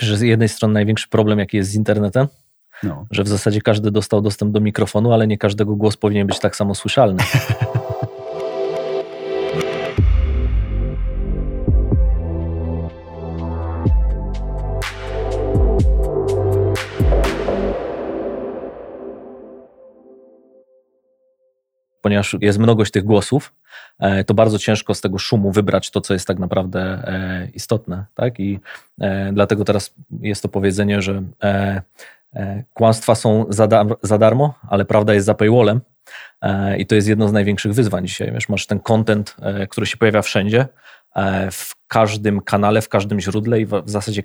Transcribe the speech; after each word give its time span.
Wiesz, 0.00 0.16
z 0.16 0.20
jednej 0.20 0.48
strony 0.48 0.74
największy 0.74 1.08
problem, 1.08 1.38
jaki 1.38 1.56
jest 1.56 1.70
z 1.70 1.74
internetem, 1.74 2.26
no. 2.82 3.06
że 3.10 3.22
w 3.22 3.28
zasadzie 3.28 3.60
każdy 3.60 3.90
dostał 3.90 4.20
dostęp 4.20 4.52
do 4.52 4.60
mikrofonu, 4.60 5.12
ale 5.12 5.26
nie 5.26 5.38
każdego 5.38 5.76
głos 5.76 5.96
powinien 5.96 6.26
być 6.26 6.38
tak 6.38 6.56
samo 6.56 6.74
słyszalny. 6.74 7.22
ponieważ 22.06 22.36
jest 22.40 22.58
mnogość 22.58 22.92
tych 22.92 23.04
głosów, 23.04 23.52
e, 23.98 24.24
to 24.24 24.34
bardzo 24.34 24.58
ciężko 24.58 24.94
z 24.94 25.00
tego 25.00 25.18
szumu 25.18 25.52
wybrać 25.52 25.90
to, 25.90 26.00
co 26.00 26.14
jest 26.14 26.26
tak 26.26 26.38
naprawdę 26.38 26.80
e, 26.80 27.48
istotne. 27.54 28.04
Tak? 28.14 28.40
I 28.40 28.60
e, 29.00 29.32
dlatego 29.32 29.64
teraz 29.64 29.94
jest 30.20 30.42
to 30.42 30.48
powiedzenie, 30.48 31.02
że 31.02 31.22
kłamstwa 32.74 33.14
są 33.14 33.46
za, 33.48 33.66
dar 33.66 33.86
za 34.02 34.18
darmo, 34.18 34.54
ale 34.68 34.84
prawda 34.84 35.14
jest 35.14 35.26
za 35.26 35.34
paywallem. 35.34 35.80
I 36.78 36.86
to 36.86 36.94
jest 36.94 37.08
jedno 37.08 37.28
z 37.28 37.32
największych 37.32 37.72
wyzwań 37.74 38.06
dzisiaj. 38.06 38.32
Wiesz, 38.32 38.48
masz 38.48 38.66
ten 38.66 38.80
content, 38.80 39.36
który 39.68 39.86
się 39.86 39.96
pojawia 39.96 40.22
wszędzie, 40.22 40.66
w 41.50 41.70
każdym 41.88 42.40
kanale, 42.40 42.82
w 42.82 42.88
każdym 42.88 43.20
źródle 43.20 43.60
i 43.60 43.66
w 43.66 43.82
zasadzie 43.84 44.22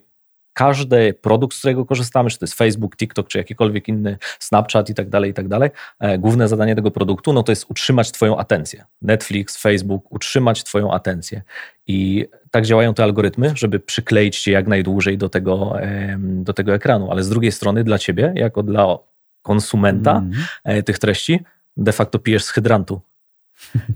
każdy 0.53 1.13
produkt, 1.13 1.55
z 1.55 1.59
którego 1.59 1.85
korzystamy, 1.85 2.29
czy 2.29 2.39
to 2.39 2.45
jest 2.45 2.53
Facebook, 2.53 2.97
TikTok, 2.97 3.27
czy 3.27 3.37
jakikolwiek 3.37 3.87
inny 3.87 4.17
Snapchat 4.39 4.89
i 4.89 4.93
tak 4.93 5.09
dalej, 5.09 5.31
i 5.31 5.33
tak 5.33 5.47
dalej, 5.47 5.69
e, 5.99 6.17
główne 6.17 6.47
zadanie 6.47 6.75
tego 6.75 6.91
produktu, 6.91 7.33
no 7.33 7.43
to 7.43 7.51
jest 7.51 7.65
utrzymać 7.69 8.11
Twoją 8.11 8.37
atencję. 8.37 8.85
Netflix, 9.01 9.57
Facebook, 9.57 10.11
utrzymać 10.11 10.63
Twoją 10.63 10.93
atencję. 10.93 11.41
I 11.87 12.27
tak 12.51 12.65
działają 12.65 12.93
te 12.93 13.03
algorytmy, 13.03 13.53
żeby 13.55 13.79
przykleić 13.79 14.39
Cię 14.39 14.51
jak 14.51 14.67
najdłużej 14.67 15.17
do 15.17 15.29
tego, 15.29 15.73
do 16.17 16.53
tego 16.53 16.73
ekranu. 16.73 17.11
Ale 17.11 17.23
z 17.23 17.29
drugiej 17.29 17.51
strony 17.51 17.83
dla 17.83 17.97
Ciebie, 17.97 18.33
jako 18.35 18.63
dla 18.63 18.97
konsumenta 19.41 20.23
mm. 20.65 20.83
tych 20.83 20.99
treści, 20.99 21.39
de 21.77 21.91
facto 21.91 22.19
pijesz 22.19 22.43
z 22.43 22.49
hydrantu. 22.49 23.01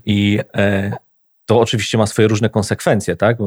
I 0.05 0.39
e, 0.55 0.91
to 1.45 1.59
oczywiście 1.59 1.97
ma 1.97 2.05
swoje 2.05 2.27
różne 2.27 2.49
konsekwencje, 2.49 3.15
tak? 3.15 3.37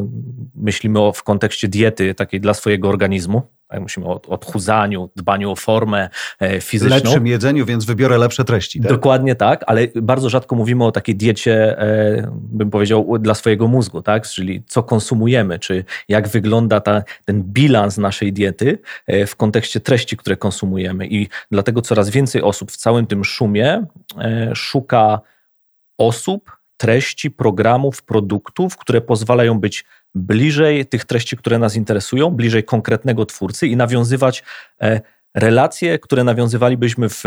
Myślimy 0.54 1.00
o, 1.00 1.12
w 1.12 1.22
kontekście 1.22 1.68
diety 1.68 2.14
takiej 2.14 2.40
dla 2.40 2.54
swojego 2.54 2.88
organizmu. 2.88 3.42
Tak? 3.68 3.80
Myślimy 3.80 4.08
o 4.08 4.20
odchudzaniu, 4.28 5.10
dbaniu 5.16 5.50
o 5.50 5.56
formę 5.56 6.08
e, 6.40 6.60
fizyczną. 6.60 6.96
Lepszym 6.96 7.26
jedzeniu, 7.26 7.66
więc 7.66 7.84
wybiorę 7.84 8.18
lepsze 8.18 8.44
treści. 8.44 8.80
Tak? 8.80 8.90
Dokładnie 8.90 9.34
tak, 9.34 9.64
ale 9.66 9.88
bardzo 10.02 10.28
rzadko 10.28 10.56
mówimy 10.56 10.84
o 10.84 10.92
takiej 10.92 11.16
diecie, 11.16 11.78
e, 11.78 12.30
bym 12.32 12.70
powiedział, 12.70 13.18
dla 13.18 13.34
swojego 13.34 13.68
mózgu, 13.68 14.02
tak? 14.02 14.26
Czyli 14.26 14.62
co 14.66 14.82
konsumujemy, 14.82 15.58
czy 15.58 15.84
jak 16.08 16.28
wygląda 16.28 16.80
ta, 16.80 17.02
ten 17.24 17.42
bilans 17.42 17.98
naszej 17.98 18.32
diety 18.32 18.78
e, 19.06 19.26
w 19.26 19.36
kontekście 19.36 19.80
treści, 19.80 20.16
które 20.16 20.36
konsumujemy. 20.36 21.06
I 21.06 21.28
dlatego 21.50 21.82
coraz 21.82 22.10
więcej 22.10 22.42
osób 22.42 22.72
w 22.72 22.76
całym 22.76 23.06
tym 23.06 23.24
szumie 23.24 23.84
szuka 24.54 25.20
osób, 25.98 26.57
treści, 26.78 27.30
programów, 27.30 28.02
produktów, 28.02 28.76
które 28.76 29.00
pozwalają 29.00 29.60
być 29.60 29.84
bliżej 30.14 30.86
tych 30.86 31.04
treści, 31.04 31.36
które 31.36 31.58
nas 31.58 31.76
interesują, 31.76 32.30
bliżej 32.30 32.64
konkretnego 32.64 33.26
twórcy 33.26 33.66
i 33.66 33.76
nawiązywać 33.76 34.44
e, 34.82 35.00
relacje, 35.34 35.98
które 35.98 36.24
nawiązywalibyśmy 36.24 37.08
w, 37.08 37.22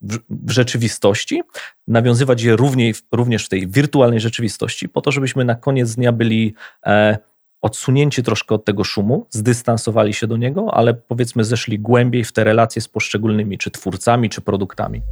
w, 0.00 0.18
w 0.28 0.50
rzeczywistości, 0.50 1.42
nawiązywać 1.88 2.42
je 2.42 2.56
również, 2.56 3.02
również 3.12 3.46
w 3.46 3.48
tej 3.48 3.68
wirtualnej 3.68 4.20
rzeczywistości, 4.20 4.88
po 4.88 5.00
to, 5.00 5.12
żebyśmy 5.12 5.44
na 5.44 5.54
koniec 5.54 5.94
dnia 5.94 6.12
byli 6.12 6.54
e, 6.86 7.18
odsunięci 7.62 8.22
troszkę 8.22 8.54
od 8.54 8.64
tego 8.64 8.84
szumu, 8.84 9.26
zdystansowali 9.30 10.14
się 10.14 10.26
do 10.26 10.36
niego, 10.36 10.74
ale 10.74 10.94
powiedzmy 10.94 11.44
zeszli 11.44 11.78
głębiej 11.78 12.24
w 12.24 12.32
te 12.32 12.44
relacje 12.44 12.82
z 12.82 12.88
poszczególnymi 12.88 13.58
czy 13.58 13.70
twórcami, 13.70 14.30
czy 14.30 14.40
produktami. 14.40 15.02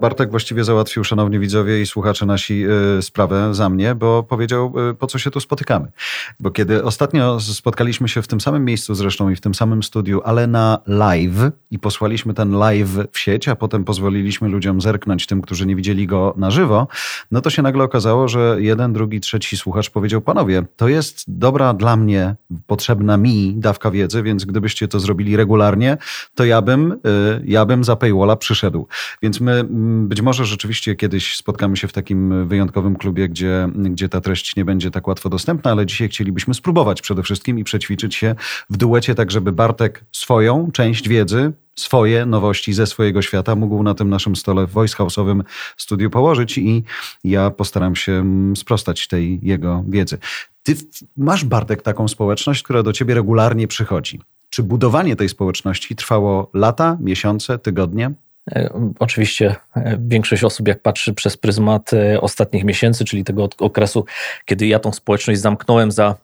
Bartek 0.00 0.30
właściwie 0.30 0.64
załatwił, 0.64 1.04
szanowni 1.04 1.38
widzowie 1.38 1.80
i 1.80 1.86
słuchacze 1.86 2.26
nasi, 2.26 2.64
y, 2.98 3.02
sprawę 3.02 3.54
za 3.54 3.68
mnie, 3.68 3.94
bo 3.94 4.22
powiedział, 4.22 4.72
y, 4.90 4.94
po 4.94 5.06
co 5.06 5.18
się 5.18 5.30
tu 5.30 5.40
spotykamy. 5.40 5.92
Bo 6.40 6.50
kiedy 6.50 6.84
ostatnio 6.84 7.40
spotkaliśmy 7.40 8.08
się 8.08 8.22
w 8.22 8.28
tym 8.28 8.40
samym 8.40 8.64
miejscu 8.64 8.94
zresztą 8.94 9.30
i 9.30 9.36
w 9.36 9.40
tym 9.40 9.54
samym 9.54 9.82
studiu, 9.82 10.20
ale 10.24 10.46
na 10.46 10.78
live 10.86 11.50
i 11.70 11.78
posłaliśmy 11.78 12.34
ten 12.34 12.52
live 12.52 12.98
w 13.12 13.18
sieć, 13.18 13.48
a 13.48 13.56
potem 13.56 13.84
pozwoliliśmy 13.84 14.48
ludziom 14.48 14.80
zerknąć, 14.80 15.26
tym, 15.26 15.42
którzy 15.42 15.66
nie 15.66 15.76
widzieli 15.76 16.06
go 16.06 16.34
na 16.36 16.50
żywo, 16.50 16.88
no 17.30 17.40
to 17.40 17.50
się 17.50 17.62
nagle 17.62 17.84
okazało, 17.84 18.28
że 18.28 18.56
jeden, 18.58 18.92
drugi, 18.92 19.20
trzeci 19.20 19.56
słuchacz 19.56 19.90
powiedział, 19.90 20.20
panowie, 20.20 20.62
to 20.76 20.88
jest 20.88 21.24
dobra 21.28 21.74
dla 21.74 21.96
mnie, 21.96 22.36
potrzebna 22.66 23.16
mi 23.16 23.54
dawka 23.56 23.90
wiedzy, 23.90 24.22
więc 24.22 24.44
gdybyście 24.44 24.88
to 24.88 25.00
zrobili 25.00 25.36
regularnie, 25.36 25.96
to 26.34 26.44
ja 26.44 26.62
bym, 26.62 26.92
y, 26.92 26.96
ja 27.44 27.64
bym 27.64 27.84
za 27.84 27.96
paywalla 27.96 28.36
przyszedł. 28.36 28.86
Więc 29.22 29.40
my 29.40 29.64
być 30.08 30.20
może 30.20 30.44
rzeczywiście 30.44 30.96
kiedyś 30.96 31.36
spotkamy 31.36 31.76
się 31.76 31.88
w 31.88 31.92
takim 31.92 32.48
wyjątkowym 32.48 32.96
klubie, 32.96 33.28
gdzie, 33.28 33.68
gdzie 33.74 34.08
ta 34.08 34.20
treść 34.20 34.56
nie 34.56 34.64
będzie 34.64 34.90
tak 34.90 35.08
łatwo 35.08 35.28
dostępna, 35.28 35.70
ale 35.70 35.86
dzisiaj 35.86 36.08
chcielibyśmy 36.08 36.54
spróbować 36.54 37.02
przede 37.02 37.22
wszystkim 37.22 37.58
i 37.58 37.64
przećwiczyć 37.64 38.14
się 38.14 38.34
w 38.70 38.76
duecie, 38.76 39.14
tak 39.14 39.30
żeby 39.30 39.52
Bartek 39.52 40.04
swoją 40.12 40.70
część 40.72 41.08
wiedzy, 41.08 41.52
swoje 41.76 42.26
nowości 42.26 42.72
ze 42.72 42.86
swojego 42.86 43.22
świata 43.22 43.56
mógł 43.56 43.82
na 43.82 43.94
tym 43.94 44.10
naszym 44.10 44.36
stole 44.36 44.66
Voice 44.66 44.96
House'owym 44.96 45.42
studiu 45.76 46.10
położyć 46.10 46.58
i 46.58 46.84
ja 47.24 47.50
postaram 47.50 47.96
się 47.96 48.24
sprostać 48.56 49.08
tej 49.08 49.40
jego 49.42 49.84
wiedzy. 49.88 50.18
Ty 50.62 50.74
masz, 51.16 51.44
Bartek, 51.44 51.82
taką 51.82 52.08
społeczność, 52.08 52.62
która 52.62 52.82
do 52.82 52.92
ciebie 52.92 53.14
regularnie 53.14 53.68
przychodzi. 53.68 54.20
Czy 54.50 54.62
budowanie 54.62 55.16
tej 55.16 55.28
społeczności 55.28 55.96
trwało 55.96 56.50
lata, 56.54 56.96
miesiące, 57.00 57.58
tygodnie? 57.58 58.12
E, 58.48 58.70
oczywiście 58.98 59.56
e, 59.76 59.98
większość 60.00 60.44
osób, 60.44 60.68
jak 60.68 60.82
patrzy 60.82 61.14
przez 61.14 61.36
pryzmat 61.36 61.92
e, 61.92 62.20
ostatnich 62.20 62.64
miesięcy, 62.64 63.04
czyli 63.04 63.24
tego 63.24 63.48
okresu, 63.58 64.04
kiedy 64.44 64.66
ja 64.66 64.78
tą 64.78 64.92
społeczność 64.92 65.40
zamknąłem 65.40 65.92
za, 65.92 66.14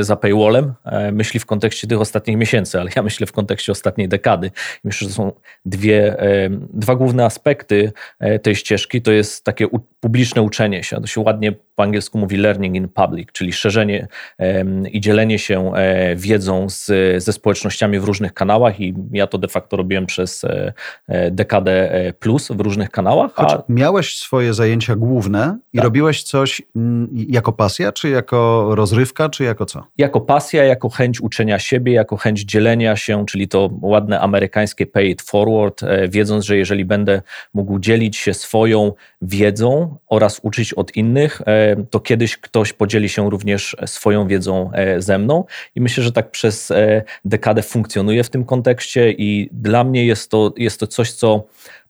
za 0.00 0.16
paywallem, 0.16 0.74
myśli 1.12 1.40
w 1.40 1.46
kontekście 1.46 1.86
tych 1.86 2.00
ostatnich 2.00 2.36
miesięcy, 2.36 2.80
ale 2.80 2.90
ja 2.96 3.02
myślę 3.02 3.26
w 3.26 3.32
kontekście 3.32 3.72
ostatniej 3.72 4.08
dekady. 4.08 4.50
Myślę, 4.84 5.08
że 5.08 5.14
są 5.14 5.32
dwie, 5.64 6.16
dwa 6.72 6.94
główne 6.94 7.24
aspekty 7.24 7.92
tej 8.42 8.56
ścieżki. 8.56 9.02
To 9.02 9.12
jest 9.12 9.44
takie 9.44 9.68
publiczne 10.06 10.42
uczenie 10.42 10.82
się. 10.82 11.00
To 11.00 11.06
się 11.06 11.20
ładnie 11.20 11.52
po 11.52 11.82
angielsku 11.82 12.18
mówi 12.18 12.36
learning 12.36 12.76
in 12.76 12.88
public, 12.88 13.28
czyli 13.32 13.52
szerzenie 13.52 14.08
i 14.92 15.00
dzielenie 15.00 15.38
się 15.38 15.72
wiedzą 16.16 16.68
z, 16.68 16.84
ze 17.24 17.32
społecznościami 17.32 17.98
w 17.98 18.04
różnych 18.04 18.34
kanałach 18.34 18.80
i 18.80 18.94
ja 19.12 19.26
to 19.26 19.38
de 19.38 19.48
facto 19.48 19.76
robiłem 19.76 20.06
przez 20.06 20.44
dekadę 21.30 21.92
e, 21.92 22.12
plus 22.12 22.48
w 22.48 22.60
różnych 22.60 22.90
kanałach. 22.90 23.32
Choć 23.34 23.52
a... 23.52 23.62
miałeś 23.68 24.16
swoje 24.18 24.54
zajęcia 24.54 24.96
główne 24.96 25.58
i 25.72 25.78
tak. 25.78 25.84
robiłeś 25.84 26.22
coś 26.22 26.62
mm, 26.76 27.08
jako 27.12 27.52
pasja, 27.52 27.92
czy 27.92 28.08
jako 28.08 28.68
rozrywka, 28.74 29.28
czy 29.28 29.44
jako 29.44 29.66
co? 29.66 29.84
Jako 29.98 30.20
pasja, 30.20 30.64
jako 30.64 30.88
chęć 30.88 31.20
uczenia 31.20 31.58
siebie, 31.58 31.92
jako 31.92 32.16
chęć 32.16 32.40
dzielenia 32.40 32.96
się, 32.96 33.26
czyli 33.26 33.48
to 33.48 33.70
ładne 33.82 34.20
amerykańskie 34.20 34.86
pay 34.86 35.06
it 35.06 35.22
forward, 35.22 35.82
e, 35.82 36.08
wiedząc, 36.08 36.44
że 36.44 36.56
jeżeli 36.56 36.84
będę 36.84 37.22
mógł 37.54 37.78
dzielić 37.78 38.16
się 38.16 38.34
swoją 38.34 38.92
wiedzą 39.22 39.95
oraz 40.06 40.40
uczyć 40.42 40.74
od 40.74 40.96
innych, 40.96 41.42
e, 41.46 41.76
to 41.90 42.00
kiedyś 42.00 42.36
ktoś 42.36 42.72
podzieli 42.72 43.08
się 43.08 43.30
również 43.30 43.76
swoją 43.86 44.28
wiedzą 44.28 44.70
ze 44.98 45.18
mną 45.18 45.44
i 45.74 45.80
myślę, 45.80 46.04
że 46.04 46.12
tak 46.12 46.30
przez 46.30 46.72
dekadę 47.24 47.62
funkcjonuje 47.62 48.24
w 48.24 48.30
tym 48.30 48.44
kontekście 48.44 49.12
i 49.12 49.48
dla 49.52 49.84
mnie 49.84 50.06
jest 50.06 50.30
to, 50.30 50.54
jest 50.56 50.80
to 50.80 50.86
coś, 50.86 51.12
co 51.12 51.46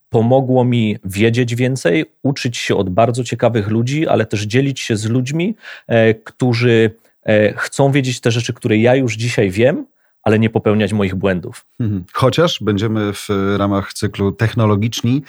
pomogło 0.08 0.64
mi 0.64 0.98
wiedzieć 1.04 1.54
więcej, 1.54 2.04
uczyć 2.22 2.56
się 2.56 2.76
od 2.76 2.90
bardzo 2.90 3.24
ciekawych 3.24 3.68
ludzi, 3.68 4.08
ale 4.08 4.26
też 4.26 4.42
dzielić 4.42 4.80
się 4.80 4.96
z 4.96 5.04
ludźmi, 5.04 5.56
e, 5.86 6.14
którzy 6.14 6.90
e, 7.22 7.52
chcą 7.52 7.92
wiedzieć 7.92 8.20
te 8.20 8.30
rzeczy, 8.30 8.52
które 8.52 8.78
ja 8.78 8.94
już 8.94 9.16
dzisiaj 9.16 9.50
wiem, 9.50 9.86
ale 10.22 10.38
nie 10.38 10.50
popełniać 10.50 10.92
moich 10.92 11.14
błędów. 11.14 11.66
Mhm. 11.80 12.04
Chociaż 12.12 12.58
będziemy 12.62 13.12
w 13.12 13.28
ramach 13.58 13.92
cyklu 13.92 14.32
technologiczni 14.32 15.22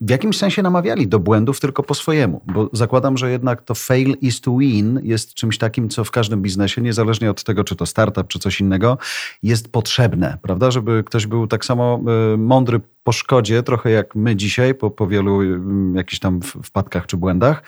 w 0.00 0.10
jakimś 0.10 0.38
sensie 0.38 0.62
namawiali 0.62 1.08
do 1.08 1.18
błędów 1.18 1.60
tylko 1.60 1.82
po 1.82 1.94
swojemu, 1.94 2.40
bo 2.46 2.70
zakładam, 2.72 3.18
że 3.18 3.30
jednak 3.30 3.62
to 3.62 3.74
fail 3.74 4.16
is 4.20 4.40
to 4.40 4.56
win 4.56 5.00
jest 5.02 5.34
czymś 5.34 5.58
takim, 5.58 5.88
co 5.88 6.04
w 6.04 6.10
każdym 6.10 6.42
biznesie, 6.42 6.82
niezależnie 6.82 7.30
od 7.30 7.44
tego, 7.44 7.64
czy 7.64 7.76
to 7.76 7.86
startup, 7.86 8.28
czy 8.28 8.38
coś 8.38 8.60
innego, 8.60 8.98
jest 9.42 9.72
potrzebne, 9.72 10.38
prawda? 10.42 10.70
Żeby 10.70 11.04
ktoś 11.04 11.26
był 11.26 11.46
tak 11.46 11.64
samo 11.64 12.00
y, 12.34 12.38
mądry 12.38 12.80
po 13.04 13.12
szkodzie, 13.12 13.62
trochę 13.62 13.90
jak 13.90 14.14
my 14.14 14.36
dzisiaj, 14.36 14.74
po, 14.74 14.90
po 14.90 15.06
wielu 15.06 15.42
y, 15.42 15.60
jakichś 15.94 16.18
tam 16.18 16.40
wpadkach 16.42 17.06
czy 17.06 17.16
błędach, 17.16 17.62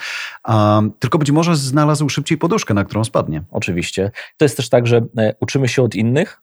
tylko 0.98 1.19
być 1.19 1.30
może 1.30 1.56
znalazł 1.56 2.08
szybciej 2.08 2.38
poduszkę, 2.38 2.75
na 2.75 2.84
którą 2.84 3.04
spadnie. 3.04 3.42
Oczywiście. 3.50 4.10
To 4.36 4.44
jest 4.44 4.56
też 4.56 4.69
tak, 4.69 4.86
że 4.86 5.06
e, 5.19 5.34
uczymy 5.40 5.69
się 5.69 5.82
od 5.82 5.94
innych 5.94 6.42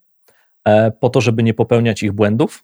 e, 0.66 0.92
po 0.92 1.10
to, 1.10 1.22
żeby 1.22 1.44
nie 1.44 1.54
popełniać 1.54 2.04
ich 2.04 2.12
błędów, 2.12 2.64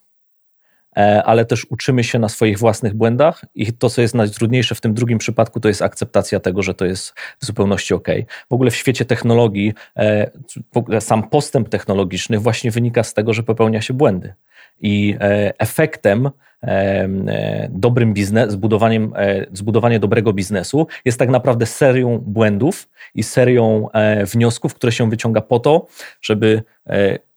ale 1.24 1.44
też 1.44 1.66
uczymy 1.70 2.04
się 2.04 2.18
na 2.18 2.28
swoich 2.28 2.58
własnych 2.58 2.94
błędach 2.94 3.44
i 3.54 3.72
to, 3.72 3.90
co 3.90 4.02
jest 4.02 4.14
najtrudniejsze 4.14 4.74
w 4.74 4.80
tym 4.80 4.94
drugim 4.94 5.18
przypadku, 5.18 5.60
to 5.60 5.68
jest 5.68 5.82
akceptacja 5.82 6.40
tego, 6.40 6.62
że 6.62 6.74
to 6.74 6.84
jest 6.84 7.14
w 7.40 7.46
zupełności 7.46 7.94
ok. 7.94 8.08
W 8.50 8.52
ogóle 8.54 8.70
w 8.70 8.76
świecie 8.76 9.04
technologii, 9.04 9.74
sam 11.00 11.28
postęp 11.28 11.68
technologiczny 11.68 12.38
właśnie 12.38 12.70
wynika 12.70 13.02
z 13.02 13.14
tego, 13.14 13.32
że 13.32 13.42
popełnia 13.42 13.80
się 13.80 13.94
błędy. 13.94 14.34
I 14.80 15.16
efektem 15.58 16.30
E, 16.62 17.68
dobrym 17.70 18.14
biznes, 18.14 18.52
zbudowaniem, 18.52 19.12
e, 19.16 19.46
zbudowanie 19.52 19.98
dobrego 19.98 20.32
biznesu 20.32 20.86
jest 21.04 21.18
tak 21.18 21.28
naprawdę 21.28 21.66
serią 21.66 22.18
błędów 22.18 22.88
i 23.14 23.22
serią 23.22 23.90
e, 23.90 24.26
wniosków, 24.26 24.74
które 24.74 24.92
się 24.92 25.10
wyciąga 25.10 25.40
po 25.40 25.58
to, 25.58 25.86
żeby 26.22 26.62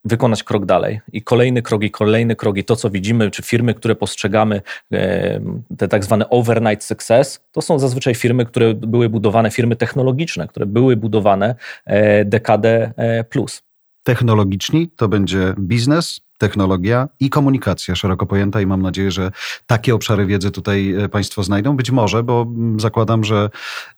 wykonać 0.05 0.43
krok 0.43 0.65
dalej. 0.65 1.01
I 1.13 1.21
kolejny 1.21 1.61
krok, 1.61 1.83
i 1.83 1.91
kolejny 1.91 2.35
krok, 2.35 2.57
i 2.57 2.63
to, 2.63 2.75
co 2.75 2.89
widzimy, 2.89 3.31
czy 3.31 3.43
firmy, 3.43 3.73
które 3.73 3.95
postrzegamy, 3.95 4.61
te 5.77 5.87
tak 5.87 6.03
zwane 6.03 6.29
overnight 6.29 6.83
success, 6.83 7.45
to 7.51 7.61
są 7.61 7.79
zazwyczaj 7.79 8.15
firmy, 8.15 8.45
które 8.45 8.73
były 8.73 9.09
budowane, 9.09 9.51
firmy 9.51 9.75
technologiczne, 9.75 10.47
które 10.47 10.65
były 10.65 10.95
budowane 10.95 11.55
dekadę 12.25 12.93
plus. 13.29 13.63
Technologiczni 14.05 14.89
to 14.95 15.07
będzie 15.07 15.53
biznes, 15.59 16.21
technologia 16.37 17.07
i 17.19 17.29
komunikacja 17.29 17.95
szeroko 17.95 18.25
pojęta 18.25 18.61
i 18.61 18.65
mam 18.65 18.81
nadzieję, 18.81 19.11
że 19.11 19.31
takie 19.67 19.95
obszary 19.95 20.25
wiedzy 20.25 20.51
tutaj 20.51 20.93
e, 20.93 21.09
Państwo 21.09 21.43
znajdą. 21.43 21.77
Być 21.77 21.91
może, 21.91 22.23
bo 22.23 22.41
mm, 22.41 22.79
zakładam, 22.79 23.23
że 23.23 23.49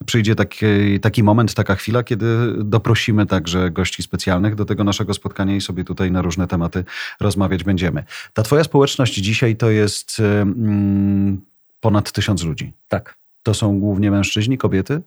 przyjdzie 0.05 0.35
taki, 0.35 0.99
taki 1.01 1.23
moment, 1.23 1.53
taka 1.53 1.75
chwila, 1.75 2.03
kiedy 2.03 2.53
doprosimy 2.63 3.25
także 3.25 3.71
gości 3.71 4.03
specjalnych 4.03 4.55
do 4.55 4.65
tego 4.65 4.83
naszego 4.83 5.13
spotkania 5.13 5.55
i 5.55 5.61
sobie 5.61 5.83
tutaj 5.83 6.11
na 6.11 6.21
różne 6.21 6.47
tematy 6.47 6.83
rozmawiać 7.19 7.63
będziemy. 7.63 8.03
Ta 8.33 8.43
Twoja 8.43 8.63
społeczność 8.63 9.13
dzisiaj 9.13 9.55
to 9.55 9.69
jest 9.69 10.19
e, 10.19 10.41
mm, 10.41 11.41
ponad 11.79 12.11
tysiąc 12.11 12.43
ludzi. 12.43 12.73
Tak. 12.87 13.17
To 13.43 13.53
są 13.53 13.79
głównie 13.79 14.11
mężczyźni, 14.11 14.57
kobiety? 14.57 15.01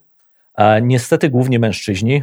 Niestety 0.82 1.30
głównie 1.30 1.58
mężczyźni. 1.58 2.22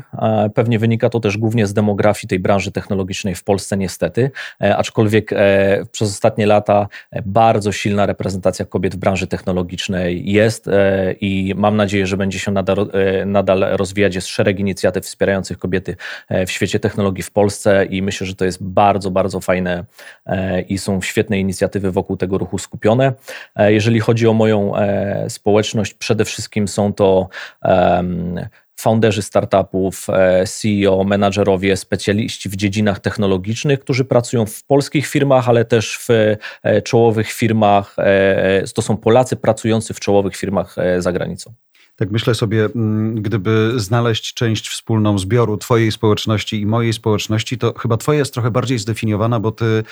Pewnie 0.56 0.79
wynika 0.79 1.09
to 1.09 1.19
też 1.19 1.38
głównie 1.38 1.68
z 1.68 1.74
demografii 1.74 2.29
tej 2.29 2.39
branży 2.39 2.71
technologicznej 2.71 3.35
w 3.35 3.44
Polsce, 3.44 3.77
niestety. 3.77 4.31
E, 4.62 4.77
aczkolwiek 4.77 5.33
e, 5.33 5.38
przez 5.91 6.09
ostatnie 6.09 6.45
lata 6.45 6.88
e, 7.12 7.21
bardzo 7.25 7.71
silna 7.71 8.06
reprezentacja 8.06 8.65
kobiet 8.65 8.95
w 8.95 8.97
branży 8.97 9.27
technologicznej 9.27 10.31
jest 10.31 10.69
i 11.21 11.53
mam 11.57 11.75
nadzieję, 11.75 12.07
że 12.07 12.18
będzie 12.18 12.39
się 12.39 12.51
nadal, 12.51 12.91
nadal 13.25 13.59
rozwijać. 13.71 14.15
Jest 14.15 14.27
szereg 14.27 14.59
inicjatyw 14.59 15.06
wspierających 15.06 15.57
kobiety 15.57 15.95
w 16.47 16.51
świecie 16.51 16.80
technologii 16.80 17.23
w 17.23 17.31
Polsce 17.31 17.85
i 17.85 18.01
myślę, 18.01 18.27
że 18.27 18.35
to 18.35 18.45
jest 18.45 18.63
bardzo, 18.63 19.12
bardzo 19.12 19.39
fajne 19.39 19.83
i 20.69 20.77
są 20.77 21.01
świetne 21.01 21.39
inicjatywy 21.39 21.91
wokół 21.91 22.18
tego 22.18 22.38
ruchu 22.38 22.57
skupione. 22.57 23.13
Jeżeli 23.57 24.00
chodzi 24.00 24.27
o 24.27 24.33
moją 24.33 24.73
społeczność, 25.27 25.94
przede 25.94 26.25
wszystkim 26.25 26.68
są 26.68 26.94
to 26.94 27.30
founderzy 28.79 29.21
startupów, 29.21 30.07
e, 30.09 30.45
CEO, 30.45 31.03
menadżerowie, 31.03 31.77
specjaliści 31.77 32.50
w 32.50 32.56
dziedzinach 32.56 33.00
technologicznych, 33.00 33.79
którzy 33.79 34.06
pracują 34.06 34.45
w 34.45 34.63
polskich 34.63 35.07
firmach, 35.07 35.50
ale 35.50 35.65
też 35.65 36.00
w 36.00 36.09
e, 36.63 36.81
czołowych 36.81 37.31
firmach. 37.31 37.95
E, 37.97 38.63
to 38.75 38.81
są 38.81 38.97
Polacy 38.97 39.35
pracujący 39.35 39.94
w 39.94 40.00
czołowych 40.00 40.35
firmach 40.35 40.75
za 41.00 41.12
granicą. 41.12 41.53
Tak 41.95 42.12
myślę 42.12 42.35
sobie, 42.35 42.65
mm, 42.65 43.21
gdyby 43.21 43.74
znaleźć 43.75 44.33
część 44.33 44.69
wspólną 44.69 45.18
zbioru 45.18 45.57
Twojej 45.57 45.91
społeczności 45.91 46.62
i 46.62 46.65
mojej 46.65 46.94
społeczności, 46.94 47.57
to 47.57 47.73
chyba 47.73 47.97
Twoja 47.97 48.19
jest 48.19 48.33
trochę 48.33 48.51
bardziej 48.51 48.80
zdefiniowana, 48.80 49.39
bo 49.39 49.51
Ty 49.51 49.83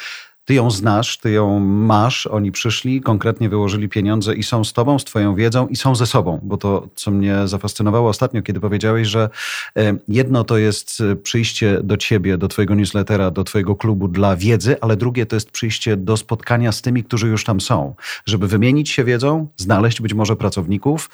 ty 0.45 0.53
ją 0.53 0.71
znasz, 0.71 1.17
ty 1.17 1.31
ją 1.31 1.59
masz, 1.59 2.27
oni 2.27 2.51
przyszli, 2.51 3.01
konkretnie 3.01 3.49
wyłożyli 3.49 3.89
pieniądze 3.89 4.35
i 4.35 4.43
są 4.43 4.63
z 4.63 4.73
tobą, 4.73 4.99
z 4.99 5.05
twoją 5.05 5.35
wiedzą 5.35 5.67
i 5.67 5.75
są 5.75 5.95
ze 5.95 6.05
sobą, 6.05 6.39
bo 6.43 6.57
to, 6.57 6.87
co 6.95 7.11
mnie 7.11 7.47
zafascynowało 7.47 8.09
ostatnio, 8.09 8.41
kiedy 8.41 8.59
powiedziałeś, 8.59 9.07
że 9.07 9.29
e, 9.77 9.97
jedno 10.07 10.43
to 10.43 10.57
jest 10.57 11.01
e, 11.01 11.15
przyjście 11.15 11.79
do 11.83 11.97
ciebie, 11.97 12.37
do 12.37 12.47
twojego 12.47 12.75
newslettera, 12.75 13.31
do 13.31 13.43
twojego 13.43 13.75
klubu 13.75 14.07
dla 14.07 14.35
wiedzy, 14.35 14.75
ale 14.81 14.97
drugie 14.97 15.25
to 15.25 15.35
jest 15.35 15.51
przyjście 15.51 15.97
do 15.97 16.17
spotkania 16.17 16.71
z 16.71 16.81
tymi, 16.81 17.03
którzy 17.03 17.27
już 17.27 17.43
tam 17.43 17.61
są, 17.61 17.95
żeby 18.25 18.47
wymienić 18.47 18.89
się 18.89 19.03
wiedzą, 19.03 19.47
znaleźć 19.57 20.01
być 20.01 20.13
może 20.13 20.35
pracowników, 20.35 21.09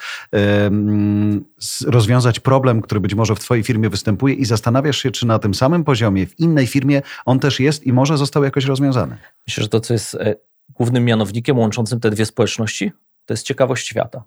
rozwiązać 1.86 2.40
problem, 2.40 2.82
który 2.82 3.02
być 3.02 3.16
może 3.16 3.36
w 3.36 3.40
twojej 3.40 3.64
firmie 3.64 3.90
występuje 3.90 4.34
i 4.34 4.46
zastanawiasz 4.46 4.98
się, 4.98 5.12
czy 5.12 5.28
na 5.28 5.40
tym 5.40 5.54
samym 5.54 5.84
poziomie 5.84 6.28
w 6.28 6.40
innej 6.40 6.68
firmie 6.68 7.02
on 7.26 7.40
też 7.40 7.60
jest 7.60 7.88
i 7.88 7.94
może 7.94 8.18
został 8.18 8.44
jakoś 8.44 8.66
rozwiązany. 8.66 9.18
Myślę, 9.48 9.64
że 9.64 9.70
to, 9.70 9.80
co 9.80 9.94
jest 9.94 10.16
e, 10.16 10.36
głównym 10.70 11.06
mianownikiem 11.06 11.60
łączącym 11.60 12.00
te 12.00 12.10
dwie 12.10 12.26
społeczności, 12.26 12.92
to 13.26 13.34
jest 13.34 13.46
ciekawość 13.46 13.88
świata. 13.88 14.24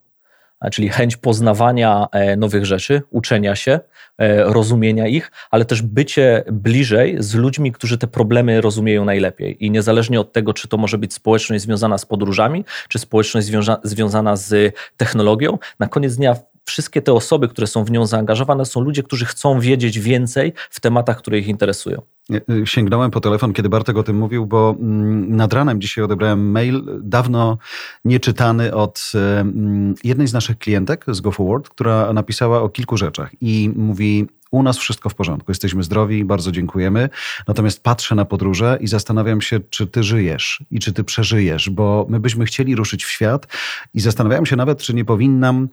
Czyli 0.73 0.89
chęć 0.89 1.17
poznawania 1.17 2.07
e, 2.13 2.37
nowych 2.37 2.67
rzeczy, 2.67 3.03
uczenia 3.11 3.57
się, 3.57 3.81
e, 4.19 4.45
rozumienia 4.45 5.07
ich, 5.07 5.33
ale 5.51 5.65
też 5.65 5.83
bycie 5.83 6.45
bliżej 6.53 7.17
z 7.19 7.35
ludźmi, 7.35 7.73
którzy 7.73 7.99
te 7.99 8.07
problemy 8.07 8.61
rozumieją 8.61 9.05
najlepiej. 9.05 9.65
I 9.65 9.71
niezależnie 9.71 10.21
od 10.21 10.33
tego, 10.33 10.55
czy 10.55 10.69
to 10.69 10.77
może 10.77 10.99
być 10.99 11.15
społeczność 11.15 11.63
związana 11.65 11.99
z 11.99 12.07
podróżami, 12.07 12.65
czy 12.89 12.99
społeczność 12.99 13.47
związa 13.47 13.81
związana 13.85 14.37
z 14.37 14.75
technologią, 14.97 15.59
na 15.79 15.89
koniec 15.89 16.17
dnia 16.17 16.37
wszystkie 16.65 17.03
te 17.03 17.13
osoby, 17.13 17.49
które 17.49 17.67
są 17.67 17.85
w 17.85 17.91
nią 17.91 18.07
zaangażowane, 18.07 18.65
są 18.65 18.81
ludzie, 18.81 19.03
którzy 19.03 19.25
chcą 19.25 19.61
wiedzieć 19.61 20.01
więcej 20.01 20.53
w 20.71 20.81
tematach, 20.81 21.19
które 21.19 21.39
ich 21.39 21.49
interesują. 21.49 22.03
Y, 22.31 22.67
sięgnąłem 22.67 23.11
po 23.11 23.21
telefon, 23.21 23.53
kiedy 23.53 23.69
Bartek 23.69 23.97
o 23.97 24.03
tym 24.03 24.17
mówił, 24.17 24.47
bo 24.47 24.77
mm, 24.81 25.37
nad 25.37 25.53
ranem 25.53 25.81
dzisiaj 25.81 26.05
odebrałem 26.05 26.51
mail 26.51 26.85
dawno 27.03 27.59
nieczytany 28.05 28.75
od 28.75 29.13
y, 29.15 29.19
mm, 29.19 29.95
jednej 30.05 30.29
z 30.29 30.33
naszych 30.33 30.59
klientek 30.59 31.05
z 31.09 31.21
GoForward, 31.21 31.69
która 31.69 32.13
napisała 32.13 32.63
o 32.63 32.69
kilku 32.69 32.97
rzeczach 32.97 33.31
i 33.41 33.71
mówi: 33.77 34.27
u 34.51 34.63
nas 34.63 34.79
wszystko 34.79 35.09
w 35.09 35.15
porządku, 35.15 35.51
jesteśmy 35.51 35.83
zdrowi, 35.83 36.25
bardzo 36.25 36.53
dziękujemy. 36.53 37.09
Natomiast 37.49 37.83
patrzę 37.83 38.15
na 38.15 38.25
podróże 38.25 38.79
i 38.81 38.87
zastanawiam 38.87 39.41
się, 39.41 39.61
czy 39.71 39.87
ty 39.87 40.03
żyjesz 40.03 40.65
i 40.71 40.81
czy 40.81 40.93
ty 40.93 41.05
przeżyjesz, 41.05 41.71
bo 41.71 42.07
my 42.09 42.21
byśmy 42.21 42.45
chcieli 42.45 42.77
ruszyć 42.77 43.05
w 43.05 43.11
świat 43.11 43.47
i 43.95 44.01
zastanawiam 44.01 44.47
się 44.47 44.57
nawet, 44.57 44.79
czy 44.79 44.95
nie 44.95 45.05
powinnam, 45.05 45.69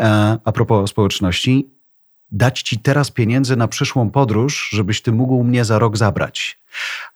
e, 0.00 0.38
a 0.44 0.52
propos 0.52 0.90
społeczności, 0.90 1.75
dać 2.32 2.62
ci 2.62 2.78
teraz 2.78 3.10
pieniędzy 3.10 3.56
na 3.56 3.68
przyszłą 3.68 4.10
podróż, 4.10 4.68
żebyś 4.72 5.02
ty 5.02 5.12
mógł 5.12 5.44
mnie 5.44 5.64
za 5.64 5.78
rok 5.78 5.96
zabrać. 5.96 6.58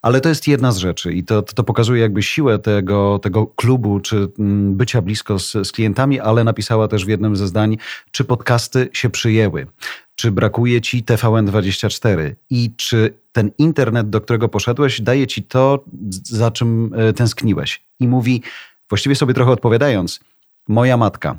Ale 0.02 0.20
to 0.20 0.28
jest 0.28 0.48
jedna 0.48 0.72
z 0.72 0.76
rzeczy 0.76 1.12
i 1.12 1.24
to, 1.24 1.42
to 1.42 1.64
pokazuje 1.64 2.02
jakby 2.02 2.22
siłę 2.22 2.58
tego, 2.58 3.18
tego 3.18 3.46
klubu, 3.46 4.00
czy 4.00 4.28
mm, 4.38 4.76
bycia 4.76 5.02
blisko 5.02 5.38
z, 5.38 5.52
z 5.52 5.72
klientami, 5.72 6.20
ale 6.20 6.44
napisała 6.44 6.88
też 6.88 7.04
w 7.04 7.08
jednym 7.08 7.36
ze 7.36 7.46
zdań, 7.46 7.76
czy 8.10 8.24
podcasty 8.24 8.88
się 8.92 9.10
przyjęły, 9.10 9.66
czy 10.14 10.30
brakuje 10.30 10.80
ci 10.80 11.04
TVN24 11.04 12.34
i 12.50 12.70
czy 12.76 13.14
ten 13.32 13.50
internet, 13.58 14.10
do 14.10 14.20
którego 14.20 14.48
poszedłeś, 14.48 15.00
daje 15.00 15.26
ci 15.26 15.42
to, 15.42 15.84
za 16.22 16.50
czym 16.50 16.94
e, 16.94 17.12
tęskniłeś. 17.12 17.84
I 18.00 18.08
mówi, 18.08 18.42
właściwie 18.88 19.14
sobie 19.14 19.34
trochę 19.34 19.50
odpowiadając, 19.50 20.20
moja 20.68 20.96
matka, 20.96 21.38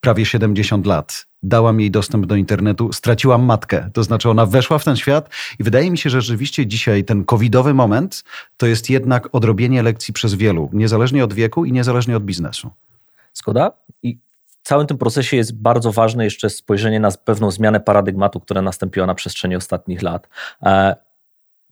prawie 0.00 0.26
70 0.26 0.86
lat, 0.86 1.26
dałam 1.42 1.80
jej 1.80 1.90
dostęp 1.90 2.26
do 2.26 2.36
internetu, 2.36 2.92
straciłam 2.92 3.42
matkę. 3.42 3.90
To 3.92 4.02
znaczy 4.02 4.30
ona 4.30 4.46
weszła 4.46 4.78
w 4.78 4.84
ten 4.84 4.96
świat 4.96 5.30
i 5.58 5.64
wydaje 5.64 5.90
mi 5.90 5.98
się, 5.98 6.10
że 6.10 6.20
rzeczywiście 6.20 6.66
dzisiaj 6.66 7.04
ten 7.04 7.24
covidowy 7.24 7.74
moment 7.74 8.24
to 8.56 8.66
jest 8.66 8.90
jednak 8.90 9.28
odrobienie 9.32 9.82
lekcji 9.82 10.14
przez 10.14 10.34
wielu, 10.34 10.70
niezależnie 10.72 11.24
od 11.24 11.32
wieku 11.32 11.64
i 11.64 11.72
niezależnie 11.72 12.16
od 12.16 12.24
biznesu. 12.24 12.70
Zgoda? 13.34 13.72
I 14.02 14.18
w 14.46 14.68
całym 14.68 14.86
tym 14.86 14.98
procesie 14.98 15.36
jest 15.36 15.56
bardzo 15.56 15.92
ważne 15.92 16.24
jeszcze 16.24 16.50
spojrzenie 16.50 17.00
na 17.00 17.10
pewną 17.10 17.50
zmianę 17.50 17.80
paradygmatu, 17.80 18.40
która 18.40 18.62
nastąpiła 18.62 19.06
na 19.06 19.14
przestrzeni 19.14 19.56
ostatnich 19.56 20.02
lat. 20.02 20.28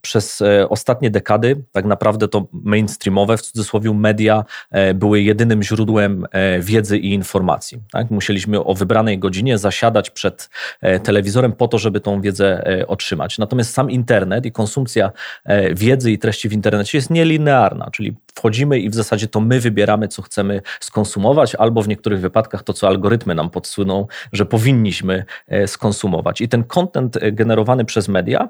Przez 0.02 0.42
e, 0.42 0.68
ostatnie 0.68 1.10
dekady 1.10 1.64
tak 1.72 1.84
naprawdę 1.84 2.28
to 2.28 2.46
mainstreamowe, 2.52 3.36
w 3.36 3.42
cudzysłowie 3.42 3.94
media, 3.94 4.44
e, 4.70 4.94
były 4.94 5.22
jedynym 5.22 5.62
źródłem 5.62 6.26
e, 6.32 6.60
wiedzy 6.60 6.98
i 6.98 7.12
informacji. 7.12 7.78
Tak? 7.92 8.10
Musieliśmy 8.10 8.64
o 8.64 8.74
wybranej 8.74 9.18
godzinie 9.18 9.58
zasiadać 9.58 10.10
przed 10.10 10.50
telewizorem 11.02 11.52
po 11.52 11.68
to, 11.68 11.78
żeby 11.78 12.00
tą 12.00 12.20
wiedzę 12.20 12.64
otrzymać. 12.86 13.38
Natomiast 13.38 13.74
sam 13.74 13.90
internet 13.90 14.46
i 14.46 14.52
konsumpcja 14.52 15.12
wiedzy 15.74 16.12
i 16.12 16.18
treści 16.18 16.48
w 16.48 16.52
internecie 16.52 16.98
jest 16.98 17.10
nielinearna, 17.10 17.90
czyli 17.92 18.16
wchodzimy 18.34 18.78
i 18.78 18.90
w 18.90 18.94
zasadzie 18.94 19.28
to 19.28 19.40
my 19.40 19.60
wybieramy, 19.60 20.08
co 20.08 20.22
chcemy 20.22 20.60
skonsumować, 20.80 21.54
albo 21.54 21.82
w 21.82 21.88
niektórych 21.88 22.20
wypadkach 22.20 22.62
to, 22.62 22.72
co 22.72 22.88
algorytmy 22.88 23.34
nam 23.34 23.50
podsuną, 23.50 24.06
że 24.32 24.46
powinniśmy 24.46 25.24
skonsumować. 25.66 26.40
I 26.40 26.48
ten 26.48 26.64
content 26.64 27.18
generowany 27.32 27.84
przez 27.84 28.08
media 28.08 28.48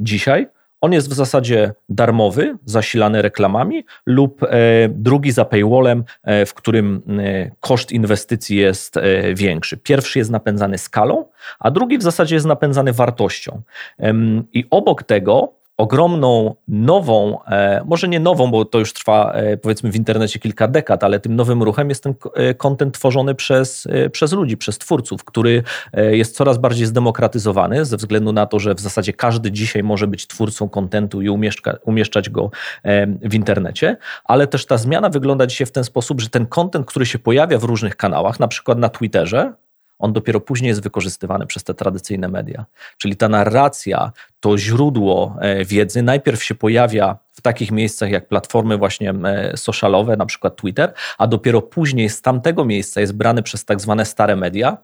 dzisiaj 0.00 0.46
on 0.82 0.92
jest 0.92 1.10
w 1.10 1.12
zasadzie 1.12 1.74
darmowy, 1.88 2.56
zasilany 2.64 3.22
reklamami, 3.22 3.84
lub 4.06 4.42
e, 4.42 4.48
drugi 4.88 5.32
za 5.32 5.44
paywallem, 5.44 6.04
e, 6.22 6.46
w 6.46 6.54
którym 6.54 7.02
e, 7.18 7.50
koszt 7.60 7.92
inwestycji 7.92 8.56
jest 8.56 8.94
większy. 9.34 9.76
Pierwszy 9.76 10.18
jest 10.18 10.30
napędzany 10.30 10.78
skalą, 10.78 11.24
a 11.58 11.70
drugi 11.70 11.98
w 11.98 12.02
zasadzie 12.02 12.34
jest 12.34 12.46
napędzany 12.46 12.92
wartością. 12.92 13.62
I 14.52 14.64
obok 14.70 15.02
tego 15.02 15.61
ogromną, 15.76 16.54
nową, 16.68 17.44
e, 17.44 17.82
może 17.84 18.08
nie 18.08 18.20
nową, 18.20 18.50
bo 18.50 18.64
to 18.64 18.78
już 18.78 18.92
trwa 18.92 19.32
e, 19.32 19.56
powiedzmy 19.56 19.90
w 19.90 19.96
internecie 19.96 20.38
kilka 20.38 20.68
dekad, 20.68 21.04
ale 21.04 21.20
tym 21.20 21.36
nowym 21.36 21.62
ruchem 21.62 21.88
jest 21.88 22.02
ten 22.02 22.14
kontent 22.56 22.94
tworzony 22.94 23.34
przez, 23.34 23.88
przez 24.12 24.32
ludzi, 24.32 24.56
przez 24.56 24.78
twórców, 24.78 25.24
który 25.24 25.62
jest 26.10 26.36
coraz 26.36 26.58
bardziej 26.58 26.86
zdemokratyzowany 26.86 27.84
ze 27.84 27.96
względu 27.96 28.32
na 28.32 28.46
to, 28.46 28.58
że 28.58 28.74
w 28.74 28.80
zasadzie 28.80 29.12
każdy 29.12 29.52
dzisiaj 29.52 29.82
może 29.82 30.06
być 30.06 30.26
twórcą 30.26 30.68
kontentu 30.68 31.22
i 31.22 31.28
umieszka, 31.28 31.76
umieszczać 31.84 32.30
go 32.30 32.50
w 33.22 33.34
internecie, 33.34 33.96
ale 34.24 34.46
też 34.46 34.66
ta 34.66 34.76
zmiana 34.76 35.08
wygląda 35.08 35.46
dzisiaj 35.46 35.66
w 35.66 35.72
ten 35.72 35.84
sposób, 35.84 36.20
że 36.20 36.28
ten 36.28 36.46
kontent, 36.46 36.86
który 36.86 37.06
się 37.06 37.18
pojawia 37.18 37.58
w 37.58 37.64
różnych 37.64 37.96
kanałach, 37.96 38.40
na 38.40 38.48
przykład 38.48 38.78
na 38.78 38.88
Twitterze, 38.88 39.52
on 40.02 40.12
dopiero 40.12 40.40
później 40.40 40.68
jest 40.68 40.82
wykorzystywany 40.82 41.46
przez 41.46 41.64
te 41.64 41.74
tradycyjne 41.74 42.28
media. 42.28 42.64
Czyli 42.98 43.16
ta 43.16 43.28
narracja, 43.28 44.12
to 44.40 44.58
źródło 44.58 45.36
e, 45.40 45.64
wiedzy 45.64 46.02
najpierw 46.02 46.44
się 46.44 46.54
pojawia 46.54 47.18
w 47.32 47.40
takich 47.40 47.70
miejscach 47.70 48.10
jak 48.10 48.28
platformy 48.28 48.78
właśnie 48.78 49.10
e, 49.10 49.56
socialowe, 49.56 50.16
na 50.16 50.26
przykład 50.26 50.56
Twitter, 50.56 50.92
a 51.18 51.26
dopiero 51.26 51.62
później 51.62 52.08
z 52.08 52.22
tamtego 52.22 52.64
miejsca 52.64 53.00
jest 53.00 53.12
brany 53.16 53.42
przez 53.42 53.64
tak 53.64 53.80
zwane 53.80 54.04
stare 54.04 54.36
media 54.36 54.78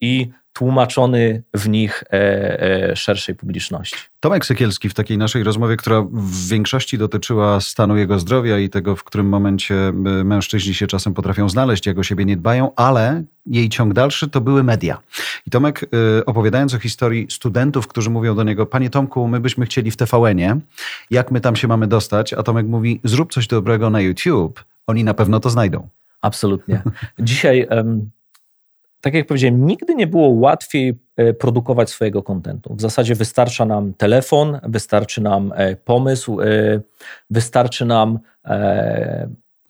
i 0.00 0.30
tłumaczony 0.52 1.42
w 1.54 1.68
nich 1.68 2.04
e, 2.12 2.90
e, 2.90 2.96
szerszej 2.96 3.34
publiczności. 3.34 3.96
Tomek 4.20 4.46
Sekielski 4.46 4.88
w 4.88 4.94
takiej 4.94 5.18
naszej 5.18 5.42
rozmowie, 5.42 5.76
która 5.76 6.02
w 6.12 6.48
większości 6.48 6.98
dotyczyła 6.98 7.60
stanu 7.60 7.96
jego 7.96 8.18
zdrowia 8.18 8.58
i 8.58 8.68
tego, 8.68 8.96
w 8.96 9.04
którym 9.04 9.28
momencie 9.28 9.74
e, 9.74 9.92
mężczyźni 10.24 10.74
się 10.74 10.86
czasem 10.86 11.14
potrafią 11.14 11.48
znaleźć, 11.48 11.86
jak 11.86 11.98
o 11.98 12.02
siebie 12.02 12.24
nie 12.24 12.36
dbają, 12.36 12.74
ale 12.76 13.22
jej 13.46 13.68
ciąg 13.68 13.94
dalszy 13.94 14.28
to 14.28 14.40
były 14.40 14.62
media. 14.62 14.98
I 15.46 15.50
Tomek 15.50 15.90
opowiadając 16.26 16.74
o 16.74 16.78
historii 16.78 17.26
studentów, 17.30 17.86
którzy 17.86 18.10
mówią 18.10 18.34
do 18.34 18.42
niego, 18.42 18.66
panie 18.66 18.90
Tomku, 18.90 19.28
my 19.28 19.40
byśmy 19.40 19.66
chcieli 19.66 19.90
w 19.90 19.96
TVN-ie, 19.96 20.60
jak 21.10 21.30
my 21.30 21.40
tam 21.40 21.56
się 21.56 21.68
mamy 21.68 21.86
dostać? 21.86 22.32
A 22.32 22.42
Tomek 22.42 22.66
mówi, 22.66 23.00
zrób 23.04 23.32
coś 23.32 23.46
dobrego 23.46 23.90
na 23.90 24.00
YouTube, 24.00 24.64
oni 24.86 25.04
na 25.04 25.14
pewno 25.14 25.40
to 25.40 25.50
znajdą. 25.50 25.88
Absolutnie. 26.20 26.82
Dzisiaj... 27.18 27.66
Um 27.70 28.10
tak 29.00 29.14
jak 29.14 29.26
powiedziałem, 29.26 29.66
nigdy 29.66 29.94
nie 29.94 30.06
było 30.06 30.28
łatwiej 30.28 30.98
e, 31.16 31.32
produkować 31.32 31.90
swojego 31.90 32.22
kontentu. 32.22 32.74
W 32.74 32.80
zasadzie 32.80 33.14
wystarcza 33.14 33.64
nam 33.64 33.94
telefon, 33.94 34.60
wystarczy 34.62 35.20
nam 35.20 35.52
e, 35.56 35.76
pomysł, 35.76 36.40
e, 36.40 36.46
wystarczy 37.30 37.84
nam 37.84 38.18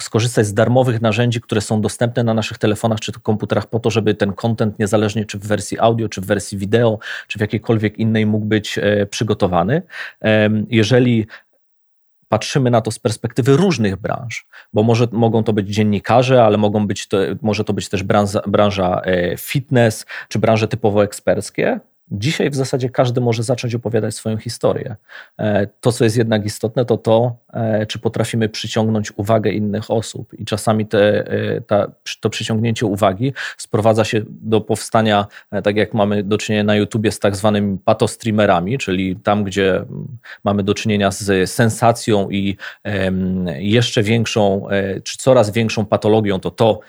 skorzystać 0.03 0.47
z 0.47 0.55
darmowych 0.55 1.01
narzędzi, 1.01 1.41
które 1.41 1.61
są 1.61 1.81
dostępne 1.81 2.25
na 2.25 2.35
naszych 2.35 2.59
telefonach 2.59 3.01
czy 3.01 3.13
komputerach 3.13 3.67
po 3.67 3.81
to, 3.81 3.91
żeby 3.91 4.15
ten 4.15 4.33
kontent, 4.33 4.79
niezależnie 4.79 5.25
czy 5.25 5.39
w 5.39 5.47
wersji 5.47 5.79
audio, 5.79 6.09
czy 6.09 6.21
w 6.21 6.27
wersji 6.27 6.59
wideo, 6.59 6.99
czy 7.27 7.39
w 7.39 7.41
jakiejkolwiek 7.41 7.99
innej 7.99 8.27
mógł 8.27 8.47
być 8.47 8.79
przygotowany. 9.11 9.83
Jeżeli 10.69 11.27
patrzymy 12.31 12.71
na 12.71 12.81
to 12.81 12.91
z 12.91 12.99
perspektywy 12.99 13.57
różnych 13.57 13.97
branż, 13.97 14.47
bo 14.73 14.83
może, 14.83 15.09
mogą 15.13 15.45
to 15.45 15.53
być 15.53 15.69
dziennikarze, 15.69 16.45
ale 16.45 16.57
mogą 16.59 16.87
być 16.87 17.09
to, 17.09 17.19
może 17.43 17.65
to 17.65 17.73
być 17.73 17.89
też 17.89 18.03
branża, 18.03 18.41
branża 18.47 19.01
e, 19.05 19.37
fitness 19.37 20.07
czy 20.29 20.39
branże 20.39 20.69
typowo 20.69 21.05
eksperckie. 21.05 21.81
Dzisiaj 22.13 22.51
w 22.51 22.55
zasadzie 22.55 22.89
każdy 22.89 23.21
może 23.21 23.43
zacząć 23.43 23.75
opowiadać 23.75 24.15
swoją 24.15 24.37
historię. 24.37 24.97
E, 25.39 25.67
to, 25.81 25.93
co 25.93 26.05
jest 26.05 26.17
jednak 26.17 26.47
istotne, 26.47 26.85
to 26.85 26.97
to, 26.97 27.37
e, 27.53 27.87
czy 27.87 27.99
potrafimy 27.99 28.49
przyciągnąć 28.49 29.13
uwagę 29.17 29.51
innych 29.51 29.91
osób. 29.91 30.35
I 30.39 30.45
czasami 30.45 30.87
te, 30.87 31.27
e, 31.27 31.61
ta, 31.61 31.93
to 32.21 32.31
przyciągnięcie 32.31 32.87
uwagi 32.87 33.33
sprowadza 33.57 34.05
się 34.05 34.23
do 34.27 34.61
powstania, 34.61 35.27
tak 35.65 35.77
jak 35.77 35.95
mamy 35.95 36.23
do 36.23 36.39
czynienia 36.39 36.65
na 36.65 36.77
YouTubie, 36.77 37.13
z 37.13 37.19
tak 37.19 37.37
zwanymi 37.37 37.79
patostreamerami, 37.79 38.79
czyli 38.79 39.17
tam, 39.17 39.45
gdzie 39.45 39.85
mamy 40.45 40.63
do 40.63 40.75
czynienia 40.75 41.11
z 41.11 41.51
sensacją 41.51 42.31
i 42.31 42.57
jeszcze 43.59 44.03
większą, 44.03 44.67
czy 45.05 45.17
coraz 45.17 45.51
większą 45.51 45.87
patologią, 45.87 46.41
to 46.41 46.51
to, 46.51 46.81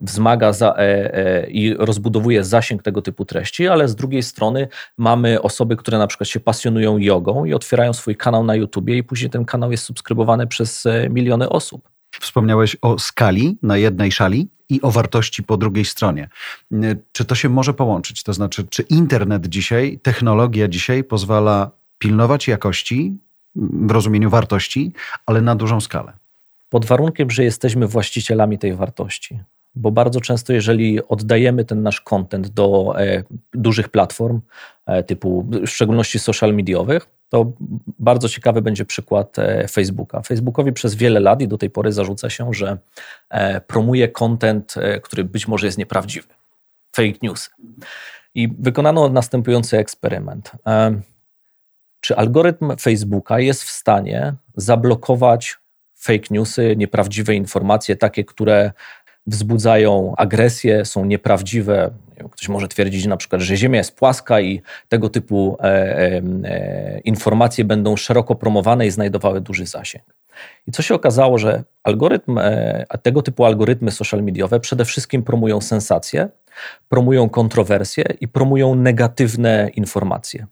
wzmaga 0.00 0.52
za, 0.52 0.74
e, 0.74 1.14
e, 1.14 1.50
i 1.50 1.74
rozbudowuje 1.74 2.44
zasięg 2.44 2.82
tego 2.82 3.02
typu 3.02 3.24
treści, 3.24 3.68
ale 3.68 3.88
z 3.88 3.94
drugiej 3.94 4.22
strony 4.22 4.68
mamy 4.98 5.42
osoby, 5.42 5.76
które 5.76 5.98
na 5.98 6.06
przykład 6.06 6.28
się 6.28 6.40
pasjonują 6.40 6.98
jogą 6.98 7.44
i 7.44 7.54
otwierają 7.54 7.92
swój 7.92 8.16
kanał 8.16 8.44
na 8.44 8.54
YouTubie 8.54 8.96
i 8.96 9.02
później 9.02 9.30
ten 9.30 9.44
kanał 9.44 9.70
jest 9.70 9.84
subskrybowany 9.84 10.46
przez 10.46 10.86
e, 10.86 11.08
miliony 11.10 11.48
osób. 11.48 11.90
Wspomniałeś 12.20 12.76
o 12.82 12.98
skali 12.98 13.58
na 13.62 13.76
jednej 13.76 14.12
szali 14.12 14.48
i 14.68 14.82
o 14.82 14.90
wartości 14.90 15.42
po 15.42 15.56
drugiej 15.56 15.84
stronie. 15.84 16.28
Czy 17.12 17.24
to 17.24 17.34
się 17.34 17.48
może 17.48 17.74
połączyć? 17.74 18.22
To 18.22 18.32
znaczy, 18.32 18.64
czy 18.70 18.82
internet 18.82 19.46
dzisiaj, 19.46 19.98
technologia 20.02 20.68
dzisiaj 20.68 21.04
pozwala 21.04 21.70
pilnować 21.98 22.48
jakości 22.48 23.18
w 23.54 23.90
rozumieniu 23.90 24.30
wartości, 24.30 24.92
ale 25.26 25.40
na 25.40 25.54
dużą 25.54 25.80
skalę? 25.80 26.12
Pod 26.68 26.84
warunkiem, 26.84 27.30
że 27.30 27.44
jesteśmy 27.44 27.86
właścicielami 27.86 28.58
tej 28.58 28.74
wartości 28.74 29.40
bo 29.74 29.90
bardzo 29.90 30.20
często, 30.20 30.52
jeżeli 30.52 31.08
oddajemy 31.08 31.64
ten 31.64 31.82
nasz 31.82 32.00
content 32.00 32.48
do 32.48 32.94
e, 33.00 33.22
dużych 33.52 33.88
platform, 33.88 34.40
e, 34.86 35.02
typu 35.02 35.46
w 35.50 35.66
szczególności 35.66 36.18
social 36.18 36.54
mediowych, 36.54 37.08
to 37.28 37.52
bardzo 37.98 38.28
ciekawy 38.28 38.62
będzie 38.62 38.84
przykład 38.84 39.38
e, 39.38 39.68
Facebooka. 39.68 40.22
Facebookowi 40.22 40.72
przez 40.72 40.94
wiele 40.94 41.20
lat 41.20 41.42
i 41.42 41.48
do 41.48 41.58
tej 41.58 41.70
pory 41.70 41.92
zarzuca 41.92 42.30
się, 42.30 42.54
że 42.54 42.78
e, 43.28 43.60
promuje 43.60 44.08
content, 44.08 44.74
e, 44.76 45.00
który 45.00 45.24
być 45.24 45.48
może 45.48 45.66
jest 45.66 45.78
nieprawdziwy. 45.78 46.28
Fake 46.96 47.18
news. 47.22 47.50
I 48.34 48.48
wykonano 48.58 49.08
następujący 49.08 49.78
eksperyment. 49.78 50.52
E, 50.66 51.00
czy 52.00 52.16
algorytm 52.16 52.76
Facebooka 52.76 53.40
jest 53.40 53.62
w 53.62 53.70
stanie 53.70 54.34
zablokować 54.56 55.58
fake 56.00 56.26
newsy, 56.30 56.74
nieprawdziwe 56.76 57.34
informacje, 57.34 57.96
takie, 57.96 58.24
które 58.24 58.72
wzbudzają 59.26 60.14
agresję, 60.16 60.84
są 60.84 61.04
nieprawdziwe. 61.04 61.90
Ktoś 62.30 62.48
może 62.48 62.68
twierdzić 62.68 63.06
na 63.06 63.16
przykład, 63.16 63.42
że 63.42 63.56
Ziemia 63.56 63.78
jest 63.78 63.96
płaska 63.96 64.40
i 64.40 64.62
tego 64.88 65.08
typu 65.08 65.56
e, 65.60 65.64
e, 65.64 66.22
e, 66.44 67.00
informacje 67.00 67.64
będą 67.64 67.96
szeroko 67.96 68.34
promowane 68.34 68.86
i 68.86 68.90
znajdowały 68.90 69.40
duży 69.40 69.66
zasięg. 69.66 70.04
I 70.66 70.72
co 70.72 70.82
się 70.82 70.94
okazało, 70.94 71.38
że 71.38 71.64
algorytm, 71.82 72.38
e, 72.38 72.84
tego 73.02 73.22
typu 73.22 73.44
algorytmy 73.44 73.90
social 73.90 74.22
mediowe 74.22 74.60
przede 74.60 74.84
wszystkim 74.84 75.22
promują 75.22 75.60
sensacje, 75.60 76.28
promują 76.88 77.28
kontrowersje 77.28 78.04
i 78.20 78.28
promują 78.28 78.74
negatywne 78.74 79.70
informacje 79.74 80.46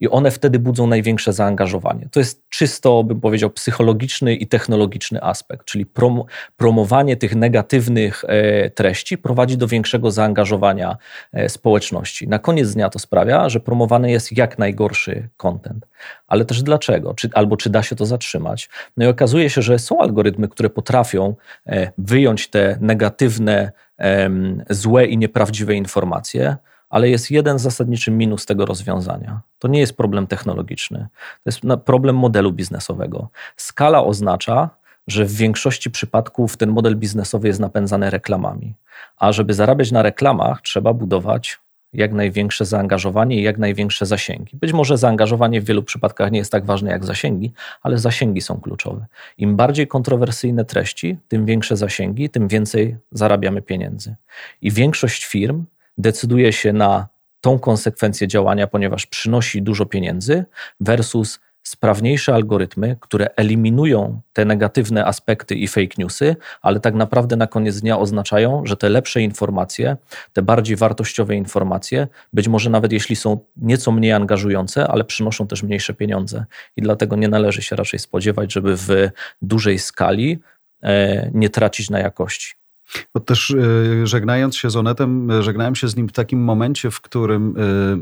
i 0.00 0.08
one 0.08 0.30
wtedy 0.30 0.58
budzą 0.58 0.86
największe 0.86 1.32
zaangażowanie. 1.32 2.08
To 2.10 2.20
jest 2.20 2.48
czysto, 2.48 3.04
bym 3.04 3.20
powiedział, 3.20 3.50
psychologiczny 3.50 4.34
i 4.34 4.46
technologiczny 4.46 5.22
aspekt, 5.22 5.66
czyli 5.66 5.86
prom 5.86 6.22
promowanie 6.56 7.16
tych 7.16 7.34
negatywnych 7.36 8.24
e, 8.28 8.70
treści 8.70 9.18
prowadzi 9.18 9.56
do 9.56 9.68
większego 9.68 10.10
zaangażowania 10.10 10.96
e, 11.32 11.48
społeczności. 11.48 12.28
Na 12.28 12.38
koniec 12.38 12.74
dnia 12.74 12.88
to 12.88 12.98
sprawia, 12.98 13.48
że 13.48 13.60
promowany 13.60 14.10
jest 14.10 14.36
jak 14.36 14.58
najgorszy 14.58 15.28
content. 15.36 15.86
Ale 16.26 16.44
też 16.44 16.62
dlaczego? 16.62 17.14
Czy, 17.14 17.30
albo 17.34 17.56
czy 17.56 17.70
da 17.70 17.82
się 17.82 17.96
to 17.96 18.06
zatrzymać? 18.06 18.68
No 18.96 19.04
i 19.04 19.08
okazuje 19.08 19.50
się, 19.50 19.62
że 19.62 19.78
są 19.78 20.00
algorytmy, 20.00 20.48
które 20.48 20.70
potrafią 20.70 21.34
e, 21.66 21.92
wyjąć 21.98 22.50
te 22.50 22.78
negatywne, 22.80 23.72
złe 24.70 25.06
i 25.06 25.18
nieprawdziwe 25.18 25.74
informacje, 25.74 26.56
ale 26.92 27.08
jest 27.08 27.30
jeden 27.30 27.58
zasadniczy 27.58 28.10
minus 28.10 28.46
tego 28.46 28.66
rozwiązania. 28.66 29.40
To 29.58 29.68
nie 29.68 29.80
jest 29.80 29.96
problem 29.96 30.26
technologiczny, 30.26 31.06
to 31.44 31.46
jest 31.46 31.60
problem 31.84 32.16
modelu 32.16 32.52
biznesowego. 32.52 33.28
Skala 33.56 34.04
oznacza, 34.04 34.70
że 35.06 35.24
w 35.24 35.32
większości 35.32 35.90
przypadków 35.90 36.56
ten 36.56 36.70
model 36.70 36.96
biznesowy 36.96 37.48
jest 37.48 37.60
napędzany 37.60 38.10
reklamami. 38.10 38.74
A 39.16 39.32
żeby 39.32 39.54
zarabiać 39.54 39.92
na 39.92 40.02
reklamach, 40.02 40.62
trzeba 40.62 40.92
budować 40.92 41.58
jak 41.92 42.12
największe 42.12 42.64
zaangażowanie 42.64 43.36
i 43.36 43.42
jak 43.42 43.58
największe 43.58 44.06
zasięgi. 44.06 44.56
Być 44.56 44.72
może 44.72 44.98
zaangażowanie 44.98 45.60
w 45.60 45.64
wielu 45.64 45.82
przypadkach 45.82 46.30
nie 46.30 46.38
jest 46.38 46.52
tak 46.52 46.64
ważne 46.64 46.90
jak 46.90 47.04
zasięgi, 47.04 47.52
ale 47.82 47.98
zasięgi 47.98 48.40
są 48.40 48.60
kluczowe. 48.60 49.06
Im 49.38 49.56
bardziej 49.56 49.86
kontrowersyjne 49.86 50.64
treści, 50.64 51.18
tym 51.28 51.46
większe 51.46 51.76
zasięgi, 51.76 52.30
tym 52.30 52.48
więcej 52.48 52.96
zarabiamy 53.12 53.62
pieniędzy. 53.62 54.16
I 54.62 54.70
większość 54.70 55.26
firm 55.26 55.64
decyduje 55.98 56.52
się 56.52 56.72
na 56.72 57.08
tą 57.40 57.58
konsekwencję 57.58 58.28
działania, 58.28 58.66
ponieważ 58.66 59.06
przynosi 59.06 59.62
dużo 59.62 59.86
pieniędzy, 59.86 60.44
versus 60.80 61.40
sprawniejsze 61.62 62.34
algorytmy, 62.34 62.96
które 63.00 63.26
eliminują 63.36 64.20
te 64.32 64.44
negatywne 64.44 65.04
aspekty 65.04 65.54
i 65.54 65.68
fake 65.68 65.94
newsy, 65.98 66.36
ale 66.62 66.80
tak 66.80 66.94
naprawdę 66.94 67.36
na 67.36 67.46
koniec 67.46 67.80
dnia 67.80 67.98
oznaczają, 67.98 68.62
że 68.66 68.76
te 68.76 68.88
lepsze 68.88 69.22
informacje, 69.22 69.96
te 70.32 70.42
bardziej 70.42 70.76
wartościowe 70.76 71.34
informacje, 71.36 72.08
być 72.32 72.48
może 72.48 72.70
nawet 72.70 72.92
jeśli 72.92 73.16
są 73.16 73.38
nieco 73.56 73.92
mniej 73.92 74.12
angażujące, 74.12 74.88
ale 74.88 75.04
przynoszą 75.04 75.46
też 75.46 75.62
mniejsze 75.62 75.94
pieniądze. 75.94 76.44
I 76.76 76.82
dlatego 76.82 77.16
nie 77.16 77.28
należy 77.28 77.62
się 77.62 77.76
raczej 77.76 78.00
spodziewać, 78.00 78.52
żeby 78.52 78.76
w 78.76 78.90
dużej 79.42 79.78
skali 79.78 80.38
e, 80.82 81.30
nie 81.34 81.50
tracić 81.50 81.90
na 81.90 81.98
jakości. 81.98 82.61
Bo 83.14 83.20
też 83.20 83.50
y, 83.50 84.06
żegnając 84.06 84.56
się 84.56 84.70
z 84.70 84.76
Onetem, 84.76 85.30
y, 85.30 85.42
żegnałem 85.42 85.74
się 85.74 85.88
z 85.88 85.96
nim 85.96 86.08
w 86.08 86.12
takim 86.12 86.44
momencie, 86.44 86.90
w 86.90 87.00
którym 87.00 87.56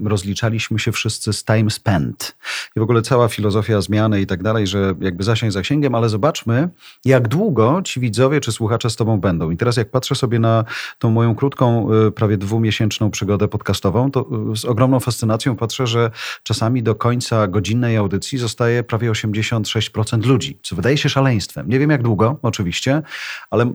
y, 0.04 0.08
rozliczaliśmy 0.08 0.78
się 0.78 0.92
wszyscy 0.92 1.32
z 1.32 1.44
time 1.44 1.70
spent. 1.70 2.36
I 2.76 2.80
w 2.80 2.82
ogóle 2.82 3.02
cała 3.02 3.28
filozofia 3.28 3.80
zmiany 3.80 4.20
i 4.20 4.26
tak 4.26 4.42
dalej, 4.42 4.66
że 4.66 4.94
jakby 5.00 5.24
zasięg 5.24 5.52
zasięgiem, 5.52 5.94
ale 5.94 6.08
zobaczmy, 6.08 6.68
jak 7.04 7.28
długo 7.28 7.82
ci 7.84 8.00
widzowie 8.00 8.40
czy 8.40 8.52
słuchacze 8.52 8.90
z 8.90 8.96
tobą 8.96 9.20
będą. 9.20 9.50
I 9.50 9.56
teraz 9.56 9.76
jak 9.76 9.90
patrzę 9.90 10.14
sobie 10.14 10.38
na 10.38 10.64
tą 10.98 11.10
moją 11.10 11.34
krótką, 11.34 11.88
prawie 12.14 12.36
dwumiesięczną 12.36 13.10
przygodę 13.10 13.48
podcastową, 13.48 14.10
to 14.10 14.26
z 14.56 14.64
ogromną 14.64 15.00
fascynacją 15.00 15.56
patrzę, 15.56 15.86
że 15.86 16.10
czasami 16.42 16.82
do 16.82 16.94
końca 16.94 17.48
godzinnej 17.48 17.96
audycji 17.96 18.38
zostaje 18.38 18.82
prawie 18.82 19.10
86% 19.10 20.26
ludzi, 20.26 20.58
co 20.62 20.76
wydaje 20.76 20.96
się 20.96 21.08
szaleństwem. 21.08 21.68
Nie 21.68 21.78
wiem 21.78 21.90
jak 21.90 22.02
długo, 22.02 22.38
oczywiście, 22.42 23.02
ale 23.50 23.72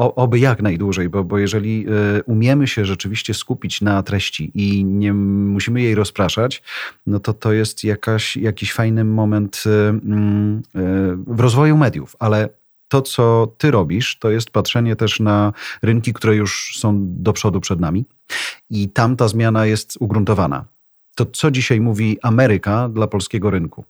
oby 0.00 0.38
jak 0.38 0.62
najdłużej, 0.62 1.08
bo, 1.08 1.24
bo 1.24 1.38
jeżeli 1.38 1.86
y, 2.18 2.22
umiemy 2.24 2.66
się 2.66 2.84
rzeczywiście 2.84 3.34
skupić 3.34 3.80
na 3.80 4.02
treści 4.02 4.50
i 4.54 4.84
nie 4.84 5.12
musimy 5.14 5.82
jej 5.82 5.94
rozpraszać, 5.94 6.62
no 7.06 7.20
to 7.20 7.32
to 7.32 7.52
jest 7.52 7.84
jakaś, 7.84 8.36
jakiś 8.36 8.72
fajny 8.72 9.04
moment 9.04 9.64
mm, 9.66 10.62
w 11.26 11.40
rozwoju 11.40 11.76
mediów, 11.76 12.16
ale 12.18 12.48
to, 12.90 13.02
co 13.02 13.52
ty 13.58 13.70
robisz, 13.70 14.18
to 14.18 14.30
jest 14.30 14.50
patrzenie 14.50 14.96
też 14.96 15.20
na 15.20 15.52
rynki, 15.82 16.12
które 16.12 16.36
już 16.36 16.76
są 16.78 16.98
do 17.00 17.32
przodu 17.32 17.60
przed 17.60 17.80
nami 17.80 18.04
i 18.70 18.88
tam 18.88 19.16
ta 19.16 19.28
zmiana 19.28 19.66
jest 19.66 19.96
ugruntowana. 20.00 20.64
To 21.14 21.26
co 21.26 21.50
dzisiaj 21.50 21.80
mówi 21.80 22.18
Ameryka 22.22 22.88
dla 22.88 23.06
polskiego 23.06 23.50
rynku? 23.50 23.84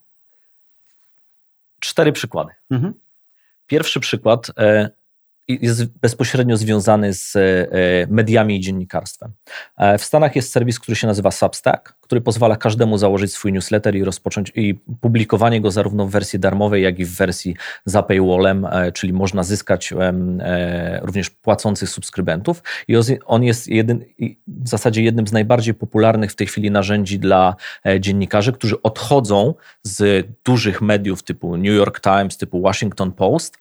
Cztery 1.80 2.12
przykłady. 2.12 2.52
Mhm. 2.70 2.94
Pierwszy 3.66 4.00
przykład 4.00 4.50
e, 4.56 4.90
jest 5.48 5.84
bezpośrednio 5.84 6.56
związany 6.56 7.14
z 7.14 7.36
e, 7.36 8.06
mediami 8.08 8.56
i 8.56 8.60
dziennikarstwem. 8.60 9.32
E, 9.76 9.98
w 9.98 10.04
Stanach 10.04 10.36
jest 10.36 10.52
serwis, 10.52 10.80
który 10.80 10.96
się 10.96 11.06
nazywa 11.06 11.30
Substack, 11.30 11.99
który 12.10 12.20
pozwala 12.20 12.56
każdemu 12.56 12.98
założyć 12.98 13.32
swój 13.32 13.52
newsletter 13.52 13.96
i 13.96 14.04
rozpocząć 14.04 14.52
i 14.54 14.74
publikowanie 15.00 15.60
go 15.60 15.70
zarówno 15.70 16.06
w 16.06 16.10
wersji 16.10 16.38
darmowej, 16.38 16.82
jak 16.82 16.98
i 16.98 17.04
w 17.04 17.16
wersji 17.16 17.56
za 17.84 18.02
paywallem, 18.02 18.66
e, 18.70 18.92
czyli 18.92 19.12
można 19.12 19.42
zyskać 19.42 19.94
również 21.02 21.30
płacących 21.30 21.88
subskrybentów. 21.88 22.62
I 22.88 22.94
on 23.26 23.42
jest 23.42 23.68
jedyn, 23.68 24.04
w 24.46 24.68
zasadzie 24.68 25.02
jednym 25.02 25.26
z 25.26 25.32
najbardziej 25.32 25.74
popularnych 25.74 26.32
w 26.32 26.36
tej 26.36 26.46
chwili 26.46 26.70
narzędzi 26.70 27.18
dla 27.18 27.56
dziennikarzy, 28.00 28.52
którzy 28.52 28.82
odchodzą 28.82 29.54
z 29.82 30.26
dużych 30.44 30.82
mediów 30.82 31.22
typu 31.22 31.56
New 31.56 31.74
York 31.74 32.00
Times, 32.00 32.36
typu 32.36 32.62
Washington 32.62 33.12
Post 33.12 33.58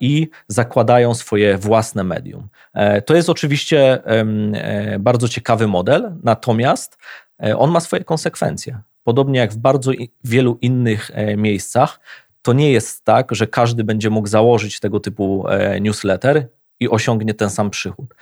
i 0.00 0.28
zakładają 0.48 1.14
swoje 1.14 1.58
własne 1.58 2.04
medium. 2.04 2.48
E, 2.76 3.02
to 3.02 3.14
jest 3.14 3.30
oczywiście 3.30 4.04
e, 4.04 4.98
bardzo 4.98 5.28
ciekawy 5.28 5.66
model, 5.66 6.12
natomiast 6.22 6.98
e, 6.98 7.25
on 7.38 7.70
ma 7.70 7.80
swoje 7.80 8.04
konsekwencje. 8.04 8.80
Podobnie 9.04 9.38
jak 9.38 9.52
w 9.52 9.56
bardzo 9.56 9.92
wielu 10.24 10.58
innych 10.60 11.10
miejscach, 11.36 12.00
to 12.42 12.52
nie 12.52 12.72
jest 12.72 13.04
tak, 13.04 13.34
że 13.34 13.46
każdy 13.46 13.84
będzie 13.84 14.10
mógł 14.10 14.28
założyć 14.28 14.80
tego 14.80 15.00
typu 15.00 15.46
newsletter 15.80 16.48
i 16.80 16.88
osiągnie 16.88 17.34
ten 17.34 17.50
sam 17.50 17.70
przychód 17.70 18.14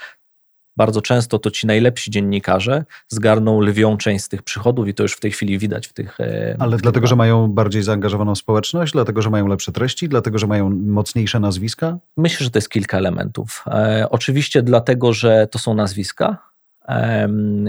bardzo 0.76 1.00
często 1.00 1.38
to 1.38 1.50
ci 1.50 1.66
najlepsi 1.66 2.10
dziennikarze 2.10 2.84
zgarną 3.08 3.60
lwią 3.60 3.96
część 3.96 4.24
z 4.24 4.28
tych 4.28 4.42
przychodów 4.42 4.88
i 4.88 4.94
to 4.94 5.02
już 5.02 5.12
w 5.12 5.20
tej 5.20 5.30
chwili 5.30 5.58
widać 5.58 5.86
w 5.86 5.92
tych. 5.92 6.20
E, 6.20 6.56
Ale 6.58 6.76
w 6.78 6.82
dlatego, 6.82 7.06
że 7.06 7.16
mają 7.16 7.48
bardziej 7.48 7.82
zaangażowaną 7.82 8.34
społeczność, 8.34 8.92
dlatego, 8.92 9.22
że 9.22 9.30
mają 9.30 9.46
lepsze 9.46 9.72
treści, 9.72 10.08
dlatego, 10.08 10.38
że 10.38 10.46
mają 10.46 10.70
mocniejsze 10.70 11.40
nazwiska? 11.40 11.98
Myślę, 12.16 12.44
że 12.44 12.50
to 12.50 12.58
jest 12.58 12.70
kilka 12.70 12.98
elementów. 12.98 13.64
E, 13.66 14.06
oczywiście 14.10 14.62
dlatego, 14.62 15.12
że 15.12 15.46
to 15.50 15.58
są 15.58 15.74
nazwiska, 15.74 16.38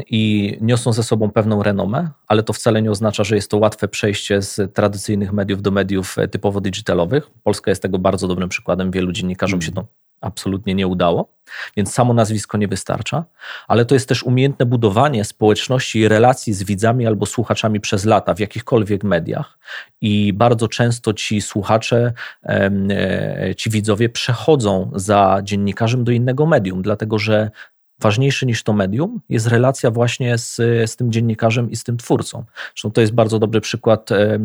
i 0.07 0.57
niosą 0.61 0.93
ze 0.93 1.03
sobą 1.03 1.31
pewną 1.31 1.63
renomę, 1.63 2.09
ale 2.27 2.43
to 2.43 2.53
wcale 2.53 2.81
nie 2.81 2.91
oznacza, 2.91 3.23
że 3.23 3.35
jest 3.35 3.51
to 3.51 3.57
łatwe 3.57 3.87
przejście 3.87 4.41
z 4.41 4.73
tradycyjnych 4.73 5.33
mediów 5.33 5.61
do 5.61 5.71
mediów 5.71 6.17
e, 6.19 6.27
typowo 6.27 6.61
digitalowych. 6.61 7.29
Polska 7.43 7.71
jest 7.71 7.81
tego 7.81 7.99
bardzo 7.99 8.27
dobrym 8.27 8.49
przykładem. 8.49 8.91
Wielu 8.91 9.11
dziennikarzom 9.11 9.61
się 9.61 9.71
to 9.71 9.85
absolutnie 10.21 10.75
nie 10.75 10.87
udało, 10.87 11.29
więc 11.77 11.93
samo 11.93 12.13
nazwisko 12.13 12.57
nie 12.57 12.67
wystarcza, 12.67 13.25
ale 13.67 13.85
to 13.85 13.95
jest 13.95 14.09
też 14.09 14.23
umiejętne 14.23 14.65
budowanie 14.65 15.23
społeczności 15.23 15.99
i 15.99 16.07
relacji 16.07 16.53
z 16.53 16.63
widzami 16.63 17.07
albo 17.07 17.25
słuchaczami 17.25 17.79
przez 17.79 18.05
lata 18.05 18.33
w 18.33 18.39
jakichkolwiek 18.39 19.03
mediach. 19.03 19.59
I 20.01 20.33
bardzo 20.33 20.67
często 20.67 21.13
ci 21.13 21.41
słuchacze, 21.41 22.13
e, 22.43 23.55
ci 23.57 23.69
widzowie 23.69 24.09
przechodzą 24.09 24.91
za 24.95 25.39
dziennikarzem 25.43 26.03
do 26.03 26.11
innego 26.11 26.45
medium, 26.45 26.81
dlatego 26.81 27.19
że 27.19 27.51
ważniejszy 27.99 28.45
niż 28.45 28.63
to 28.63 28.73
medium 28.73 29.21
jest 29.29 29.47
relacja 29.47 29.91
właśnie 29.91 30.37
z, 30.37 30.55
z 30.85 30.95
tym 30.95 31.11
dziennikarzem 31.11 31.71
i 31.71 31.75
z 31.75 31.83
tym 31.83 31.97
twórcą. 31.97 32.43
Zresztą 32.73 32.91
to 32.91 33.01
jest 33.01 33.13
bardzo 33.13 33.39
dobry 33.39 33.61
przykład 33.61 34.09
e, 34.11 34.39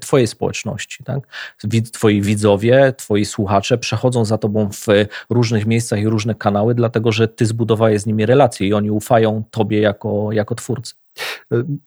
Twojej 0.00 0.26
społeczności. 0.26 1.04
Tak? 1.04 1.20
Twoi 1.92 2.20
widzowie, 2.22 2.92
Twoi 2.96 3.24
słuchacze 3.24 3.78
przechodzą 3.78 4.24
za 4.24 4.38
Tobą 4.38 4.70
w 4.72 4.86
różnych 5.30 5.66
miejscach 5.66 6.00
i 6.00 6.06
różne 6.06 6.34
kanały, 6.34 6.74
dlatego 6.74 7.12
że 7.12 7.28
Ty 7.28 7.46
zbudowałeś 7.46 8.00
z 8.00 8.06
nimi 8.06 8.26
relacje 8.26 8.68
i 8.68 8.74
oni 8.74 8.90
ufają 8.90 9.44
Tobie 9.50 9.80
jako, 9.80 10.32
jako 10.32 10.54
twórcy. 10.54 10.99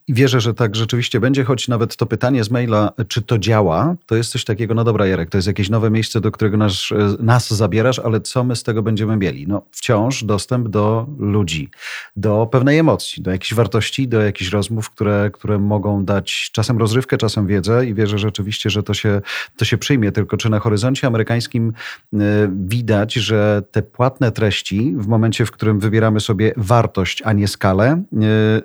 I 0.08 0.14
wierzę, 0.14 0.42
że 0.42 0.54
tak 0.54 0.76
rzeczywiście 0.76 1.20
będzie, 1.20 1.44
choć 1.44 1.68
nawet 1.68 1.96
to 1.96 2.06
pytanie 2.06 2.44
z 2.44 2.52
maila, 2.52 2.92
czy 3.08 3.22
to 3.22 3.38
działa, 3.38 3.96
to 4.06 4.16
jest 4.16 4.32
coś 4.32 4.46
takiego, 4.46 4.74
no 4.74 4.84
dobra 4.84 5.08
Jarek, 5.08 5.30
to 5.30 5.38
jest 5.38 5.48
jakieś 5.48 5.70
nowe 5.70 5.90
miejsce, 5.92 6.22
do 6.22 6.32
którego 6.32 6.58
nas, 6.58 6.90
nas 7.20 7.54
zabierasz, 7.54 8.00
ale 8.00 8.22
co 8.22 8.44
my 8.44 8.56
z 8.56 8.64
tego 8.64 8.84
będziemy 8.84 9.18
mieli? 9.18 9.48
No 9.48 9.62
wciąż 9.72 10.24
dostęp 10.24 10.68
do 10.68 11.08
ludzi, 11.20 11.70
do 12.16 12.48
pewnej 12.52 12.78
emocji, 12.78 13.24
do 13.24 13.32
jakichś 13.32 13.54
wartości, 13.54 14.08
do 14.08 14.22
jakichś 14.22 14.52
rozmów, 14.52 14.90
które, 14.90 15.30
które 15.34 15.60
mogą 15.60 16.06
dać 16.06 16.50
czasem 16.52 16.78
rozrywkę, 16.78 17.18
czasem 17.18 17.48
wiedzę 17.48 17.86
i 17.86 17.94
wierzę 17.94 18.18
rzeczywiście, 18.18 18.70
że 18.70 18.84
to 18.84 18.94
się, 18.94 19.22
to 19.58 19.66
się 19.66 19.78
przyjmie. 19.78 20.12
Tylko 20.12 20.38
czy 20.38 20.50
na 20.50 20.60
horyzoncie 20.60 21.08
amerykańskim 21.08 21.74
y, 22.14 22.18
widać, 22.66 23.14
że 23.14 23.62
te 23.72 23.82
płatne 23.82 24.32
treści 24.32 24.94
w 24.98 25.08
momencie, 25.08 25.46
w 25.46 25.52
którym 25.52 25.80
wybieramy 25.80 26.20
sobie 26.20 26.54
wartość, 26.58 27.22
a 27.26 27.34
nie 27.34 27.48
skalę, 27.48 28.04
y, 28.14 28.18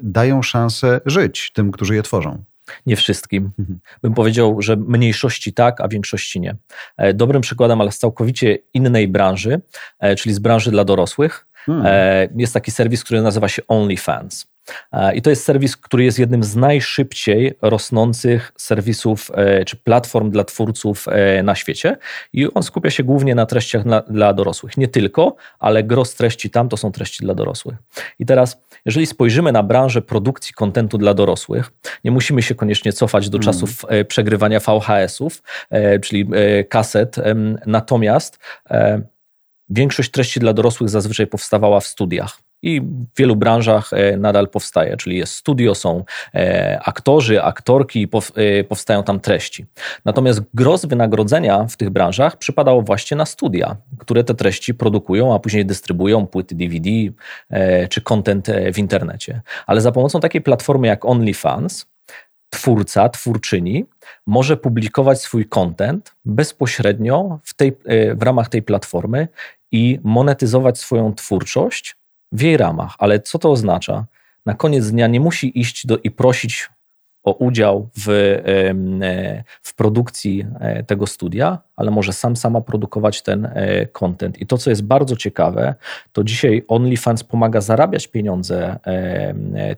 dają 0.02 0.42
szansę 0.48 1.00
żyć 1.06 1.52
tym, 1.54 1.72
którzy 1.72 1.94
je 1.94 2.02
tworzą. 2.02 2.44
Nie 2.86 2.96
wszystkim. 2.96 3.50
Mhm. 3.58 3.78
Bym 4.02 4.14
powiedział, 4.14 4.62
że 4.62 4.76
mniejszości 4.76 5.52
tak, 5.52 5.80
a 5.80 5.88
większości 5.88 6.40
nie. 6.40 6.56
E, 6.96 7.14
dobrym 7.14 7.42
przykładem, 7.42 7.80
ale 7.80 7.92
z 7.92 7.98
całkowicie 7.98 8.58
innej 8.74 9.08
branży, 9.08 9.60
e, 9.98 10.16
czyli 10.16 10.34
z 10.34 10.38
branży 10.38 10.70
dla 10.70 10.84
dorosłych, 10.84 11.46
hmm. 11.66 11.86
E, 11.86 12.28
jest 12.36 12.54
taki 12.54 12.70
serwis, 12.70 13.04
który 13.04 13.22
nazywa 13.22 13.48
się 13.48 13.62
OnlyFans. 13.68 14.46
E, 14.92 15.14
I 15.14 15.22
to 15.22 15.30
jest 15.30 15.44
serwis, 15.44 15.76
który 15.76 16.04
jest 16.04 16.18
jednym 16.18 16.42
z 16.44 16.56
najszybciej 16.56 17.54
rosnących 17.62 18.52
serwisów 18.56 19.30
e, 19.34 19.64
czy 19.64 19.76
platform 19.76 20.30
dla 20.30 20.44
twórców 20.44 21.06
e, 21.08 21.42
na 21.42 21.54
świecie. 21.54 21.96
I 22.32 22.54
on 22.54 22.62
skupia 22.62 22.90
się 22.90 23.04
głównie 23.04 23.34
na 23.34 23.46
treściach 23.46 23.84
dla, 23.84 24.00
dla 24.00 24.34
dorosłych. 24.34 24.76
Nie 24.76 24.88
tylko, 24.88 25.36
ale 25.58 25.82
gros 25.82 26.14
treści 26.14 26.50
tam 26.50 26.68
to 26.68 26.76
są 26.76 26.92
treści 26.92 27.24
dla 27.24 27.34
dorosłych. 27.34 27.76
I 28.18 28.26
teraz, 28.26 28.62
jeżeli 28.84 29.06
spojrzymy 29.06 29.52
na 29.52 29.62
branżę 29.62 30.02
produkcji 30.02 30.54
kontentu 30.54 30.98
dla 30.98 31.14
dorosłych, 31.14 31.70
nie 32.04 32.10
musimy 32.10 32.42
się 32.42 32.54
koniecznie 32.54 32.92
cofać 32.92 33.30
do 33.30 33.38
mm. 33.38 33.44
czasów 33.44 33.84
przegrywania 34.08 34.60
VHS-ów, 34.60 35.42
czyli 36.02 36.28
kaset. 36.68 37.16
Natomiast 37.66 38.38
większość 39.68 40.10
treści 40.10 40.40
dla 40.40 40.52
dorosłych 40.52 40.90
zazwyczaj 40.90 41.26
powstawała 41.26 41.80
w 41.80 41.86
studiach 41.86 42.38
i 42.62 42.80
w 42.80 43.18
wielu 43.18 43.36
branżach 43.36 43.92
e, 43.92 44.16
nadal 44.16 44.48
powstaje, 44.48 44.96
czyli 44.96 45.16
jest 45.16 45.34
studio, 45.34 45.74
są 45.74 46.04
e, 46.34 46.80
aktorzy, 46.84 47.42
aktorki 47.42 48.08
e, 48.34 48.64
powstają 48.64 49.02
tam 49.02 49.20
treści. 49.20 49.66
Natomiast 50.04 50.40
gros 50.54 50.84
wynagrodzenia 50.84 51.64
w 51.64 51.76
tych 51.76 51.90
branżach 51.90 52.36
przypadało 52.36 52.82
właśnie 52.82 53.16
na 53.16 53.26
studia, 53.26 53.76
które 53.98 54.24
te 54.24 54.34
treści 54.34 54.74
produkują, 54.74 55.34
a 55.34 55.38
później 55.38 55.66
dystrybuują 55.66 56.26
płyty 56.26 56.54
DVD 56.54 56.90
czy 57.90 58.00
content 58.00 58.46
w 58.74 58.78
internecie. 58.78 59.40
Ale 59.66 59.80
za 59.80 59.92
pomocą 59.92 60.20
takiej 60.20 60.40
platformy 60.40 60.86
jak 60.86 61.04
OnlyFans, 61.04 61.86
twórca, 62.50 63.08
twórczyni 63.08 63.84
może 64.26 64.56
publikować 64.56 65.22
swój 65.22 65.46
content 65.46 66.14
bezpośrednio 66.24 67.38
w, 67.42 67.54
tej, 67.54 67.72
w 68.14 68.22
ramach 68.22 68.48
tej 68.48 68.62
platformy 68.62 69.28
i 69.72 70.00
monetyzować 70.02 70.78
swoją 70.78 71.14
twórczość 71.14 71.97
w 72.32 72.40
jej 72.40 72.56
ramach. 72.56 72.94
Ale 72.98 73.20
co 73.20 73.38
to 73.38 73.50
oznacza? 73.50 74.04
Na 74.46 74.54
koniec 74.54 74.90
dnia 74.90 75.06
nie 75.06 75.20
musi 75.20 75.60
iść 75.60 75.86
do, 75.86 75.98
i 75.98 76.10
prosić 76.10 76.68
o 77.22 77.32
udział 77.32 77.88
w, 77.96 78.08
e, 78.08 79.44
w 79.62 79.74
produkcji 79.74 80.46
e, 80.60 80.82
tego 80.82 81.06
studia, 81.06 81.58
ale 81.76 81.90
może 81.90 82.12
sam 82.12 82.36
sama 82.36 82.60
produkować 82.60 83.22
ten 83.22 83.46
e, 83.46 83.86
content. 83.86 84.40
I 84.40 84.46
to, 84.46 84.58
co 84.58 84.70
jest 84.70 84.82
bardzo 84.82 85.16
ciekawe, 85.16 85.74
to 86.12 86.24
dzisiaj 86.24 86.64
OnlyFans 86.68 87.24
pomaga 87.24 87.60
zarabiać 87.60 88.08
pieniądze 88.08 88.78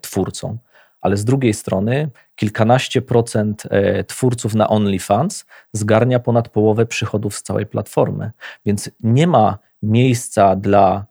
twórcom, 0.00 0.58
ale 1.00 1.16
z 1.16 1.24
drugiej 1.24 1.54
strony 1.54 2.08
kilkanaście 2.36 3.02
procent 3.02 3.62
twórców 4.06 4.54
na 4.54 4.68
OnlyFans 4.68 5.44
zgarnia 5.72 6.18
ponad 6.18 6.48
połowę 6.48 6.86
przychodów 6.86 7.36
z 7.36 7.42
całej 7.42 7.66
platformy. 7.66 8.30
Więc 8.66 8.90
nie 9.00 9.26
ma 9.26 9.58
miejsca 9.82 10.56
dla 10.56 11.06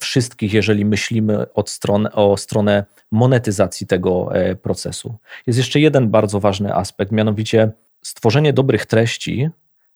wszystkich, 0.00 0.52
jeżeli 0.52 0.84
myślimy 0.84 1.52
od 1.52 1.70
strony, 1.70 2.12
o 2.12 2.36
stronę 2.36 2.84
monetyzacji 3.10 3.86
tego 3.86 4.34
e, 4.34 4.56
procesu. 4.56 5.16
Jest 5.46 5.58
jeszcze 5.58 5.80
jeden 5.80 6.08
bardzo 6.08 6.40
ważny 6.40 6.74
aspekt, 6.74 7.12
mianowicie 7.12 7.72
stworzenie 8.02 8.52
dobrych 8.52 8.86
treści 8.86 9.50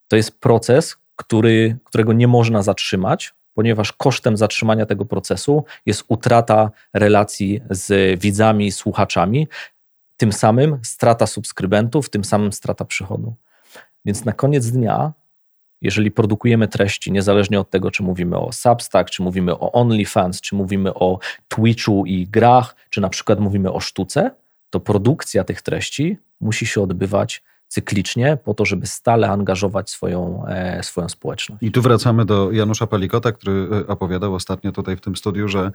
to 0.09 0.17
jest 0.17 0.41
proces, 0.41 0.97
który, 1.17 1.77
którego 1.85 2.13
nie 2.13 2.29
można 2.29 2.63
zatrzymać, 2.63 3.35
ponieważ 3.55 3.93
kosztem 3.93 4.37
zatrzymania 4.37 4.87
tego 4.87 5.05
procesu 5.05 5.65
jest 5.87 6.05
utrata 6.09 6.71
relacji 6.95 7.61
z 7.71 8.21
widzami, 8.21 8.73
słuchaczami, 8.73 9.49
tym 10.17 10.33
samym 10.33 10.79
strata 10.83 11.27
subskrybentów, 11.27 12.11
tym 12.11 12.25
samym 12.25 12.53
strata 12.53 12.85
przychodu. 12.85 13.35
Więc 14.05 14.25
na 14.25 14.33
koniec 14.33 14.71
dnia, 14.71 15.13
jeżeli 15.85 16.11
produkujemy 16.11 16.69
treści, 16.69 17.13
niezależnie 17.13 17.61
od 17.61 17.71
tego, 17.71 17.91
czy 17.91 18.03
mówimy 18.03 18.39
o 18.39 18.53
Substack, 18.53 19.11
czy 19.11 19.23
mówimy 19.23 19.59
o 19.59 19.73
OnlyFans, 19.73 20.41
czy 20.41 20.55
mówimy 20.55 20.95
o 20.95 21.19
Twitchu 21.49 22.07
i 22.07 22.27
grach, 22.27 22.77
czy 22.91 23.01
na 23.01 23.09
przykład 23.09 23.41
mówimy 23.41 23.73
o 23.73 23.81
sztuce, 23.81 24.31
to 24.71 24.81
produkcja 24.81 25.45
tych 25.45 25.63
treści 25.63 26.19
musi 26.41 26.67
się 26.67 26.83
odbywać 26.83 27.43
cyklicznie, 27.75 28.39
po 28.45 28.55
to, 28.55 28.65
żeby 28.65 28.87
stale 28.87 29.31
angażować 29.31 29.91
swoją, 29.91 30.47
e, 30.47 30.83
swoją 30.83 31.09
społeczność. 31.09 31.63
I 31.63 31.73
tu 31.73 31.83
wracamy 31.83 32.25
do 32.25 32.53
Janusza 32.53 32.87
Palikota, 32.87 33.33
który 33.33 33.69
e, 33.73 33.87
opowiadał 33.87 34.35
ostatnio 34.35 34.73
tutaj 34.73 34.97
w 34.97 35.01
tym 35.01 35.17
studiu, 35.17 35.49
że 35.49 35.73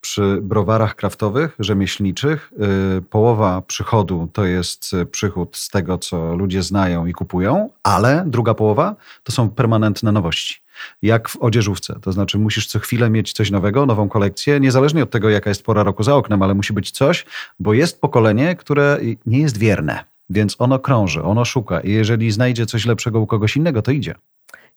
przy 0.00 0.38
browarach 0.42 0.94
kraftowych, 0.94 1.56
rzemieślniczych, 1.58 2.52
e, 2.98 3.00
połowa 3.00 3.62
przychodu 3.62 4.28
to 4.32 4.44
jest 4.44 4.96
przychód 5.10 5.56
z 5.56 5.68
tego, 5.68 5.98
co 5.98 6.36
ludzie 6.36 6.62
znają 6.62 7.06
i 7.06 7.12
kupują, 7.12 7.70
ale 7.82 8.24
druga 8.26 8.54
połowa 8.54 8.96
to 9.22 9.32
są 9.32 9.50
permanentne 9.50 10.12
nowości 10.12 10.62
jak 11.02 11.28
w 11.28 11.36
odzieżówce. 11.36 11.98
To 12.02 12.12
znaczy, 12.12 12.38
musisz 12.38 12.66
co 12.66 12.78
chwilę 12.78 13.10
mieć 13.10 13.32
coś 13.32 13.50
nowego, 13.50 13.86
nową 13.86 14.08
kolekcję, 14.08 14.60
niezależnie 14.60 15.02
od 15.02 15.10
tego, 15.10 15.30
jaka 15.30 15.50
jest 15.50 15.64
pora 15.64 15.82
roku 15.82 16.02
za 16.02 16.16
oknem, 16.16 16.42
ale 16.42 16.54
musi 16.54 16.72
być 16.72 16.90
coś, 16.90 17.26
bo 17.60 17.74
jest 17.74 18.00
pokolenie, 18.00 18.56
które 18.56 18.98
nie 19.26 19.38
jest 19.38 19.58
wierne. 19.58 20.11
Więc 20.32 20.56
ono 20.58 20.78
krąży, 20.78 21.22
ono 21.22 21.44
szuka 21.44 21.80
i 21.80 21.92
jeżeli 21.92 22.32
znajdzie 22.32 22.66
coś 22.66 22.86
lepszego 22.86 23.20
u 23.20 23.26
kogoś 23.26 23.56
innego, 23.56 23.82
to 23.82 23.90
idzie. 23.90 24.14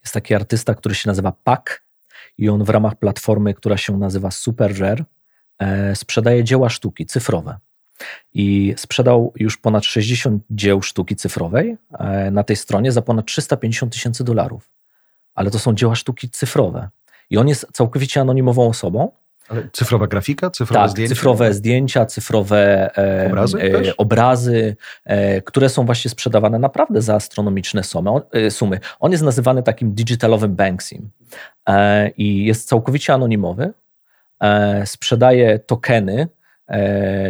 Jest 0.01 0.13
taki 0.13 0.35
artysta, 0.35 0.75
który 0.75 0.95
się 0.95 1.09
nazywa 1.09 1.33
Pak 1.43 1.83
i 2.37 2.49
on 2.49 2.63
w 2.63 2.69
ramach 2.69 2.95
platformy, 2.95 3.53
która 3.53 3.77
się 3.77 3.97
nazywa 3.97 4.31
Superger, 4.31 5.05
e, 5.59 5.95
sprzedaje 5.95 6.43
dzieła 6.43 6.69
sztuki 6.69 7.05
cyfrowe. 7.05 7.57
I 8.33 8.73
sprzedał 8.77 9.33
już 9.35 9.57
ponad 9.57 9.85
60 9.85 10.43
dzieł 10.49 10.81
sztuki 10.81 11.15
cyfrowej 11.15 11.77
e, 11.99 12.31
na 12.31 12.43
tej 12.43 12.55
stronie 12.55 12.91
za 12.91 13.01
ponad 13.01 13.25
350 13.25 13.93
tysięcy 13.93 14.23
dolarów. 14.23 14.69
Ale 15.35 15.51
to 15.51 15.59
są 15.59 15.75
dzieła 15.75 15.95
sztuki 15.95 16.29
cyfrowe. 16.29 16.89
I 17.29 17.37
on 17.37 17.47
jest 17.47 17.67
całkowicie 17.73 18.21
anonimową 18.21 18.69
osobą, 18.69 19.11
ale 19.49 19.69
cyfrowa 19.73 20.07
grafika, 20.07 20.49
cyfrowe 20.49 20.81
tak, 20.81 20.89
zdjęcia? 20.89 21.15
cyfrowe 21.15 21.53
zdjęcia, 21.53 22.05
cyfrowe 22.05 22.91
e, 22.97 23.27
obrazy, 23.27 23.57
e, 23.61 23.97
obrazy 23.97 24.75
e, 25.05 25.41
które 25.41 25.69
są 25.69 25.85
właśnie 25.85 26.11
sprzedawane 26.11 26.59
naprawdę 26.59 27.01
za 27.01 27.15
astronomiczne 27.15 27.83
sumy. 27.83 28.09
On, 28.09 28.21
e, 28.31 28.51
sumy. 28.51 28.79
On 28.99 29.11
jest 29.11 29.23
nazywany 29.23 29.63
takim 29.63 29.93
digitalowym 29.93 30.55
Banksym 30.55 31.09
e, 31.69 32.09
i 32.09 32.45
jest 32.45 32.67
całkowicie 32.67 33.13
anonimowy. 33.13 33.73
E, 34.39 34.85
sprzedaje 34.85 35.59
tokeny, 35.59 36.27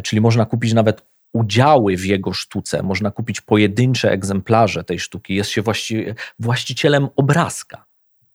czyli 0.04 0.21
można 0.21 0.45
kupić 0.45 0.73
nawet 0.73 1.01
udziały 1.34 1.97
w 1.97 2.06
jego 2.06 2.34
sztuce, 2.34 2.84
można 2.84 3.12
kupić 3.12 3.41
pojedyncze 3.41 4.12
egzemplarze 4.12 4.84
tej 4.84 4.99
sztuki. 4.99 5.36
Jest 5.36 5.49
się 5.49 5.62
właści 5.62 6.06
właścicielem 6.39 7.08
obrazka, 7.15 7.86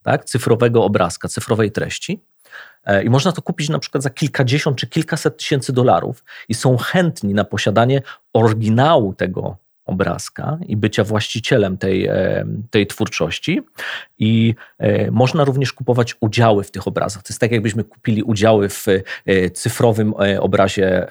tak? 0.03 0.25
cyfrowego 0.25 0.85
obrazka, 0.85 1.29
cyfrowej 1.29 1.73
treści. 1.73 2.21
E, 2.85 3.03
I 3.05 3.11
można 3.11 3.33
to 3.33 3.43
kupić 3.43 3.69
na 3.69 3.79
przykład 3.79 4.03
za 4.03 4.11
kilkadziesiąt 4.11 4.79
czy 4.79 4.87
kilkaset 4.87 5.37
tysięcy 5.37 5.73
dolarów 5.73 6.25
i 6.49 6.55
są 6.55 6.77
chętni 6.77 7.35
na 7.35 7.45
posiadanie 7.45 8.03
oryginału 8.33 9.14
tego 9.14 9.57
obrazka 9.90 10.59
i 10.66 10.76
bycia 10.76 11.05
właścicielem 11.05 11.79
tej, 11.79 12.07
e, 12.07 12.46
tej 12.70 12.87
twórczości. 12.87 13.61
I 14.18 14.55
e, 14.79 15.11
można 15.11 15.44
również 15.44 15.72
kupować 15.72 16.16
udziały 16.20 16.64
w 16.64 16.70
tych 16.70 16.88
obrazach. 16.88 17.22
To 17.22 17.33
jest 17.33 17.40
tak, 17.40 17.53
jakbyśmy 17.53 17.85
kupili 17.85 18.22
udziały 18.22 18.68
w 18.68 18.87
e, 19.26 19.50
cyfrowym 19.50 20.14
obrazie 20.40 21.07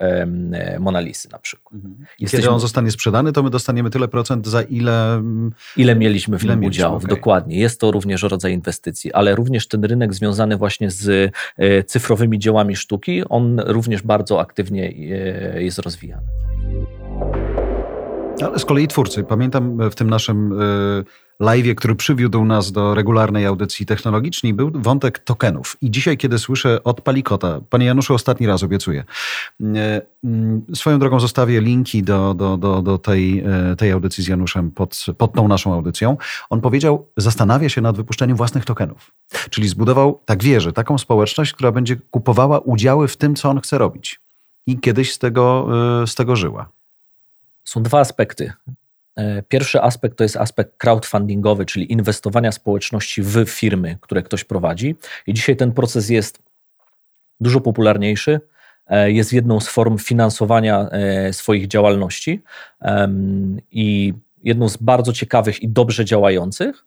Monalisy 0.79 1.29
na 1.31 1.39
przykład. 1.39 1.73
Mhm. 1.73 2.05
Jesteśmy... 2.19 2.41
Kiedy 2.43 2.53
on 2.53 2.59
zostanie 2.59 2.91
sprzedany, 2.91 3.31
to 3.31 3.43
my 3.43 3.49
dostaniemy 3.49 3.89
tyle 3.89 4.07
procent, 4.07 4.47
za 4.47 4.61
ile... 4.61 5.13
Mm, 5.13 5.51
ile 5.77 5.95
mieliśmy 5.95 6.39
w 6.39 6.43
ile 6.43 6.55
nim 6.57 6.65
udziałów. 6.65 7.03
Okay. 7.05 7.15
Dokładnie. 7.15 7.59
Jest 7.59 7.79
to 7.79 7.91
również 7.91 8.23
rodzaj 8.23 8.53
inwestycji, 8.53 9.13
ale 9.13 9.35
również 9.35 9.67
ten 9.67 9.83
rynek 9.83 10.13
związany 10.13 10.57
właśnie 10.57 10.91
z 10.91 11.31
cyfrowymi 11.87 12.39
dziełami 12.39 12.75
sztuki, 12.75 13.23
on 13.29 13.59
również 13.59 14.01
bardzo 14.01 14.39
aktywnie 14.39 14.91
jest 15.55 15.79
rozwijany. 15.79 16.27
Ale 18.45 18.59
z 18.59 18.65
kolei 18.65 18.87
twórcy. 18.87 19.23
Pamiętam 19.23 19.89
w 19.89 19.95
tym 19.95 20.09
naszym 20.09 20.53
e, 20.53 20.55
live, 21.39 21.75
który 21.75 21.95
przywiódł 21.95 22.45
nas 22.45 22.71
do 22.71 22.95
regularnej 22.95 23.45
audycji 23.45 23.85
technologicznej, 23.85 24.53
był 24.53 24.71
wątek 24.73 25.19
tokenów. 25.19 25.77
I 25.81 25.91
dzisiaj, 25.91 26.17
kiedy 26.17 26.39
słyszę 26.39 26.83
od 26.83 27.01
Palikota, 27.01 27.61
panie 27.69 27.85
Januszu, 27.85 28.13
ostatni 28.13 28.47
raz 28.47 28.63
obiecuję, 28.63 29.03
e, 29.75 30.01
swoją 30.73 30.99
drogą 30.99 31.19
zostawię 31.19 31.61
linki 31.61 32.03
do, 32.03 32.33
do, 32.33 32.57
do, 32.57 32.81
do 32.81 32.97
tej, 32.97 33.39
e, 33.39 33.75
tej 33.75 33.91
audycji 33.91 34.23
z 34.23 34.27
Januszem 34.27 34.71
pod, 34.71 35.05
pod 35.17 35.33
tą 35.33 35.47
naszą 35.47 35.73
audycją. 35.73 36.17
On 36.49 36.61
powiedział, 36.61 37.07
zastanawia 37.17 37.69
się 37.69 37.81
nad 37.81 37.97
wypuszczeniem 37.97 38.37
własnych 38.37 38.65
tokenów. 38.65 39.11
Czyli 39.49 39.67
zbudował, 39.67 40.21
tak 40.25 40.43
wierzę, 40.43 40.73
taką 40.73 40.97
społeczność, 40.97 41.53
która 41.53 41.71
będzie 41.71 41.95
kupowała 42.11 42.59
udziały 42.59 43.07
w 43.07 43.17
tym, 43.17 43.35
co 43.35 43.49
on 43.49 43.61
chce 43.61 43.77
robić. 43.77 44.19
I 44.67 44.79
kiedyś 44.79 45.13
z 45.13 45.19
tego, 45.19 45.67
z 46.05 46.15
tego 46.15 46.35
żyła. 46.35 46.78
Są 47.69 47.83
dwa 47.83 47.99
aspekty. 47.99 48.53
E, 49.15 49.43
pierwszy 49.43 49.81
aspekt 49.81 50.17
to 50.17 50.23
jest 50.23 50.37
aspekt 50.37 50.77
crowdfundingowy, 50.77 51.65
czyli 51.65 51.91
inwestowania 51.91 52.51
społeczności 52.51 53.21
w 53.21 53.45
firmy, 53.45 53.97
które 54.01 54.23
ktoś 54.23 54.43
prowadzi. 54.43 54.95
I 55.27 55.33
dzisiaj 55.33 55.55
ten 55.55 55.71
proces 55.71 56.09
jest 56.09 56.41
dużo 57.39 57.61
popularniejszy. 57.61 58.41
E, 58.87 59.11
jest 59.11 59.33
jedną 59.33 59.59
z 59.59 59.67
form 59.67 59.97
finansowania 59.97 60.89
e, 60.89 61.33
swoich 61.33 61.67
działalności 61.67 62.43
i 63.71 64.13
jedną 64.43 64.69
z 64.69 64.77
bardzo 64.77 65.13
ciekawych 65.13 65.63
i 65.63 65.69
dobrze 65.69 66.05
działających. 66.05 66.85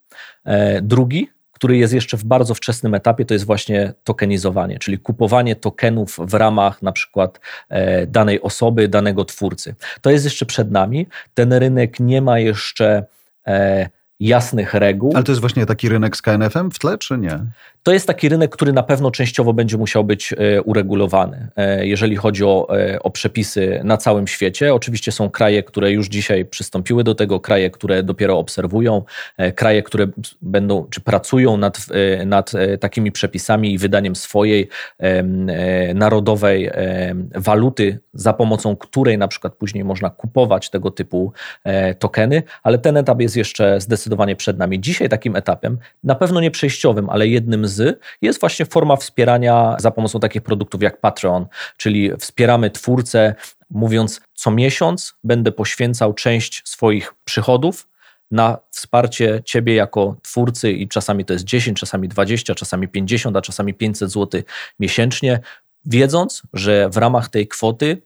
Drugi 0.82 1.28
który 1.62 1.76
jest 1.76 1.94
jeszcze 1.94 2.16
w 2.16 2.24
bardzo 2.24 2.54
wczesnym 2.54 2.94
etapie, 2.94 3.24
to 3.24 3.34
jest 3.34 3.46
właśnie 3.46 3.94
tokenizowanie, 4.04 4.78
czyli 4.78 4.98
kupowanie 4.98 5.56
tokenów 5.56 6.18
w 6.18 6.34
ramach 6.34 6.82
na 6.82 6.92
przykład 6.92 7.40
e, 7.68 8.06
danej 8.06 8.42
osoby, 8.42 8.88
danego 8.88 9.24
twórcy. 9.24 9.74
To 10.00 10.10
jest 10.10 10.24
jeszcze 10.24 10.46
przed 10.46 10.70
nami. 10.70 11.06
Ten 11.34 11.52
rynek 11.52 12.00
nie 12.00 12.22
ma 12.22 12.38
jeszcze 12.38 13.04
e, 13.46 13.88
jasnych 14.22 14.74
reguł. 14.74 15.12
Ale 15.14 15.24
to 15.24 15.32
jest 15.32 15.40
właśnie 15.40 15.66
taki 15.66 15.88
rynek 15.88 16.16
z 16.16 16.22
KNF-em 16.22 16.70
w 16.70 16.78
tle, 16.78 16.98
czy 16.98 17.18
nie? 17.18 17.38
To 17.82 17.92
jest 17.92 18.06
taki 18.06 18.28
rynek, 18.28 18.50
który 18.50 18.72
na 18.72 18.82
pewno 18.82 19.10
częściowo 19.10 19.52
będzie 19.52 19.78
musiał 19.78 20.04
być 20.04 20.32
e, 20.32 20.62
uregulowany, 20.62 21.48
e, 21.56 21.86
jeżeli 21.86 22.16
chodzi 22.16 22.44
o, 22.44 22.68
e, 22.78 23.02
o 23.02 23.10
przepisy 23.10 23.80
na 23.84 23.96
całym 23.96 24.26
świecie. 24.26 24.74
Oczywiście 24.74 25.12
są 25.12 25.30
kraje, 25.30 25.62
które 25.62 25.92
już 25.92 26.08
dzisiaj 26.08 26.44
przystąpiły 26.44 27.04
do 27.04 27.14
tego, 27.14 27.40
kraje, 27.40 27.70
które 27.70 28.02
dopiero 28.02 28.38
obserwują, 28.38 29.02
kraje, 29.54 29.82
które 29.82 30.06
będą 30.42 30.86
czy 30.90 31.00
pracują 31.00 31.56
nad, 31.56 31.86
nad 32.26 32.52
takimi 32.80 33.12
przepisami 33.12 33.74
i 33.74 33.78
wydaniem 33.78 34.16
swojej 34.16 34.68
narodowej 35.94 36.70
waluty, 37.34 37.98
za 38.14 38.32
pomocą 38.32 38.76
której 38.76 39.18
na 39.18 39.28
przykład 39.28 39.54
później 39.54 39.84
można 39.84 40.10
kupować 40.10 40.70
tego 40.70 40.90
typu 40.90 41.32
tokeny, 41.98 42.42
ale 42.62 42.78
ten 42.78 42.96
etap 42.96 43.20
jest 43.20 43.36
jeszcze 43.36 43.80
zdecydowanie 44.12 44.36
przed 44.36 44.58
nami. 44.58 44.80
Dzisiaj 44.80 45.08
takim 45.08 45.36
etapem, 45.36 45.78
na 46.04 46.14
pewno 46.14 46.40
nie 46.40 46.50
przejściowym, 46.50 47.10
ale 47.10 47.28
jednym 47.28 47.66
z, 47.66 48.00
jest 48.22 48.40
właśnie 48.40 48.66
forma 48.66 48.96
wspierania 48.96 49.76
za 49.78 49.90
pomocą 49.90 50.20
takich 50.20 50.42
produktów 50.42 50.82
jak 50.82 51.00
Patreon, 51.00 51.46
czyli 51.76 52.10
wspieramy 52.18 52.70
twórcę, 52.70 53.34
mówiąc 53.70 54.20
co 54.34 54.50
miesiąc 54.50 55.14
będę 55.24 55.52
poświęcał 55.52 56.14
część 56.14 56.62
swoich 56.64 57.14
przychodów 57.24 57.88
na 58.30 58.58
wsparcie 58.70 59.42
ciebie 59.44 59.74
jako 59.74 60.16
twórcy 60.22 60.72
i 60.72 60.88
czasami 60.88 61.24
to 61.24 61.32
jest 61.32 61.44
10, 61.44 61.80
czasami 61.80 62.08
20, 62.08 62.54
czasami 62.54 62.88
50, 62.88 63.36
a 63.36 63.40
czasami 63.40 63.74
500 63.74 64.10
zł 64.10 64.42
miesięcznie, 64.80 65.40
wiedząc, 65.84 66.42
że 66.52 66.88
w 66.88 66.96
ramach 66.96 67.28
tej 67.28 67.48
kwoty 67.48 68.02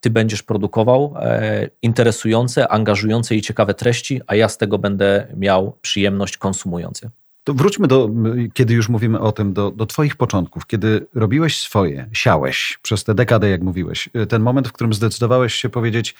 ty 0.00 0.10
będziesz 0.10 0.42
produkował 0.42 1.14
e, 1.16 1.68
interesujące, 1.82 2.68
angażujące 2.68 3.36
i 3.36 3.42
ciekawe 3.42 3.74
treści, 3.74 4.20
a 4.26 4.34
ja 4.34 4.48
z 4.48 4.58
tego 4.58 4.78
będę 4.78 5.26
miał 5.36 5.76
przyjemność 5.82 6.36
konsumując 6.36 7.02
je. 7.02 7.10
To 7.44 7.54
wróćmy 7.54 7.86
do, 7.86 8.10
kiedy 8.54 8.74
już 8.74 8.88
mówimy 8.88 9.20
o 9.20 9.32
tym, 9.32 9.52
do, 9.52 9.70
do 9.70 9.86
Twoich 9.86 10.16
początków, 10.16 10.66
kiedy 10.66 11.06
robiłeś 11.14 11.60
swoje, 11.60 12.08
siałeś 12.12 12.78
przez 12.82 13.04
tę 13.04 13.14
dekadę, 13.14 13.50
jak 13.50 13.62
mówiłeś. 13.62 14.08
Ten 14.28 14.42
moment, 14.42 14.68
w 14.68 14.72
którym 14.72 14.92
zdecydowałeś 14.92 15.54
się 15.54 15.68
powiedzieć, 15.68 16.14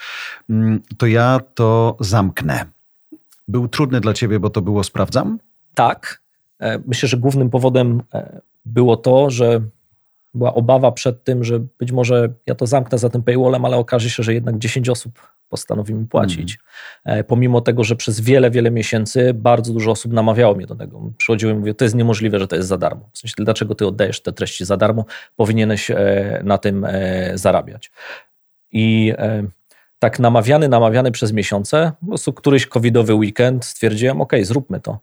mm, 0.51 0.81
to 0.99 1.07
ja 1.07 1.41
to 1.55 1.97
zamknę. 2.01 2.67
Był 3.49 3.69
trudny 3.69 4.01
dla 4.01 4.15
Ciebie, 4.15 4.41
bo 4.41 4.51
to 4.51 4.63
było 4.63 4.85
sprawdzam? 4.85 5.39
Tak. 5.75 6.21
E, 6.61 6.79
myślę, 6.87 7.09
że 7.09 7.17
głównym 7.17 7.51
powodem 7.51 8.03
e, 8.15 8.41
było 8.65 8.97
to, 8.97 9.31
że 9.31 9.61
była 10.39 10.55
obawa 10.55 10.93
przed 10.93 11.25
tym, 11.25 11.45
że 11.45 11.61
być 11.79 11.93
może 11.93 12.33
ja 12.47 12.55
to 12.55 12.67
zamknę 12.67 12.99
za 12.99 13.09
tym 13.09 13.23
paywallem, 13.23 13.65
ale 13.65 13.77
okaże 13.77 14.11
się, 14.11 14.23
że 14.23 14.35
jednak 14.35 14.59
10 14.59 14.89
osób 14.89 15.21
postanowi 15.49 15.95
mi 15.95 16.07
płacić. 16.07 16.59
Mm. 17.05 17.25
Pomimo 17.25 17.61
tego, 17.61 17.85
że 17.85 17.97
przez 17.97 18.21
wiele, 18.21 18.51
wiele 18.51 18.71
miesięcy 18.71 19.35
bardzo 19.35 19.73
dużo 19.73 19.91
osób 19.91 20.13
namawiało 20.13 20.55
mnie 20.55 20.67
do 20.67 20.77
tego. 20.77 21.13
Przychodziły 21.17 21.53
i 21.53 21.55
mówiły, 21.55 21.75
to 21.75 21.85
jest 21.85 21.95
niemożliwe, 21.95 22.39
że 22.39 22.49
to 22.49 22.57
jest 22.57 22.69
za 22.69 22.79
darmo. 22.79 23.11
W 23.13 23.19
sensie, 23.19 23.35
dlaczego 23.39 23.75
ty 23.75 23.87
oddajesz 23.87 24.23
te 24.23 24.33
treści 24.33 24.65
za 24.65 24.77
darmo? 24.77 25.05
Powinieneś 25.37 25.91
e, 25.91 26.41
na 26.45 26.59
tym 26.59 26.87
zarabiać. 27.35 27.93
I 28.73 29.15
tak 29.99 30.19
namawiany, 30.19 30.69
namawiany 30.69 31.11
przez 31.11 31.33
miesiące, 31.33 31.93
po 32.01 32.07
prostu 32.07 32.33
któryś 32.33 32.67
covidowy 32.67 33.15
weekend 33.15 33.65
stwierdziłem, 33.65 34.21
ok, 34.21 34.33
zróbmy 34.43 34.81
to. 34.81 34.99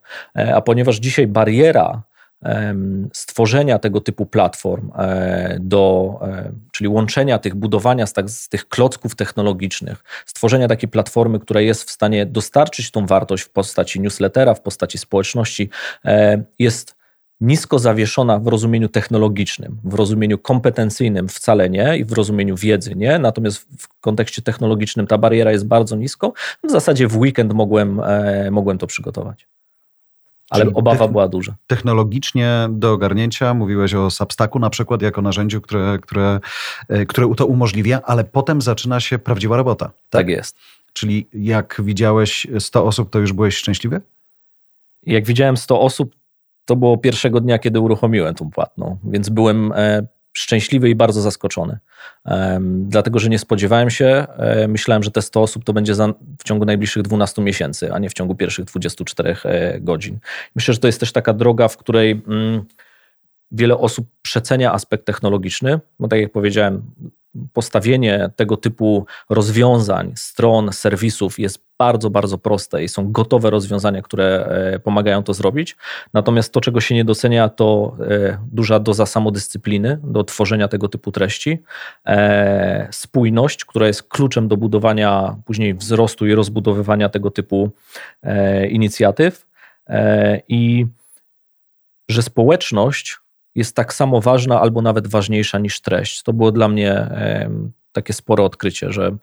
A 0.54 0.62
ponieważ 0.62 0.96
dzisiaj 0.96 1.28
bariera 1.28 2.04
stworzenia 3.14 3.80
tego 3.80 4.02
typu 4.02 4.26
platform, 4.26 4.92
e, 4.98 5.58
do, 5.60 6.20
e, 6.22 6.52
czyli 6.72 6.88
łączenia 6.88 7.40
tych, 7.40 7.56
budowania 7.56 8.08
z, 8.08 8.14
tak, 8.14 8.30
z 8.30 8.50
tych 8.50 8.70
klocków 8.70 9.16
technologicznych, 9.16 10.04
stworzenia 10.26 10.68
takiej 10.68 10.90
platformy, 10.90 11.40
która 11.40 11.62
jest 11.62 11.84
w 11.84 11.92
stanie 11.92 12.26
dostarczyć 12.26 12.92
tą 12.92 13.06
wartość 13.06 13.44
w 13.44 13.50
postaci 13.50 14.02
newslettera, 14.02 14.54
w 14.54 14.62
postaci 14.62 14.98
społeczności, 14.98 15.70
e, 16.06 16.44
jest 16.60 16.96
nisko 17.42 17.80
zawieszona 17.80 18.40
w 18.40 18.48
rozumieniu 18.48 18.90
technologicznym, 18.90 19.78
w 19.84 19.94
rozumieniu 19.94 20.38
kompetencyjnym 20.38 21.28
wcale 21.28 21.70
nie 21.70 21.98
i 21.98 22.06
w 22.06 22.12
rozumieniu 22.12 22.56
wiedzy 22.56 22.96
nie, 22.96 23.20
natomiast 23.20 23.68
w 23.80 23.88
kontekście 24.02 24.42
technologicznym 24.42 25.08
ta 25.08 25.18
bariera 25.18 25.52
jest 25.52 25.68
bardzo 25.68 25.96
nisko. 25.96 26.34
W 26.64 26.72
zasadzie 26.72 27.08
w 27.08 27.18
weekend 27.18 27.54
mogłem, 27.54 28.02
mogłem 28.52 28.78
to 28.78 28.88
przygotować. 28.88 29.48
Ale 30.50 30.64
Czyli 30.64 30.76
obawa 30.76 31.08
była 31.08 31.28
duża. 31.28 31.56
Technologicznie 31.68 32.68
do 32.70 32.92
ogarnięcia 32.92 33.54
mówiłeś 33.54 33.94
o 33.94 34.10
Substacku 34.10 34.60
na 34.60 34.70
przykład 34.70 35.02
jako 35.02 35.22
narzędziu, 35.22 35.62
które, 35.62 36.00
które, 36.02 36.40
e, 36.90 37.06
które 37.06 37.36
to 37.38 37.46
umożliwia, 37.46 38.02
ale 38.04 38.24
potem 38.24 38.62
zaczyna 38.62 39.00
się 39.00 39.20
prawdziwa 39.20 39.58
robota. 39.58 39.86
Tak, 39.86 39.96
tak 40.10 40.30
jest. 40.30 40.58
Czyli 40.94 41.28
jak 41.34 41.82
widziałeś 41.84 42.48
100 42.60 42.86
osób, 42.86 43.10
to 43.10 43.20
już 43.20 43.34
byłeś 43.34 43.58
szczęśliwy? 43.58 44.02
Jak 45.04 45.26
widziałem 45.26 45.58
100 45.58 45.82
osób, 45.82 46.16
to 46.66 46.76
było 46.76 46.98
pierwszego 46.98 47.42
dnia, 47.42 47.60
kiedy 47.60 47.80
uruchomiłem 47.80 48.36
tą 48.36 48.52
płatną, 48.52 48.98
więc 49.04 49.30
byłem 49.30 49.72
e, 49.76 50.08
szczęśliwy 50.38 50.90
i 50.90 50.96
bardzo 50.96 51.22
zaskoczony. 51.22 51.80
Dlatego, 52.62 53.20
że 53.20 53.30
nie 53.30 53.40
spodziewałem 53.40 53.90
się, 53.90 54.28
e, 54.38 54.68
myślałem, 54.68 55.04
że 55.04 55.12
te 55.12 55.22
100 55.22 55.42
osób 55.42 55.64
to 55.64 55.74
będzie 55.74 55.94
w 56.40 56.44
ciągu 56.44 56.66
najbliższych 56.66 57.04
12 57.04 57.42
miesięcy, 57.42 57.94
a 57.94 58.00
nie 58.00 58.10
w 58.10 58.14
ciągu 58.14 58.36
pierwszych 58.36 58.66
24 58.66 59.36
e, 59.44 59.80
godzin. 59.80 60.20
Myślę, 60.56 60.74
że 60.74 60.80
to 60.80 60.88
jest 60.88 61.00
też 61.00 61.12
taka 61.12 61.34
droga, 61.34 61.68
w 61.68 61.78
której 61.78 62.24
mm, 62.28 62.64
wiele 63.52 63.78
osób 63.78 64.08
przecenia 64.22 64.74
aspekt 64.74 65.06
technologiczny, 65.06 65.80
bo 66.00 66.08
tak 66.08 66.20
jak 66.20 66.32
powiedziałem, 66.32 66.92
postawienie 67.54 68.30
tego 68.36 68.58
typu 68.58 69.06
rozwiązań, 69.30 70.14
stron, 70.16 70.74
serwisów 70.74 71.40
jest 71.40 71.65
bardzo, 71.78 72.10
bardzo 72.10 72.38
proste 72.38 72.84
i 72.84 72.88
są 72.88 73.12
gotowe 73.12 73.50
rozwiązania, 73.50 74.02
które 74.02 74.46
e, 74.74 74.80
pomagają 74.80 75.24
to 75.24 75.34
zrobić. 75.34 75.76
Natomiast 76.14 76.54
to, 76.54 76.62
czego 76.62 76.82
się 76.82 76.96
nie 76.96 77.06
docenia, 77.06 77.50
to 77.50 77.98
e, 78.10 78.38
duża 78.52 78.80
doza 78.80 79.06
samodyscypliny 79.06 80.00
do 80.04 80.24
tworzenia 80.24 80.68
tego 80.68 80.90
typu 80.90 81.12
treści, 81.12 81.64
e, 82.06 82.88
spójność, 82.92 83.66
która 83.66 83.88
jest 83.88 84.04
kluczem 84.04 84.48
do 84.48 84.58
budowania 84.58 85.36
później 85.46 85.74
wzrostu 85.74 86.28
i 86.28 86.36
rozbudowywania 86.36 87.10
tego 87.10 87.32
typu 87.32 87.72
inicjatyw 88.70 89.48
i 90.48 90.86
że 92.10 92.22
społeczność 92.22 93.18
jest 93.56 93.76
tak 93.76 93.94
samo 93.94 94.22
ważna 94.22 94.62
albo 94.62 94.82
nawet 94.82 95.08
ważniejsza 95.08 95.60
niż 95.60 95.82
treść. 95.82 96.24
To 96.24 96.34
było 96.34 96.52
dla 96.52 96.68
mnie 96.68 97.10
takie 97.92 98.14
spore 98.14 98.44
odkrycie, 98.44 98.92
że 98.92 99.18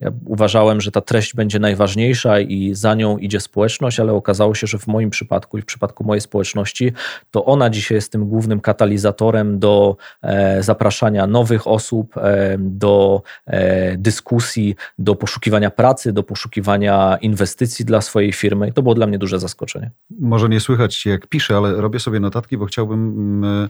ja 0.00 0.10
uważałem, 0.24 0.80
że 0.80 0.90
ta 0.90 1.00
treść 1.00 1.34
będzie 1.34 1.58
najważniejsza 1.58 2.40
i 2.40 2.74
za 2.74 2.94
nią 2.94 3.18
idzie 3.18 3.40
społeczność, 3.40 4.00
ale 4.00 4.12
okazało 4.12 4.54
się, 4.54 4.66
że 4.66 4.78
w 4.78 4.86
moim 4.86 5.10
przypadku 5.10 5.58
i 5.58 5.62
w 5.62 5.64
przypadku 5.64 6.04
mojej 6.04 6.20
społeczności, 6.20 6.92
to 7.30 7.44
ona 7.44 7.70
dzisiaj 7.70 7.94
jest 7.94 8.12
tym 8.12 8.28
głównym 8.28 8.60
katalizatorem 8.60 9.58
do 9.58 9.96
e, 10.22 10.62
zapraszania 10.62 11.26
nowych 11.26 11.66
osób, 11.66 12.16
e, 12.16 12.56
do 12.58 13.22
e, 13.46 13.96
dyskusji, 13.96 14.76
do 14.98 15.14
poszukiwania 15.14 15.70
pracy, 15.70 16.12
do 16.12 16.22
poszukiwania 16.22 17.18
inwestycji 17.20 17.84
dla 17.84 18.00
swojej 18.00 18.32
firmy. 18.32 18.68
I 18.68 18.72
to 18.72 18.82
było 18.82 18.94
dla 18.94 19.06
mnie 19.06 19.18
duże 19.18 19.38
zaskoczenie. 19.40 19.90
Może 20.20 20.48
nie 20.48 20.60
słychać, 20.60 21.06
jak 21.06 21.26
piszę, 21.26 21.56
ale 21.56 21.72
robię 21.72 22.00
sobie 22.00 22.20
notatki, 22.20 22.58
bo 22.58 22.66
chciałbym, 22.66 23.08
mm, 23.44 23.68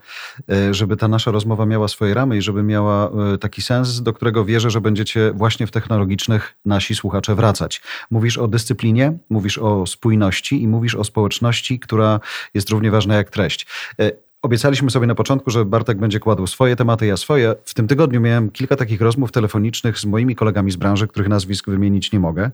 e, 0.50 0.74
żeby 0.74 0.96
ta 0.96 1.08
nasza 1.08 1.30
rozmowa 1.30 1.66
miała 1.66 1.88
swoje 1.88 2.14
ramy 2.14 2.36
i 2.36 2.42
żeby 2.42 2.62
miała 2.62 3.10
e, 3.34 3.38
taki 3.38 3.62
sens, 3.62 4.02
do 4.02 4.12
którego 4.12 4.44
wierzę, 4.44 4.70
że 4.70 4.80
będziecie 4.80 5.32
właśnie 5.32 5.66
w 5.66 5.70
technologii 5.70 6.17
nasi 6.64 6.94
słuchacze 6.94 7.34
wracać. 7.34 7.82
Mówisz 8.10 8.38
o 8.38 8.48
dyscyplinie, 8.48 9.18
mówisz 9.30 9.58
o 9.58 9.86
spójności 9.86 10.62
i 10.62 10.68
mówisz 10.68 10.94
o 10.94 11.04
społeczności, 11.04 11.78
która 11.78 12.20
jest 12.54 12.70
równie 12.70 12.90
ważna 12.90 13.14
jak 13.14 13.30
treść. 13.30 13.66
E, 14.00 14.10
obiecaliśmy 14.42 14.90
sobie 14.90 15.06
na 15.06 15.14
początku, 15.14 15.50
że 15.50 15.64
Bartek 15.64 15.98
będzie 15.98 16.20
kładł 16.20 16.46
swoje 16.46 16.76
tematy, 16.76 17.06
ja 17.06 17.16
swoje. 17.16 17.54
W 17.64 17.74
tym 17.74 17.88
tygodniu 17.88 18.20
miałem 18.20 18.50
kilka 18.50 18.76
takich 18.76 19.00
rozmów 19.00 19.32
telefonicznych 19.32 19.98
z 19.98 20.04
moimi 20.04 20.34
kolegami 20.34 20.70
z 20.70 20.76
branży, 20.76 21.08
których 21.08 21.28
nazwisk 21.28 21.66
wymienić 21.68 22.12
nie 22.12 22.20
mogę. 22.20 22.50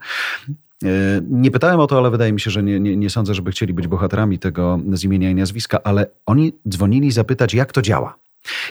E, 0.85 0.89
nie 1.31 1.51
pytałem 1.51 1.81
o 1.81 1.87
to, 1.87 1.99
ale 1.99 2.11
wydaje 2.11 2.33
mi 2.33 2.41
się, 2.41 2.51
że 2.51 2.63
nie, 2.63 2.81
nie, 2.81 2.97
nie, 2.97 3.11
sądzę, 3.11 3.35
żeby 3.35 3.51
chcieli 3.51 3.75
być 3.75 3.89
bohaterami 3.89 4.39
tego 4.39 4.81
z 4.93 5.05
imienia 5.05 5.31
i 5.31 5.35
nazwiska, 5.35 5.83
ale 5.85 6.07
oni 6.27 6.53
dzwonili 6.69 7.13
zapytać, 7.13 7.55
jak 7.55 7.73
to 7.73 7.83
działa. 7.83 8.19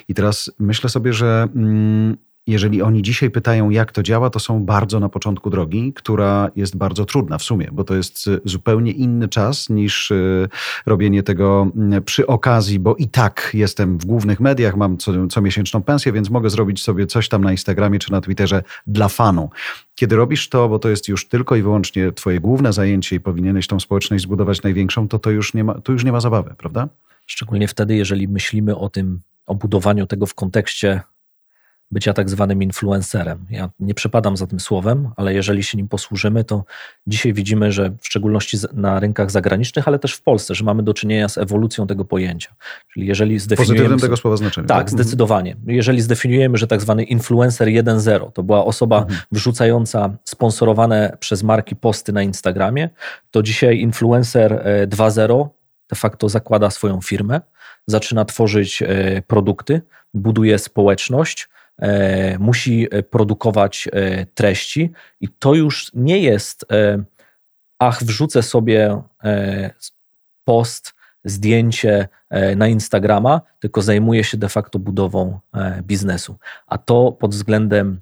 I 0.07 0.13
teraz 0.13 0.51
myślę 0.59 0.89
sobie, 0.89 1.13
że 1.13 1.47
mm, 1.55 2.17
jeżeli 2.47 2.81
oni 2.81 3.01
dzisiaj 3.01 3.29
pytają, 3.29 3.69
jak 3.69 3.91
to 3.91 4.03
działa, 4.03 4.29
to 4.29 4.39
są 4.39 4.65
bardzo 4.65 4.99
na 4.99 5.09
początku 5.09 5.49
drogi, 5.49 5.93
która 5.93 6.51
jest 6.55 6.77
bardzo 6.77 7.05
trudna 7.05 7.37
w 7.37 7.43
sumie, 7.43 7.69
bo 7.71 7.83
to 7.83 7.95
jest 7.95 8.27
y, 8.27 8.41
zupełnie 8.45 8.91
inny 8.91 9.29
czas 9.29 9.69
niż 9.69 10.11
y, 10.11 10.49
robienie 10.85 11.23
tego 11.23 11.67
mm, 11.75 12.03
przy 12.03 12.27
okazji, 12.27 12.79
bo 12.79 12.95
i 12.95 13.07
tak 13.07 13.51
jestem 13.53 13.97
w 13.97 14.05
głównych 14.05 14.39
mediach, 14.39 14.75
mam 14.75 14.97
co, 14.97 15.27
comiesięczną 15.27 15.83
pensję, 15.83 16.11
więc 16.11 16.29
mogę 16.29 16.49
zrobić 16.49 16.81
sobie 16.81 17.07
coś 17.07 17.29
tam 17.29 17.43
na 17.43 17.51
Instagramie 17.51 17.99
czy 17.99 18.11
na 18.11 18.21
Twitterze 18.21 18.63
dla 18.87 19.09
fanu. 19.09 19.49
Kiedy 19.95 20.15
robisz 20.15 20.49
to, 20.49 20.69
bo 20.69 20.79
to 20.79 20.89
jest 20.89 21.07
już 21.07 21.27
tylko 21.27 21.55
i 21.55 21.61
wyłącznie 21.61 22.11
twoje 22.11 22.39
główne 22.39 22.73
zajęcie 22.73 23.15
i 23.15 23.19
powinieneś 23.19 23.67
tą 23.67 23.79
społeczność 23.79 24.23
zbudować 24.23 24.63
największą, 24.63 25.07
to 25.07 25.19
to 25.19 25.31
już 25.31 25.53
nie 25.53 25.63
ma, 25.63 25.73
to 25.73 25.91
już 25.91 26.03
nie 26.03 26.11
ma 26.11 26.19
zabawy, 26.19 26.53
prawda? 26.57 26.87
Szczególnie 27.25 27.67
wtedy, 27.67 27.95
jeżeli 27.95 28.27
myślimy 28.27 28.77
o 28.77 28.89
tym, 28.89 29.21
o 29.45 29.55
budowaniu 29.55 30.07
tego 30.07 30.25
w 30.25 30.33
kontekście 30.33 31.01
bycia 31.93 32.13
tak 32.13 32.29
zwanym 32.29 32.63
influencerem. 32.63 33.45
Ja 33.49 33.69
nie 33.79 33.93
przepadam 33.93 34.37
za 34.37 34.47
tym 34.47 34.59
słowem, 34.59 35.09
ale 35.15 35.33
jeżeli 35.33 35.63
się 35.63 35.77
nim 35.77 35.87
posłużymy, 35.87 36.43
to 36.43 36.65
dzisiaj 37.07 37.33
widzimy, 37.33 37.71
że 37.71 37.91
w 38.01 38.07
szczególności 38.07 38.57
na 38.73 38.99
rynkach 38.99 39.31
zagranicznych, 39.31 39.87
ale 39.87 39.99
też 39.99 40.13
w 40.13 40.21
Polsce, 40.21 40.55
że 40.55 40.63
mamy 40.63 40.83
do 40.83 40.93
czynienia 40.93 41.29
z 41.29 41.37
ewolucją 41.37 41.87
tego 41.87 42.05
pojęcia. 42.05 42.55
Czyli 42.93 43.07
jeżeli 43.07 43.39
zdefiniujemy... 43.39 43.77
Pozytywnym 43.77 43.99
tego 43.99 44.17
słowa 44.17 44.37
znaczeniu. 44.37 44.67
Tak, 44.67 44.77
tak? 44.77 44.89
zdecydowanie. 44.89 45.55
Jeżeli 45.67 46.01
zdefiniujemy, 46.01 46.57
że 46.57 46.67
tak 46.67 46.81
zwany 46.81 47.03
influencer 47.03 47.67
1.0 47.67 48.31
to 48.31 48.43
była 48.43 48.65
osoba 48.65 49.01
mhm. 49.01 49.19
wrzucająca 49.31 50.17
sponsorowane 50.23 51.17
przez 51.19 51.43
marki 51.43 51.75
posty 51.75 52.13
na 52.13 52.23
Instagramie, 52.23 52.89
to 53.31 53.43
dzisiaj 53.43 53.79
influencer 53.79 54.51
2.0 54.87 55.45
e, 55.45 55.49
de 55.89 55.95
facto 55.95 56.29
zakłada 56.29 56.69
swoją 56.69 57.01
firmę, 57.01 57.41
zaczyna 57.87 58.25
tworzyć 58.25 58.81
e, 58.81 59.21
produkty, 59.27 59.81
buduje 60.13 60.59
społeczność, 60.59 61.49
musi 62.39 62.87
e, 62.91 63.03
produkować 63.03 63.89
e, 63.91 64.25
treści 64.25 64.91
i 65.21 65.27
to 65.29 65.53
już 65.53 65.91
nie 65.93 66.19
jest 66.19 66.65
ach, 67.79 68.03
wrzucę 68.03 68.43
sobie 68.43 69.01
post, 70.43 70.93
zdjęcie 71.25 72.07
na 72.55 72.67
Instagrama, 72.67 73.41
tylko 73.59 73.81
zajmuje 73.81 74.23
się 74.23 74.37
de 74.37 74.49
facto 74.49 74.79
budową 74.79 75.39
biznesu. 75.81 76.37
A 76.67 76.77
to 76.77 77.11
pod 77.11 77.31
względem 77.31 78.01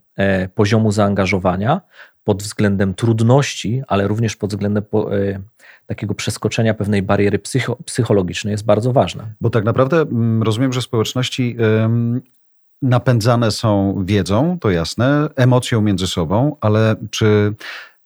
poziomu 0.55 0.91
zaangażowania, 0.91 1.81
pod 2.23 2.43
względem 2.43 2.93
trudności, 2.93 3.83
ale 3.87 4.07
również 4.07 4.35
pod 4.35 4.49
względem 4.49 4.83
takiego 5.85 6.15
przeskoczenia 6.15 6.73
pewnej 6.73 7.01
bariery 7.01 7.39
psycho, 7.39 7.75
psychologicznej 7.85 8.51
jest 8.51 8.65
bardzo 8.65 8.93
ważne. 8.93 9.33
Bo 9.41 9.49
tak 9.49 9.63
naprawdę 9.63 10.01
mm, 10.01 10.43
rozumiem, 10.43 10.73
że 10.73 10.81
społeczności 10.81 11.57
napędzane 12.81 13.51
są 13.51 13.95
wiedzą, 14.05 14.57
to 14.61 14.69
jasne, 14.69 15.29
emocją 15.35 15.81
między 15.81 16.07
sobą, 16.07 16.55
ale 16.61 16.95
czy 17.09 17.53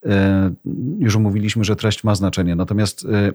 e, 0.06 0.52
już 1.00 1.16
mówiliśmy, 1.16 1.64
że 1.64 1.76
treść 1.76 2.04
ma 2.04 2.16
znaczenie, 2.16 2.56
natomiast 2.56 3.06
e, 3.06 3.32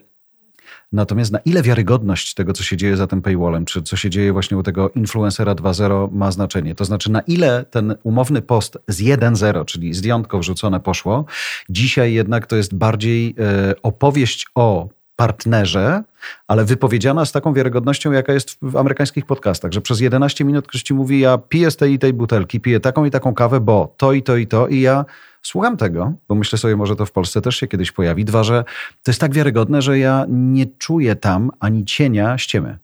Natomiast 0.92 1.32
na 1.32 1.38
ile 1.38 1.62
wiarygodność 1.62 2.34
tego, 2.34 2.52
co 2.52 2.62
się 2.62 2.76
dzieje 2.76 2.96
za 2.96 3.06
tym 3.06 3.22
paywallem, 3.22 3.64
czy 3.64 3.82
co 3.82 3.96
się 3.96 4.10
dzieje 4.10 4.32
właśnie 4.32 4.58
u 4.58 4.62
tego 4.62 4.90
influencera 4.90 5.54
2.0 5.54 6.12
ma 6.12 6.30
znaczenie? 6.30 6.74
To 6.74 6.84
znaczy, 6.84 7.12
na 7.12 7.20
ile 7.20 7.64
ten 7.70 7.94
umowny 8.02 8.42
post 8.42 8.78
z 8.88 9.02
1.0, 9.02 9.64
czyli 9.64 9.94
zdjątko 9.94 10.38
wrzucone 10.38 10.80
poszło, 10.80 11.24
dzisiaj 11.68 12.12
jednak 12.12 12.46
to 12.46 12.56
jest 12.56 12.74
bardziej 12.74 13.34
e, 13.38 13.74
opowieść 13.82 14.46
o 14.54 14.88
partnerze, 15.20 16.02
ale 16.48 16.64
wypowiedziana 16.64 17.24
z 17.24 17.32
taką 17.32 17.54
wiarygodnością, 17.54 18.12
jaka 18.12 18.32
jest 18.32 18.58
w 18.62 18.76
amerykańskich 18.76 19.26
podcastach, 19.26 19.72
że 19.72 19.80
przez 19.80 20.00
11 20.00 20.44
minut 20.44 20.66
ktoś 20.66 20.82
ci 20.82 20.94
mówi, 20.94 21.20
ja 21.20 21.38
piję 21.38 21.70
z 21.70 21.76
tej 21.76 21.92
i 21.92 21.98
tej 21.98 22.12
butelki, 22.12 22.60
piję 22.60 22.80
taką 22.80 23.04
i 23.04 23.10
taką 23.10 23.34
kawę, 23.34 23.60
bo 23.60 23.94
to 23.96 24.12
i 24.12 24.22
to 24.22 24.36
i 24.36 24.46
to 24.46 24.68
i 24.68 24.80
ja 24.80 25.04
słucham 25.42 25.76
tego, 25.76 26.12
bo 26.28 26.34
myślę 26.34 26.58
sobie, 26.58 26.76
może 26.76 26.96
to 26.96 27.06
w 27.06 27.12
Polsce 27.12 27.40
też 27.40 27.56
się 27.56 27.68
kiedyś 27.68 27.92
pojawi. 27.92 28.24
Dwa, 28.24 28.44
że 28.44 28.64
to 29.02 29.10
jest 29.10 29.20
tak 29.20 29.34
wiarygodne, 29.34 29.82
że 29.82 29.98
ja 29.98 30.26
nie 30.28 30.66
czuję 30.66 31.16
tam 31.16 31.50
ani 31.60 31.84
cienia 31.84 32.38
ściemy. 32.38 32.78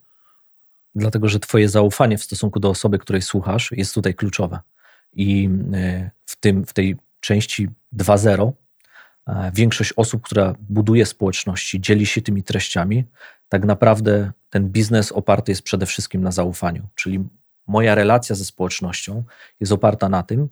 Dlatego, 0.94 1.28
że 1.28 1.40
twoje 1.40 1.68
zaufanie 1.68 2.18
w 2.18 2.24
stosunku 2.24 2.60
do 2.60 2.70
osoby, 2.70 2.98
której 2.98 3.22
słuchasz, 3.22 3.72
jest 3.72 3.94
tutaj 3.94 4.14
kluczowe. 4.14 4.60
I 5.12 5.50
e, 5.74 6.10
w, 6.26 6.36
tym, 6.36 6.66
w 6.66 6.72
tej 6.72 6.96
części 7.20 7.68
2.0 7.96 8.48
e, 8.48 8.52
większość 9.54 9.92
osób, 9.96 10.22
która 10.22 10.54
buduje 10.68 11.06
społeczności, 11.06 11.80
dzieli 11.80 12.06
się 12.06 12.22
tymi 12.22 12.42
treściami, 12.42 13.04
tak 13.48 13.64
naprawdę 13.64 14.32
ten 14.50 14.68
biznes 14.68 15.12
oparty 15.12 15.52
jest 15.52 15.62
przede 15.62 15.86
wszystkim 15.86 16.22
na 16.22 16.30
zaufaniu. 16.30 16.88
Czyli 16.94 17.24
moja 17.66 17.94
relacja 17.94 18.36
ze 18.36 18.44
społecznością 18.44 19.24
jest 19.60 19.72
oparta 19.72 20.08
na 20.08 20.22
tym, 20.22 20.48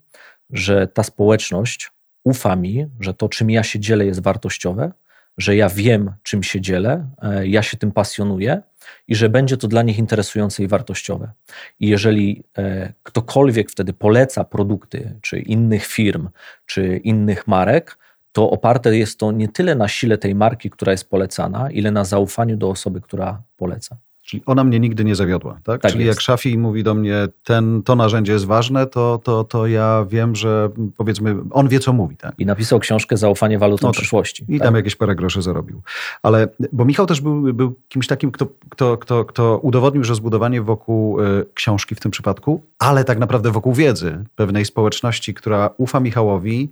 że 0.50 0.86
ta 0.86 1.02
społeczność 1.02 1.90
ufa 2.24 2.56
mi, 2.56 2.86
że 3.00 3.14
to, 3.14 3.28
czym 3.28 3.50
ja 3.50 3.62
się 3.62 3.80
dzielę, 3.80 4.06
jest 4.06 4.22
wartościowe, 4.22 4.92
że 5.38 5.56
ja 5.56 5.68
wiem, 5.68 6.12
czym 6.22 6.42
się 6.42 6.60
dzielę, 6.60 7.10
e, 7.22 7.46
ja 7.46 7.62
się 7.62 7.76
tym 7.76 7.92
pasjonuję 7.92 8.62
i 9.08 9.14
że 9.14 9.28
będzie 9.28 9.56
to 9.56 9.68
dla 9.68 9.82
nich 9.82 9.98
interesujące 9.98 10.62
i 10.62 10.68
wartościowe. 10.68 11.32
I 11.80 11.88
jeżeli 11.88 12.44
e, 12.58 12.92
ktokolwiek 13.02 13.70
wtedy 13.70 13.92
poleca 13.92 14.44
produkty, 14.44 15.18
czy 15.22 15.38
innych 15.38 15.86
firm, 15.86 16.28
czy 16.66 16.96
innych 16.96 17.46
marek, 17.46 17.98
to 18.34 18.50
oparte 18.50 18.96
jest 18.96 19.18
to 19.18 19.32
nie 19.32 19.48
tyle 19.48 19.74
na 19.74 19.88
sile 19.88 20.18
tej 20.18 20.34
marki, 20.34 20.70
która 20.70 20.92
jest 20.92 21.10
polecana, 21.10 21.70
ile 21.70 21.90
na 21.90 22.04
zaufaniu 22.04 22.56
do 22.56 22.70
osoby, 22.70 23.00
która 23.00 23.42
poleca. 23.56 23.96
Czyli 24.22 24.42
ona 24.46 24.64
mnie 24.64 24.80
nigdy 24.80 25.04
nie 25.04 25.14
zawiodła, 25.14 25.58
tak? 25.64 25.82
tak 25.82 25.92
Czyli 25.92 26.04
jest. 26.04 26.16
jak 26.16 26.22
Szafi 26.22 26.58
mówi 26.58 26.82
do 26.82 26.94
mnie, 26.94 27.28
ten, 27.44 27.82
to 27.82 27.96
narzędzie 27.96 28.32
jest 28.32 28.44
ważne, 28.44 28.86
to, 28.86 29.20
to, 29.24 29.44
to 29.44 29.66
ja 29.66 30.06
wiem, 30.08 30.36
że 30.36 30.70
powiedzmy, 30.96 31.36
on 31.50 31.68
wie, 31.68 31.80
co 31.80 31.92
mówi, 31.92 32.16
tak? 32.16 32.34
I 32.38 32.46
napisał 32.46 32.78
książkę 32.78 33.16
Zaufanie 33.16 33.58
walutą 33.58 33.86
no 33.86 33.92
tak. 33.92 33.98
przyszłości. 33.98 34.44
I 34.48 34.58
tak? 34.58 34.66
tam 34.66 34.74
jakieś 34.74 34.96
parę 34.96 35.14
groszy 35.14 35.42
zarobił. 35.42 35.82
Ale, 36.22 36.48
bo 36.72 36.84
Michał 36.84 37.06
też 37.06 37.20
był, 37.20 37.54
był 37.54 37.74
kimś 37.88 38.06
takim, 38.06 38.32
kto, 38.32 38.46
kto, 38.68 38.98
kto, 38.98 39.24
kto 39.24 39.58
udowodnił, 39.58 40.04
że 40.04 40.14
zbudowanie 40.14 40.62
wokół 40.62 41.20
y, 41.20 41.46
książki 41.54 41.94
w 41.94 42.00
tym 42.00 42.10
przypadku, 42.10 42.62
ale 42.78 43.04
tak 43.04 43.18
naprawdę 43.18 43.50
wokół 43.50 43.74
wiedzy 43.74 44.24
pewnej 44.36 44.64
społeczności, 44.64 45.34
która 45.34 45.70
ufa 45.76 46.00
Michałowi, 46.00 46.70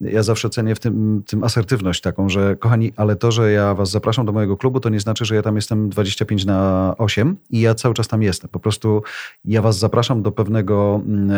ja 0.00 0.22
zawsze 0.22 0.50
cenię 0.50 0.74
w 0.74 0.80
tym, 0.80 1.22
tym 1.26 1.44
asertywność 1.44 2.00
taką, 2.00 2.28
że 2.28 2.56
kochani, 2.56 2.92
ale 2.96 3.16
to, 3.16 3.32
że 3.32 3.52
ja 3.52 3.74
was 3.74 3.90
zapraszam 3.90 4.26
do 4.26 4.32
mojego 4.32 4.56
klubu, 4.56 4.80
to 4.80 4.88
nie 4.88 5.00
znaczy, 5.00 5.24
że 5.24 5.34
ja 5.34 5.42
tam 5.42 5.56
jestem 5.56 5.90
25 5.90 6.44
na 6.44 6.94
8 6.98 7.36
i 7.50 7.60
ja 7.60 7.74
cały 7.74 7.94
czas 7.94 8.08
tam 8.08 8.22
jestem. 8.22 8.50
Po 8.50 8.60
prostu 8.60 9.02
ja 9.44 9.62
was 9.62 9.78
zapraszam 9.78 10.22
do 10.22 10.32
pewnego, 10.32 11.02
mm, 11.06 11.30
e, 11.30 11.34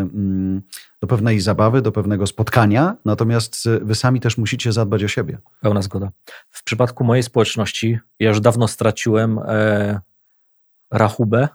mm, 0.00 0.62
do 1.00 1.06
pewnej 1.06 1.40
zabawy, 1.40 1.82
do 1.82 1.92
pewnego 1.92 2.26
spotkania, 2.26 2.96
natomiast 3.04 3.68
wy 3.82 3.94
sami 3.94 4.20
też 4.20 4.38
musicie 4.38 4.72
zadbać 4.72 5.04
o 5.04 5.08
siebie. 5.08 5.38
Pełna 5.60 5.82
zgoda. 5.82 6.10
W 6.50 6.64
przypadku 6.64 7.04
mojej 7.04 7.22
społeczności 7.22 7.98
ja 8.20 8.28
już 8.28 8.40
dawno 8.40 8.68
straciłem 8.68 9.38
e, 9.38 10.00
rachubę 10.90 11.48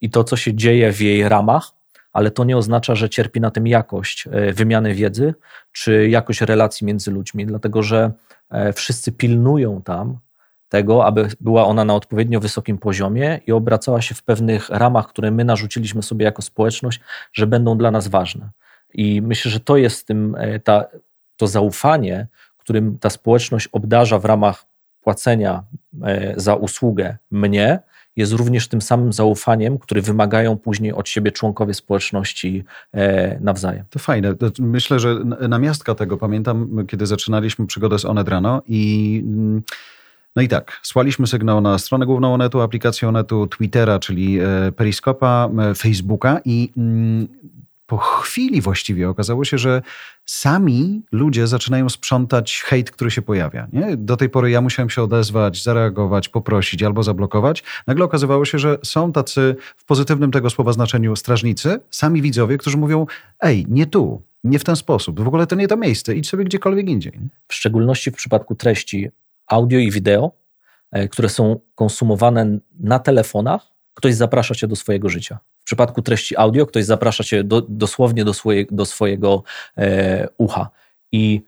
i 0.00 0.10
to, 0.10 0.24
co 0.24 0.36
się 0.36 0.54
dzieje 0.54 0.92
w 0.92 1.00
jej 1.00 1.28
ramach, 1.28 1.73
ale 2.14 2.30
to 2.30 2.44
nie 2.44 2.56
oznacza, 2.56 2.94
że 2.94 3.10
cierpi 3.10 3.40
na 3.40 3.50
tym 3.50 3.66
jakość 3.66 4.28
e, 4.30 4.52
wymiany 4.52 4.94
wiedzy 4.94 5.34
czy 5.72 6.08
jakość 6.08 6.40
relacji 6.40 6.86
między 6.86 7.10
ludźmi, 7.10 7.46
dlatego 7.46 7.82
że 7.82 8.12
e, 8.50 8.72
wszyscy 8.72 9.12
pilnują 9.12 9.82
tam 9.82 10.18
tego, 10.68 11.06
aby 11.06 11.28
była 11.40 11.64
ona 11.64 11.84
na 11.84 11.94
odpowiednio 11.94 12.40
wysokim 12.40 12.78
poziomie 12.78 13.40
i 13.46 13.52
obracała 13.52 14.02
się 14.02 14.14
w 14.14 14.22
pewnych 14.22 14.68
ramach, 14.68 15.06
które 15.08 15.30
my 15.30 15.44
narzuciliśmy 15.44 16.02
sobie 16.02 16.24
jako 16.24 16.42
społeczność, 16.42 17.00
że 17.32 17.46
będą 17.46 17.78
dla 17.78 17.90
nas 17.90 18.08
ważne. 18.08 18.50
I 18.94 19.22
myślę, 19.22 19.50
że 19.50 19.60
to 19.60 19.76
jest 19.76 20.06
tym, 20.06 20.36
e, 20.38 20.60
ta, 20.60 20.84
to 21.36 21.46
zaufanie, 21.46 22.26
którym 22.58 22.98
ta 22.98 23.10
społeczność 23.10 23.68
obdarza 23.72 24.18
w 24.18 24.24
ramach 24.24 24.66
płacenia 25.00 25.64
za 26.36 26.54
usługę 26.54 27.16
mnie, 27.30 27.78
jest 28.16 28.32
również 28.32 28.68
tym 28.68 28.82
samym 28.82 29.12
zaufaniem, 29.12 29.78
który 29.78 30.02
wymagają 30.02 30.58
później 30.58 30.92
od 30.92 31.08
siebie 31.08 31.32
członkowie 31.32 31.74
społeczności 31.74 32.64
e, 32.94 33.38
nawzajem. 33.40 33.84
To 33.90 33.98
fajne. 33.98 34.34
Myślę, 34.58 35.00
że 35.00 35.14
namiastka 35.48 35.94
tego 35.94 36.16
pamiętam, 36.16 36.86
kiedy 36.86 37.06
zaczynaliśmy 37.06 37.66
przygodę 37.66 37.98
z 37.98 38.04
Onet 38.04 38.28
rano 38.28 38.62
i 38.68 39.22
mm, 39.26 39.62
no 40.36 40.42
i 40.42 40.48
tak, 40.48 40.80
słaliśmy 40.82 41.26
sygnał 41.26 41.60
na 41.60 41.78
stronę 41.78 42.06
główną 42.06 42.34
Onetu, 42.34 42.60
aplikację 42.60 43.08
Onetu, 43.08 43.46
Twittera, 43.46 43.98
czyli 43.98 44.38
e, 44.40 44.72
Periskopa, 44.72 45.50
Facebooka 45.76 46.40
i 46.44 46.72
mm, 46.76 47.28
po 47.86 47.96
chwili 47.96 48.60
właściwie 48.60 49.08
okazało 49.08 49.44
się, 49.44 49.58
że 49.58 49.82
sami 50.24 51.02
ludzie 51.12 51.46
zaczynają 51.46 51.88
sprzątać 51.88 52.62
hejt, 52.62 52.90
który 52.90 53.10
się 53.10 53.22
pojawia. 53.22 53.68
Nie? 53.72 53.96
Do 53.96 54.16
tej 54.16 54.30
pory 54.30 54.50
ja 54.50 54.60
musiałem 54.60 54.90
się 54.90 55.02
odezwać, 55.02 55.62
zareagować, 55.62 56.28
poprosić 56.28 56.82
albo 56.82 57.02
zablokować. 57.02 57.64
Nagle 57.86 58.04
okazywało 58.04 58.44
się, 58.44 58.58
że 58.58 58.78
są 58.82 59.12
tacy 59.12 59.56
w 59.76 59.84
pozytywnym 59.84 60.30
tego 60.30 60.50
słowa 60.50 60.72
znaczeniu 60.72 61.16
strażnicy, 61.16 61.80
sami 61.90 62.22
widzowie, 62.22 62.58
którzy 62.58 62.76
mówią: 62.76 63.06
Ej, 63.40 63.66
nie 63.68 63.86
tu, 63.86 64.22
nie 64.44 64.58
w 64.58 64.64
ten 64.64 64.76
sposób, 64.76 65.20
w 65.20 65.28
ogóle 65.28 65.46
to 65.46 65.56
nie 65.56 65.68
to 65.68 65.76
miejsce, 65.76 66.14
idź 66.14 66.28
sobie 66.28 66.44
gdziekolwiek 66.44 66.88
indziej. 66.88 67.20
W 67.48 67.54
szczególności 67.54 68.10
w 68.10 68.14
przypadku 68.14 68.54
treści 68.54 69.08
audio 69.46 69.78
i 69.78 69.90
wideo, 69.90 70.32
e, 70.92 71.08
które 71.08 71.28
są 71.28 71.60
konsumowane 71.74 72.58
na 72.80 72.98
telefonach, 72.98 73.73
ktoś 73.94 74.14
zaprasza 74.14 74.54
cię 74.54 74.66
do 74.66 74.76
swojego 74.76 75.08
życia. 75.08 75.38
W 75.60 75.64
przypadku 75.64 76.02
treści 76.02 76.36
audio 76.36 76.66
ktoś 76.66 76.84
zaprasza 76.84 77.24
cię 77.24 77.44
do, 77.44 77.62
dosłownie 77.68 78.24
do, 78.24 78.34
swoje, 78.34 78.64
do 78.70 78.86
swojego 78.86 79.42
e, 79.78 80.28
ucha. 80.38 80.70
I 81.12 81.42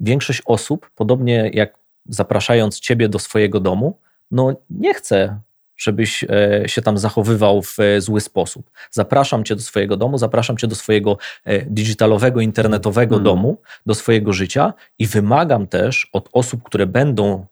większość 0.00 0.42
osób, 0.46 0.90
podobnie 0.94 1.50
jak 1.54 1.78
zapraszając 2.08 2.80
ciebie 2.80 3.08
do 3.08 3.18
swojego 3.18 3.60
domu, 3.60 3.98
no 4.30 4.54
nie 4.70 4.94
chce, 4.94 5.40
żebyś 5.76 6.24
e, 6.24 6.62
się 6.66 6.82
tam 6.82 6.98
zachowywał 6.98 7.62
w 7.62 7.80
e, 7.80 8.00
zły 8.00 8.20
sposób. 8.20 8.70
Zapraszam 8.90 9.44
cię 9.44 9.56
do 9.56 9.62
swojego 9.62 9.96
domu, 9.96 10.18
zapraszam 10.18 10.56
cię 10.56 10.66
do 10.66 10.74
swojego 10.74 11.18
e, 11.44 11.62
digitalowego, 11.62 12.40
internetowego 12.40 13.14
mm. 13.14 13.24
domu, 13.24 13.60
do 13.86 13.94
swojego 13.94 14.32
życia 14.32 14.74
i 14.98 15.06
wymagam 15.06 15.66
też 15.66 16.10
od 16.12 16.28
osób, 16.32 16.62
które 16.62 16.86
będą 16.86 17.46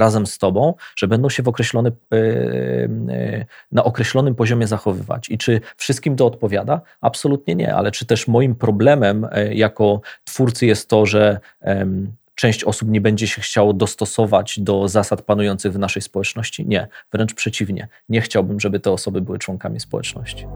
razem 0.00 0.26
z 0.26 0.38
tobą, 0.38 0.74
że 0.96 1.08
będą 1.08 1.28
się 1.28 1.42
w 1.42 1.48
określony, 1.48 1.92
e, 2.12 2.16
e, 2.16 3.44
na 3.72 3.84
określonym 3.84 4.34
poziomie 4.34 4.66
zachowywać. 4.66 5.28
I 5.28 5.38
czy 5.38 5.60
wszystkim 5.76 6.16
to 6.16 6.26
odpowiada? 6.26 6.80
Absolutnie 7.00 7.54
nie, 7.54 7.74
ale 7.74 7.90
czy 7.90 8.06
też 8.06 8.28
moim 8.28 8.54
problemem 8.54 9.26
jako 9.50 10.00
twórcy 10.24 10.66
jest 10.66 10.88
to, 10.88 11.06
że 11.06 11.40
część 12.34 12.64
osób 12.64 12.88
nie 12.88 13.00
będzie 13.00 13.26
się 13.26 13.42
chciało 13.42 13.72
dostosować 13.72 14.60
do 14.60 14.88
zasad 14.88 15.22
panujących 15.22 15.72
w 15.72 15.78
naszej 15.78 16.02
społeczności? 16.02 16.66
Nie, 16.66 16.88
wręcz 17.12 17.34
przeciwnie. 17.34 17.88
Nie 18.08 18.20
chciałbym, 18.20 18.60
żeby 18.60 18.80
te 18.80 18.90
osoby 18.90 19.20
były 19.20 19.38
członkami 19.38 19.80
społeczności. 19.80 20.46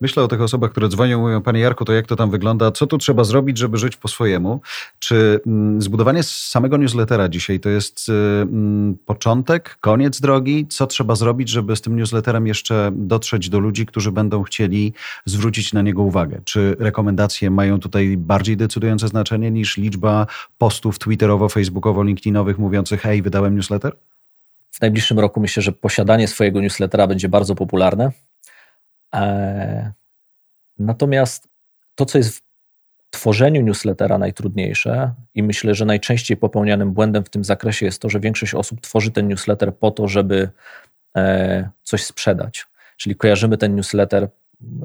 Myślę 0.00 0.22
o 0.22 0.28
tych 0.28 0.40
osobach, 0.40 0.70
które 0.70 0.88
dzwonią, 0.88 1.20
mówią, 1.20 1.42
Panie 1.42 1.60
Jarku, 1.60 1.84
to 1.84 1.92
jak 1.92 2.06
to 2.06 2.16
tam 2.16 2.30
wygląda? 2.30 2.72
Co 2.72 2.86
tu 2.86 2.98
trzeba 2.98 3.24
zrobić, 3.24 3.58
żeby 3.58 3.78
żyć 3.78 3.96
po 3.96 4.08
swojemu? 4.08 4.60
Czy 4.98 5.40
mm, 5.46 5.82
zbudowanie 5.82 6.22
samego 6.22 6.76
newslettera 6.76 7.28
dzisiaj 7.28 7.60
to 7.60 7.68
jest 7.68 8.08
y, 8.08 8.12
mm, 8.12 8.96
początek, 9.06 9.78
koniec 9.80 10.20
drogi? 10.20 10.66
Co 10.68 10.86
trzeba 10.86 11.14
zrobić, 11.14 11.48
żeby 11.48 11.76
z 11.76 11.80
tym 11.80 11.96
newsletterem 11.96 12.46
jeszcze 12.46 12.90
dotrzeć 12.94 13.48
do 13.48 13.60
ludzi, 13.60 13.86
którzy 13.86 14.12
będą 14.12 14.42
chcieli 14.42 14.92
zwrócić 15.24 15.72
na 15.72 15.82
niego 15.82 16.02
uwagę? 16.02 16.40
Czy 16.44 16.76
rekomendacje 16.78 17.50
mają 17.50 17.80
tutaj 17.80 18.16
bardziej 18.16 18.56
decydujące 18.56 19.08
znaczenie 19.08 19.50
niż 19.50 19.76
liczba 19.76 20.26
postów 20.58 20.98
twitterowo, 20.98 21.48
facebookowo, 21.48 22.02
linkedinowych 22.02 22.58
mówiących, 22.58 23.00
hej, 23.00 23.22
wydałem 23.22 23.56
newsletter? 23.56 23.96
W 24.70 24.80
najbliższym 24.80 25.18
roku 25.18 25.40
myślę, 25.40 25.62
że 25.62 25.72
posiadanie 25.72 26.28
swojego 26.28 26.60
newslettera 26.60 27.06
będzie 27.06 27.28
bardzo 27.28 27.54
popularne. 27.54 28.10
E, 29.14 29.92
natomiast 30.78 31.48
to, 31.94 32.04
co 32.04 32.18
jest 32.18 32.38
w 32.38 32.42
tworzeniu 33.10 33.62
newslettera 33.62 34.18
najtrudniejsze 34.18 35.14
i 35.34 35.42
myślę, 35.42 35.74
że 35.74 35.84
najczęściej 35.84 36.36
popełnianym 36.36 36.92
błędem 36.92 37.24
w 37.24 37.30
tym 37.30 37.44
zakresie 37.44 37.86
jest 37.86 38.02
to, 38.02 38.08
że 38.08 38.20
większość 38.20 38.54
osób 38.54 38.80
tworzy 38.80 39.10
ten 39.10 39.28
newsletter 39.28 39.76
po 39.76 39.90
to, 39.90 40.08
żeby 40.08 40.48
e, 41.16 41.70
coś 41.82 42.04
sprzedać. 42.04 42.66
Czyli 42.96 43.16
kojarzymy 43.16 43.58
ten 43.58 43.76
newsletter 43.76 44.28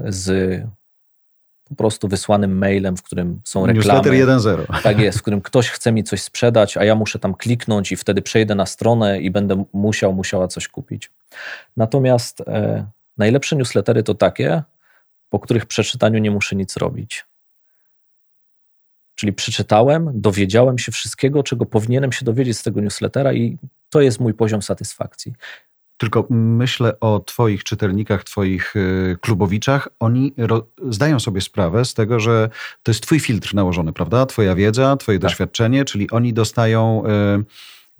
z 0.05 0.61
po 1.69 1.75
prostu 1.75 2.07
wysłanym 2.07 2.57
mailem, 2.57 2.97
w 2.97 3.03
którym 3.03 3.41
są 3.43 3.65
reklamy. 3.65 4.09
Newsletter 4.13 4.65
1.0. 4.67 4.81
Tak 4.83 4.99
jest, 4.99 5.19
w 5.19 5.21
którym 5.21 5.41
ktoś 5.41 5.69
chce 5.69 5.91
mi 5.91 6.03
coś 6.03 6.21
sprzedać, 6.21 6.77
a 6.77 6.83
ja 6.83 6.95
muszę 6.95 7.19
tam 7.19 7.33
kliknąć 7.33 7.91
i 7.91 7.95
wtedy 7.95 8.21
przejdę 8.21 8.55
na 8.55 8.65
stronę 8.65 9.19
i 9.19 9.31
będę 9.31 9.63
musiał, 9.73 10.13
musiała 10.13 10.47
coś 10.47 10.67
kupić. 10.67 11.11
Natomiast 11.77 12.41
e, 12.41 12.85
Najlepsze 13.17 13.55
newslettery 13.55 14.03
to 14.03 14.13
takie, 14.13 14.63
po 15.29 15.39
których 15.39 15.65
przeczytaniu 15.65 16.19
nie 16.19 16.31
muszę 16.31 16.55
nic 16.55 16.77
robić. 16.77 17.25
Czyli 19.15 19.33
przeczytałem, 19.33 20.11
dowiedziałem 20.13 20.77
się 20.77 20.91
wszystkiego, 20.91 21.43
czego 21.43 21.65
powinienem 21.65 22.11
się 22.11 22.25
dowiedzieć 22.25 22.57
z 22.57 22.63
tego 22.63 22.81
newslettera, 22.81 23.33
i 23.33 23.57
to 23.89 24.01
jest 24.01 24.19
mój 24.19 24.33
poziom 24.33 24.61
satysfakcji. 24.61 25.33
Tylko 25.97 26.27
myślę 26.29 26.99
o 26.99 27.19
Twoich 27.19 27.63
czytelnikach, 27.63 28.23
Twoich 28.23 28.75
y, 28.75 29.17
klubowiczach. 29.21 29.87
Oni 29.99 30.33
zdają 30.89 31.19
sobie 31.19 31.41
sprawę 31.41 31.85
z 31.85 31.93
tego, 31.93 32.19
że 32.19 32.49
to 32.83 32.91
jest 32.91 33.03
Twój 33.03 33.19
filtr 33.19 33.55
nałożony, 33.55 33.93
prawda? 33.93 34.25
Twoja 34.25 34.55
wiedza, 34.55 34.97
Twoje 34.97 35.19
tak. 35.19 35.29
doświadczenie, 35.29 35.85
czyli 35.85 36.11
oni 36.11 36.33
dostają 36.33 37.03
y, 37.05 37.09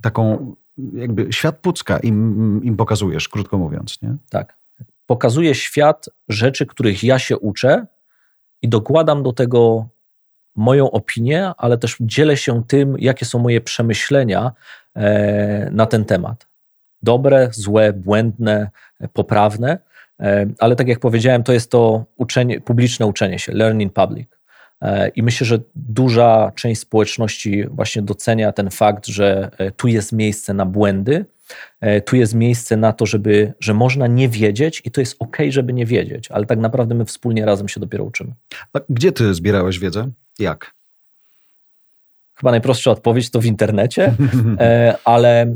taką, 0.02 0.56
jakby 0.94 1.34
świat 1.34 1.60
pucka 1.60 2.00
im, 2.00 2.62
im 2.64 2.78
pokazujesz, 2.78 3.30
krótko 3.30 3.58
mówiąc, 3.58 4.02
nie? 4.02 4.16
Tak. 4.30 4.61
Pokazuję 5.12 5.56
świat 5.56 6.10
rzeczy, 6.30 6.66
których 6.66 7.04
ja 7.04 7.20
się 7.20 7.38
uczę 7.38 7.86
i 8.62 8.70
dokładam 8.70 9.24
do 9.24 9.34
tego 9.34 9.88
moją 10.56 10.92
opinię, 10.92 11.52
ale 11.58 11.78
też 11.78 11.98
dzielę 12.02 12.38
się 12.38 12.64
tym, 12.68 12.96
jakie 13.00 13.26
są 13.26 13.40
moje 13.40 13.62
przemyślenia 13.62 14.52
e, 14.96 15.70
na 15.72 15.86
ten 15.86 16.06
temat 16.06 16.48
dobre, 17.04 17.50
złe, 17.52 17.94
błędne, 17.94 18.70
poprawne, 19.14 19.78
e, 20.20 20.46
ale 20.60 20.76
tak 20.76 20.88
jak 20.88 21.00
powiedziałem, 21.00 21.44
to 21.44 21.54
jest 21.54 21.72
to 21.72 22.06
uczenie, 22.18 22.62
publiczne 22.62 23.06
uczenie 23.06 23.40
się, 23.40 23.54
learning 23.54 23.94
public. 23.94 24.30
E, 24.82 25.08
I 25.10 25.24
myślę, 25.24 25.48
że 25.48 25.60
duża 25.76 26.52
część 26.56 26.82
społeczności 26.82 27.68
właśnie 27.68 28.02
docenia 28.02 28.52
ten 28.52 28.70
fakt, 28.70 29.08
że 29.08 29.52
tu 29.78 29.88
jest 29.88 30.12
miejsce 30.12 30.54
na 30.54 30.66
błędy, 30.66 31.26
tu 32.06 32.16
jest 32.16 32.34
miejsce 32.34 32.78
na 32.78 32.94
to, 32.94 33.06
żeby, 33.06 33.54
że 33.60 33.74
można 33.74 34.08
nie 34.08 34.30
wiedzieć 34.30 34.82
i 34.86 34.92
to 34.92 35.02
jest 35.02 35.16
ok, 35.20 35.38
żeby 35.50 35.74
nie 35.74 35.86
wiedzieć, 35.86 36.32
ale 36.32 36.46
tak 36.46 36.60
naprawdę 36.60 36.96
my 36.96 37.06
wspólnie 37.06 37.46
razem 37.46 37.70
się 37.70 37.80
dopiero 37.80 38.04
uczymy. 38.04 38.34
A 38.74 38.80
gdzie 38.90 39.12
ty 39.12 39.34
zbierałeś 39.34 39.80
wiedzę? 39.80 40.10
Jak? 40.40 40.74
Chyba 42.36 42.52
najprostsza 42.52 42.92
odpowiedź 42.92 43.30
to 43.30 43.40
w 43.40 43.46
internecie, 43.46 44.14
ale 45.06 45.56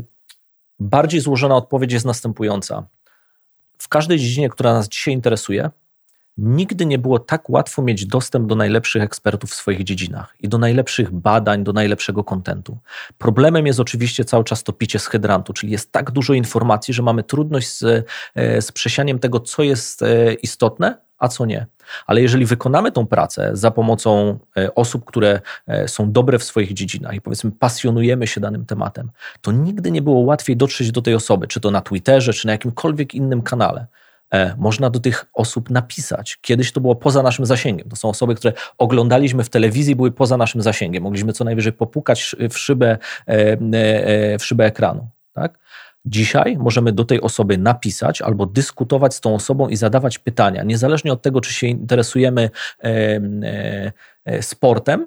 Bardziej 0.80 1.20
złożona 1.20 1.56
odpowiedź 1.56 1.92
jest 1.92 2.06
następująca. 2.06 2.86
W 3.78 3.88
każdej 3.88 4.18
dziedzinie, 4.18 4.48
która 4.48 4.72
nas 4.72 4.88
dzisiaj 4.88 5.14
interesuje, 5.14 5.70
nigdy 6.38 6.86
nie 6.86 6.98
było 6.98 7.18
tak 7.18 7.50
łatwo 7.50 7.82
mieć 7.82 8.06
dostęp 8.06 8.48
do 8.48 8.54
najlepszych 8.54 9.02
ekspertów 9.02 9.50
w 9.50 9.54
swoich 9.54 9.84
dziedzinach 9.84 10.34
i 10.40 10.48
do 10.48 10.58
najlepszych 10.58 11.10
badań, 11.10 11.64
do 11.64 11.72
najlepszego 11.72 12.24
kontentu. 12.24 12.78
Problemem 13.18 13.66
jest 13.66 13.80
oczywiście 13.80 14.24
cały 14.24 14.44
czas 14.44 14.62
to 14.62 14.72
picie 14.72 14.98
z 14.98 15.06
hydrantu, 15.06 15.52
czyli 15.52 15.72
jest 15.72 15.92
tak 15.92 16.10
dużo 16.10 16.34
informacji, 16.34 16.94
że 16.94 17.02
mamy 17.02 17.22
trudność 17.22 17.68
z, 17.68 18.06
e, 18.34 18.62
z 18.62 18.72
przesianiem 18.72 19.18
tego, 19.18 19.40
co 19.40 19.62
jest 19.62 20.02
e, 20.02 20.34
istotne, 20.34 20.98
a 21.18 21.28
co 21.28 21.46
nie. 21.46 21.66
Ale 22.06 22.22
jeżeli 22.22 22.46
wykonamy 22.46 22.92
tą 22.92 23.06
pracę 23.06 23.50
za 23.52 23.70
pomocą 23.70 24.38
e, 24.56 24.74
osób, 24.74 25.04
które 25.04 25.40
są 25.86 26.12
dobre 26.12 26.38
w 26.38 26.44
swoich 26.44 26.72
dziedzinach 26.72 27.14
i 27.14 27.20
powiedzmy 27.20 27.50
pasjonujemy 27.52 28.26
się 28.26 28.40
danym 28.40 28.66
tematem, 28.66 29.10
to 29.40 29.52
nigdy 29.52 29.90
nie 29.90 30.02
było 30.02 30.20
łatwiej 30.20 30.56
dotrzeć 30.56 30.92
do 30.92 31.02
tej 31.02 31.14
osoby, 31.14 31.46
czy 31.46 31.60
to 31.60 31.70
na 31.70 31.80
Twitterze, 31.80 32.32
czy 32.32 32.46
na 32.46 32.52
jakimkolwiek 32.52 33.14
innym 33.14 33.42
kanale. 33.42 33.86
E, 34.34 34.54
można 34.58 34.90
do 34.90 35.00
tych 35.00 35.26
osób 35.34 35.70
napisać. 35.70 36.38
Kiedyś 36.40 36.72
to 36.72 36.80
było 36.80 36.96
poza 36.96 37.22
naszym 37.22 37.46
zasięgiem. 37.46 37.88
To 37.88 37.96
są 37.96 38.08
osoby, 38.08 38.34
które 38.34 38.52
oglądaliśmy 38.78 39.44
w 39.44 39.48
telewizji, 39.48 39.96
były 39.96 40.12
poza 40.12 40.36
naszym 40.36 40.62
zasięgiem. 40.62 41.02
Mogliśmy 41.02 41.32
co 41.32 41.44
najwyżej 41.44 41.72
popukać 41.72 42.36
w 42.50 42.58
szybę, 42.58 42.98
w 44.38 44.44
szybę 44.44 44.64
ekranu. 44.64 45.08
Tak? 45.32 45.58
Dzisiaj 46.06 46.56
możemy 46.58 46.92
do 46.92 47.04
tej 47.04 47.20
osoby 47.20 47.58
napisać 47.58 48.22
albo 48.22 48.46
dyskutować 48.46 49.14
z 49.14 49.20
tą 49.20 49.34
osobą 49.34 49.68
i 49.68 49.76
zadawać 49.76 50.18
pytania, 50.18 50.62
niezależnie 50.62 51.12
od 51.12 51.22
tego, 51.22 51.40
czy 51.40 51.54
się 51.54 51.66
interesujemy 51.66 52.50
e, 52.84 53.20
e, 54.24 54.42
sportem, 54.42 55.06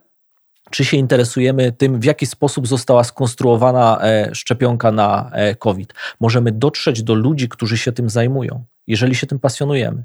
czy 0.69 0.85
się 0.85 0.97
interesujemy 0.97 1.71
tym, 1.71 1.99
w 1.99 2.03
jaki 2.03 2.25
sposób 2.25 2.67
została 2.67 3.03
skonstruowana 3.03 3.99
e, 4.01 4.35
szczepionka 4.35 4.91
na 4.91 5.31
COVID. 5.59 5.93
Możemy 6.19 6.51
dotrzeć 6.51 7.03
do 7.03 7.13
ludzi, 7.13 7.49
którzy 7.49 7.77
się 7.77 7.91
tym 7.91 8.09
zajmują, 8.09 8.63
jeżeli 8.89 9.15
się 9.15 9.27
tym 9.27 9.39
pasjonujemy. 9.39 10.03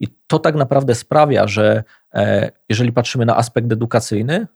I 0.00 0.08
to 0.26 0.38
tak 0.38 0.54
naprawdę 0.54 0.94
sprawia, 0.94 1.48
że 1.48 1.84
jeżeli 2.68 2.92
patrzymy 2.92 3.26
na 3.26 3.36
aspekt 3.36 3.72
edukacyjny, 3.72 4.46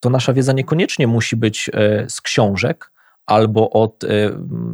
to 0.00 0.10
nasza 0.10 0.32
wiedza 0.32 0.52
niekoniecznie 0.52 1.06
musi 1.06 1.36
być 1.36 1.70
z 2.08 2.20
książek, 2.20 2.90
albo 3.26 3.70
od 3.70 4.04
y, 4.04 4.08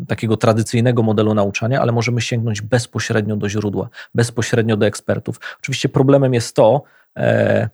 takiego 0.09 0.37
tradycyjnego 0.37 1.03
modelu 1.03 1.35
nauczania, 1.35 1.81
ale 1.81 1.93
możemy 1.93 2.21
sięgnąć 2.21 2.61
bezpośrednio 2.61 3.37
do 3.37 3.49
źródła, 3.49 3.89
bezpośrednio 4.15 4.77
do 4.77 4.87
ekspertów. 4.87 5.41
Oczywiście 5.59 5.89
problemem 5.89 6.35
jest 6.35 6.57
to, 6.57 6.83
e, 7.17 7.69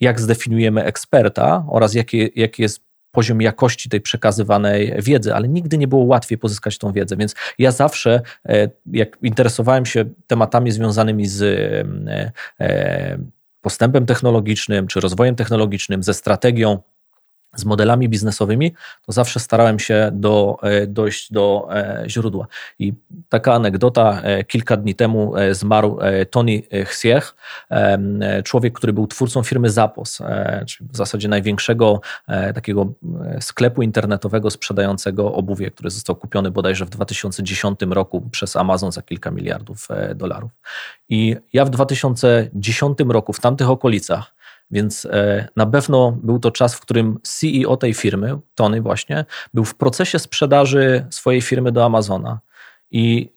jak 0.00 0.20
zdefiniujemy 0.20 0.84
eksperta 0.84 1.64
oraz 1.68 1.94
jaki, 1.94 2.30
jaki 2.36 2.62
jest 2.62 2.89
poziom 3.10 3.42
jakości 3.42 3.88
tej 3.88 4.00
przekazywanej 4.00 4.94
wiedzy, 4.98 5.34
ale 5.34 5.48
nigdy 5.48 5.78
nie 5.78 5.88
było 5.88 6.04
łatwiej 6.04 6.38
pozyskać 6.38 6.78
tą 6.78 6.92
wiedzę. 6.92 7.16
Więc 7.16 7.34
ja 7.58 7.72
zawsze, 7.72 8.20
e, 8.48 8.68
jak 8.86 9.18
interesowałem 9.22 9.86
się 9.86 10.04
tematami 10.26 10.72
związanymi 10.72 11.26
z 11.26 11.42
e, 12.60 13.18
postępem 13.60 14.06
technologicznym 14.06 14.86
czy 14.86 15.00
rozwojem 15.00 15.34
technologicznym, 15.36 16.02
ze 16.02 16.14
strategią, 16.14 16.78
z 17.54 17.64
modelami 17.64 18.08
biznesowymi, 18.08 18.72
to 19.06 19.12
zawsze 19.12 19.40
starałem 19.40 19.78
się 19.78 20.10
do, 20.12 20.58
e, 20.62 20.86
dojść 20.86 21.32
do 21.32 21.68
e, 21.72 22.04
źródła. 22.06 22.46
I 22.78 22.92
taka 23.28 23.54
anegdota, 23.54 24.20
e, 24.22 24.44
kilka 24.44 24.76
dni 24.76 24.94
temu 24.94 25.32
zmarł 25.52 25.98
Tony 26.30 26.62
Hsieh, 26.86 27.34
człowiek, 28.44 28.74
który 28.74 28.92
był 28.92 29.06
twórcą 29.06 29.42
firmy 29.42 29.70
Zappos, 29.70 30.22
czyli 30.66 30.90
w 30.92 30.96
zasadzie 30.96 31.28
największego 31.28 32.00
takiego 32.54 32.92
sklepu 33.40 33.82
internetowego 33.82 34.50
sprzedającego 34.50 35.32
obuwie, 35.32 35.70
który 35.70 35.90
został 35.90 36.16
kupiony 36.16 36.50
bodajże 36.50 36.86
w 36.86 36.90
2010 36.90 37.80
roku 37.90 38.20
przez 38.30 38.56
Amazon 38.56 38.92
za 38.92 39.02
kilka 39.02 39.30
miliardów 39.30 39.88
dolarów. 40.14 40.50
I 41.08 41.36
ja 41.52 41.64
w 41.64 41.70
2010 41.70 42.98
roku, 43.08 43.32
w 43.32 43.40
tamtych 43.40 43.70
okolicach, 43.70 44.34
więc 44.70 45.04
e, 45.04 45.48
na 45.56 45.66
pewno 45.66 46.18
był 46.22 46.38
to 46.38 46.50
czas, 46.50 46.74
w 46.74 46.80
którym 46.80 47.18
CEO 47.22 47.76
tej 47.76 47.94
firmy, 47.94 48.38
Tony 48.54 48.80
właśnie, 48.80 49.24
był 49.54 49.64
w 49.64 49.74
procesie 49.74 50.18
sprzedaży 50.18 51.06
swojej 51.10 51.40
firmy 51.40 51.72
do 51.72 51.84
Amazona. 51.84 52.40
I 52.90 53.32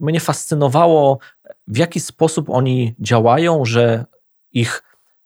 mnie 0.00 0.20
fascynowało, 0.20 1.18
w 1.66 1.76
jaki 1.76 2.00
sposób 2.00 2.50
oni 2.50 2.94
działają, 2.98 3.64
że 3.64 4.04
ich 4.52 4.82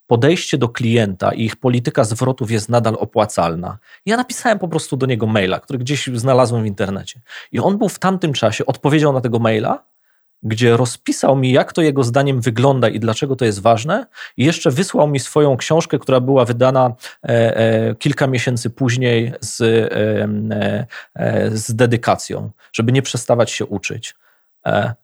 podejście 0.07 0.59
do 0.59 0.69
klienta 0.69 1.33
i 1.33 1.45
ich 1.45 1.57
polityka 1.57 2.05
zwrotów 2.05 2.51
jest 2.51 2.69
nadal 2.69 2.97
opłacalna. 2.99 3.79
Ja 4.07 4.17
napisałem 4.17 4.59
po 4.59 4.69
prostu 4.69 4.97
do 4.97 5.07
niego 5.07 5.27
maila, 5.27 5.61
który 5.61 5.79
gdzieś 5.79 6.07
znalazłem 6.15 6.63
w 6.63 6.67
internecie. 6.67 7.21
I 7.53 7.61
on 7.61 7.79
był 7.79 7.89
w 7.89 7.99
tamtym 7.99 8.33
czasie, 8.33 8.67
odpowiedział 8.67 9.13
na 9.13 9.21
tego 9.21 9.39
maila 9.39 9.85
gdzie 10.43 10.77
rozpisał 10.77 11.37
mi, 11.37 11.53
jak 11.53 11.73
to 11.73 11.83
jego 11.83 12.05
zdaniem 12.05 12.41
wygląda 12.41 12.89
i 12.89 13.01
dlaczego 13.01 13.37
to 13.37 13.45
jest 13.45 13.61
ważne, 13.61 14.07
i 14.37 14.45
jeszcze 14.45 14.71
wysłał 14.71 15.09
mi 15.09 15.21
swoją 15.21 15.57
książkę, 15.57 15.99
która 15.99 16.21
była 16.21 16.45
wydana 16.45 16.95
e, 17.25 17.57
e, 17.57 17.95
kilka 17.95 18.27
miesięcy 18.27 18.71
później 18.71 19.33
z, 19.41 19.61
e, 19.61 20.89
e 21.15 21.51
z 21.51 21.75
dedykacją, 21.75 22.51
żeby 22.73 22.93
nie 22.93 23.03
przestawać 23.03 23.51
się 23.51 23.67
uczyć. 23.67 24.15
E, 24.67 24.95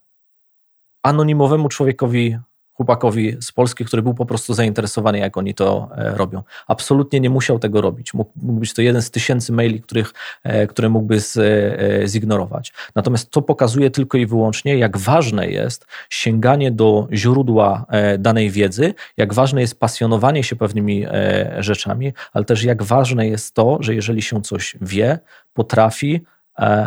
anonimowemu 1.03 1.69
człowiekowi 1.69 2.39
chłopakowi 2.79 3.37
z 3.41 3.53
Polski, 3.53 3.85
który 3.85 4.03
był 4.03 4.15
po 4.15 4.27
prostu 4.27 4.55
zainteresowany, 4.55 5.19
jak 5.19 5.37
oni 5.37 5.55
to 5.55 5.89
e, 5.97 6.15
robią. 6.15 6.43
Absolutnie 6.67 7.21
nie 7.21 7.31
musiał 7.31 7.59
tego 7.59 7.81
robić. 7.81 8.15
Mógł, 8.15 8.31
mógł 8.43 8.61
być 8.61 8.75
to 8.75 8.83
jeden 8.83 9.03
z 9.03 9.11
tysięcy 9.11 9.53
maili, 9.53 9.81
których, 9.81 10.13
e, 10.45 10.67
które 10.67 10.89
mógłby 10.89 11.21
z, 11.21 11.37
e, 11.37 12.09
zignorować. 12.09 12.73
Natomiast 12.95 13.31
to 13.31 13.43
pokazuje 13.43 13.91
tylko 13.91 14.19
i 14.19 14.27
wyłącznie, 14.27 14.79
jak 14.79 14.99
ważne 14.99 15.51
jest 15.51 15.87
sięganie 16.11 16.71
do 16.71 17.09
źródła 17.13 17.87
danej 18.19 18.51
wiedzy, 18.51 18.95
jak 19.17 19.35
ważne 19.35 19.61
jest 19.61 19.81
pasjonowanie 19.81 20.45
się 20.45 20.57
pewnymi 20.57 21.07
rzeczami, 21.59 22.13
ale 22.33 22.45
też 22.45 22.65
jak 22.65 22.83
ważne 22.83 23.29
jest 23.29 23.55
to, 23.55 23.79
że 23.81 23.95
jeżeli 23.95 24.23
się 24.23 24.43
coś 24.43 24.77
wie, 24.81 25.19
potrafi, 25.55 26.21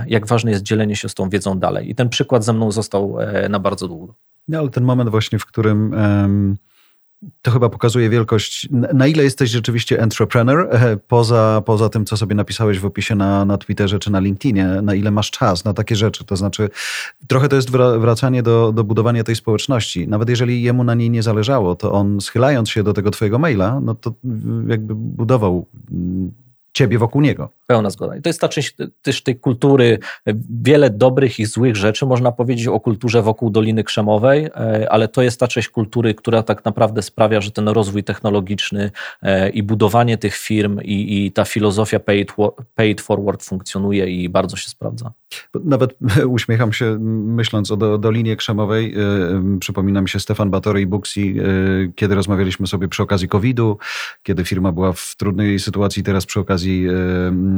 jak 0.08 0.28
ważne 0.28 0.52
jest 0.52 0.64
dzielenie 0.64 0.96
się 0.96 1.10
z 1.10 1.14
tą 1.14 1.30
wiedzą 1.30 1.60
dalej. 1.60 1.90
I 1.90 1.96
ten 1.96 2.10
przykład 2.10 2.46
ze 2.46 2.54
mną 2.54 2.72
został 2.72 3.18
na 3.50 3.60
bardzo 3.60 3.88
długo. 3.88 4.31
No, 4.48 4.60
ale 4.60 4.70
ten 4.70 4.84
moment 4.84 5.10
właśnie, 5.10 5.40
w 5.40 5.46
którym 5.46 5.94
um, 5.94 6.58
to 7.42 7.52
chyba 7.52 7.70
pokazuje 7.70 8.10
wielkość, 8.10 8.70
na 8.72 9.08
ile 9.08 9.24
jesteś 9.24 9.50
rzeczywiście 9.50 10.00
entrepreneur, 10.00 10.68
e, 10.72 10.98
poza, 10.98 11.62
poza 11.66 11.90
tym, 11.90 12.06
co 12.06 12.18
sobie 12.18 12.36
napisałeś 12.36 12.80
w 12.80 12.86
opisie 12.86 13.16
na, 13.16 13.46
na 13.46 13.58
Twitterze 13.58 14.00
czy 14.00 14.12
na 14.12 14.20
LinkedInie, 14.20 14.66
na 14.66 14.96
ile 14.96 15.12
masz 15.12 15.32
czas 15.32 15.66
na 15.66 15.74
takie 15.74 15.96
rzeczy. 15.96 16.26
To 16.26 16.36
znaczy, 16.36 16.70
trochę 17.28 17.50
to 17.50 17.56
jest 17.56 17.72
wracanie 18.00 18.44
do, 18.44 18.72
do 18.72 18.84
budowania 18.84 19.24
tej 19.24 19.36
społeczności. 19.36 20.08
Nawet 20.08 20.30
jeżeli 20.30 20.64
jemu 20.64 20.84
na 20.84 20.96
niej 20.96 21.10
nie 21.10 21.24
zależało, 21.24 21.76
to 21.76 21.92
on 21.92 22.22
schylając 22.22 22.70
się 22.70 22.84
do 22.84 22.94
tego 22.94 23.12
twojego 23.12 23.40
maila, 23.40 23.80
no 23.80 23.96
to 23.96 24.14
jakby 24.68 24.96
budował 24.96 25.68
ciebie 26.74 26.98
wokół 26.98 27.22
niego. 27.22 27.50
Pełna 27.72 27.90
zgoda. 27.90 28.16
I 28.16 28.22
to 28.22 28.30
jest 28.30 28.42
ta 28.42 28.50
część 28.50 28.76
też 29.02 29.24
tej 29.24 29.36
kultury, 29.36 30.00
wiele 30.62 30.90
dobrych 30.90 31.40
i 31.40 31.46
złych 31.46 31.76
rzeczy 31.76 32.06
można 32.06 32.32
powiedzieć 32.32 32.68
o 32.68 32.80
kulturze 32.80 33.22
wokół 33.22 33.50
Doliny 33.50 33.84
Krzemowej, 33.84 34.46
e, 34.46 34.88
ale 34.92 35.08
to 35.08 35.22
jest 35.22 35.40
ta 35.40 35.48
część 35.48 35.70
kultury, 35.70 36.14
która 36.14 36.44
tak 36.44 36.66
naprawdę 36.66 37.02
sprawia, 37.02 37.42
że 37.42 37.52
ten 37.52 37.68
rozwój 37.68 38.04
technologiczny 38.04 38.92
e, 39.22 39.50
i 39.50 39.64
budowanie 39.64 40.18
tych 40.18 40.36
firm 40.36 40.82
i, 40.82 41.26
i 41.26 41.32
ta 41.32 41.46
filozofia 41.46 42.00
pay 42.76 42.90
it 42.90 43.02
forward 43.02 43.44
funkcjonuje 43.44 44.08
i 44.08 44.30
bardzo 44.30 44.58
się 44.58 44.70
sprawdza. 44.70 45.12
Nawet 45.64 45.98
uśmiecham 46.28 46.74
się 46.74 46.98
myśląc 47.26 47.72
o 47.72 47.98
Dolinie 47.98 48.36
Krzemowej. 48.36 48.96
E, 48.96 49.60
przypomina 49.60 50.02
mi 50.02 50.10
się 50.10 50.20
Stefan 50.20 50.50
Batory 50.50 50.82
i 50.82 50.86
Buxi, 50.86 51.36
kiedy 51.96 52.16
rozmawialiśmy 52.16 52.68
sobie 52.68 52.88
przy 52.88 53.04
okazji 53.04 53.28
COVID-u, 53.28 53.78
kiedy 54.24 54.46
firma 54.46 54.72
była 54.72 54.94
w 54.94 55.16
trudnej 55.18 55.60
sytuacji, 55.60 56.04
teraz 56.04 56.26
przy 56.26 56.40
okazji 56.40 56.88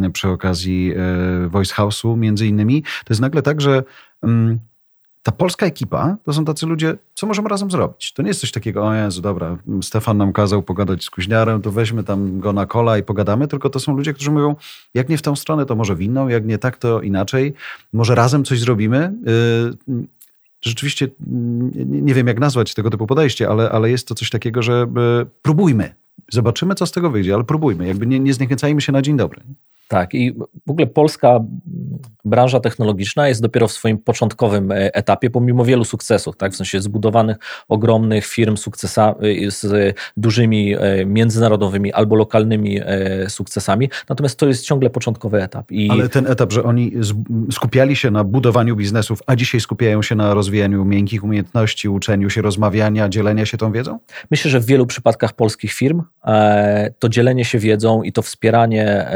przy 0.09 0.29
okazji 0.29 0.93
e, 0.95 1.47
Voice 1.47 1.75
House'u 1.75 2.17
między 2.17 2.47
innymi, 2.47 2.83
to 2.83 3.07
jest 3.09 3.21
nagle 3.21 3.41
tak, 3.41 3.61
że 3.61 3.83
mm, 4.23 4.59
ta 5.23 5.31
polska 5.31 5.65
ekipa 5.65 6.17
to 6.23 6.33
są 6.33 6.45
tacy 6.45 6.65
ludzie, 6.65 6.97
co 7.13 7.27
możemy 7.27 7.49
razem 7.49 7.71
zrobić. 7.71 8.13
To 8.13 8.21
nie 8.21 8.27
jest 8.27 8.39
coś 8.39 8.51
takiego, 8.51 8.87
o 8.87 8.93
Jezu, 8.93 9.21
dobra, 9.21 9.57
Stefan 9.81 10.17
nam 10.17 10.33
kazał 10.33 10.63
pogadać 10.63 11.03
z 11.03 11.09
Kuźniarem, 11.09 11.61
to 11.61 11.71
weźmy 11.71 12.03
tam 12.03 12.39
go 12.39 12.53
na 12.53 12.65
kola 12.65 12.97
i 12.97 13.03
pogadamy, 13.03 13.47
tylko 13.47 13.69
to 13.69 13.79
są 13.79 13.95
ludzie, 13.95 14.13
którzy 14.13 14.31
mówią, 14.31 14.55
jak 14.93 15.09
nie 15.09 15.17
w 15.17 15.21
tą 15.21 15.35
stronę, 15.35 15.65
to 15.65 15.75
może 15.75 15.95
w 15.95 16.01
inną, 16.01 16.27
jak 16.27 16.45
nie 16.45 16.57
tak, 16.57 16.77
to 16.77 17.01
inaczej. 17.01 17.53
Może 17.93 18.15
razem 18.15 18.45
coś 18.45 18.59
zrobimy. 18.59 19.13
Y, 19.89 20.07
rzeczywiście 20.61 21.07
nie 21.85 22.13
wiem, 22.13 22.27
jak 22.27 22.39
nazwać 22.39 22.73
tego 22.73 22.89
typu 22.89 23.07
podejście, 23.07 23.49
ale, 23.49 23.69
ale 23.69 23.89
jest 23.89 24.07
to 24.07 24.15
coś 24.15 24.29
takiego, 24.29 24.61
że 24.61 24.87
próbujmy. 25.41 25.95
Zobaczymy, 26.31 26.75
co 26.75 26.85
z 26.85 26.91
tego 26.91 27.09
wyjdzie, 27.09 27.33
ale 27.33 27.43
próbujmy. 27.43 27.87
Jakby 27.87 28.07
nie, 28.07 28.19
nie 28.19 28.33
zniechęcajmy 28.33 28.81
się 28.81 28.91
na 28.91 29.01
dzień 29.01 29.17
dobry. 29.17 29.41
Tak, 29.87 30.13
i 30.13 30.33
w 30.67 30.71
ogóle 30.71 30.87
polska 30.87 31.39
branża 32.25 32.59
technologiczna 32.59 33.27
jest 33.27 33.41
dopiero 33.41 33.67
w 33.67 33.71
swoim 33.71 33.97
początkowym 33.97 34.71
e, 34.71 34.95
etapie, 34.95 35.29
pomimo 35.29 35.65
wielu 35.65 35.85
sukcesów, 35.85 36.37
tak? 36.37 36.51
w 36.51 36.55
sensie 36.55 36.81
zbudowanych 36.81 37.37
ogromnych 37.67 38.25
firm 38.25 38.57
sukcesa, 38.57 39.15
e, 39.47 39.51
z 39.51 39.95
dużymi 40.17 40.75
e, 40.75 41.05
międzynarodowymi 41.05 41.93
albo 41.93 42.15
lokalnymi 42.15 42.79
sukcesami, 43.27 43.89
natomiast 44.09 44.39
to 44.39 44.47
jest 44.47 44.65
ciągle 44.65 44.89
początkowy 44.89 45.43
etap. 45.43 45.71
I... 45.71 45.89
Ale 45.89 46.09
ten 46.09 46.27
etap, 46.27 46.51
że 46.51 46.63
oni 46.63 46.91
skupiali 47.51 47.95
się 47.95 48.11
na 48.11 48.23
budowaniu 48.23 48.75
biznesów, 48.75 49.19
a 49.27 49.35
dzisiaj 49.35 49.61
skupiają 49.61 50.01
się 50.01 50.15
na 50.15 50.33
rozwijaniu 50.33 50.85
miękkich 50.85 51.23
umiejętności, 51.23 51.89
uczeniu 51.89 52.29
się, 52.29 52.41
rozmawiania, 52.41 53.09
dzielenia 53.09 53.45
się 53.45 53.57
tą 53.57 53.71
wiedzą? 53.71 53.99
Myślę, 54.31 54.51
że 54.51 54.59
w 54.59 54.65
wielu 54.65 54.85
przypadkach 54.85 55.33
polskich 55.33 55.73
firm 55.73 56.01
to 56.99 57.09
dzielenie 57.09 57.45
się 57.45 57.59
wiedzą 57.59 58.03
i 58.03 58.11
to 58.11 58.21
wspieranie 58.21 59.07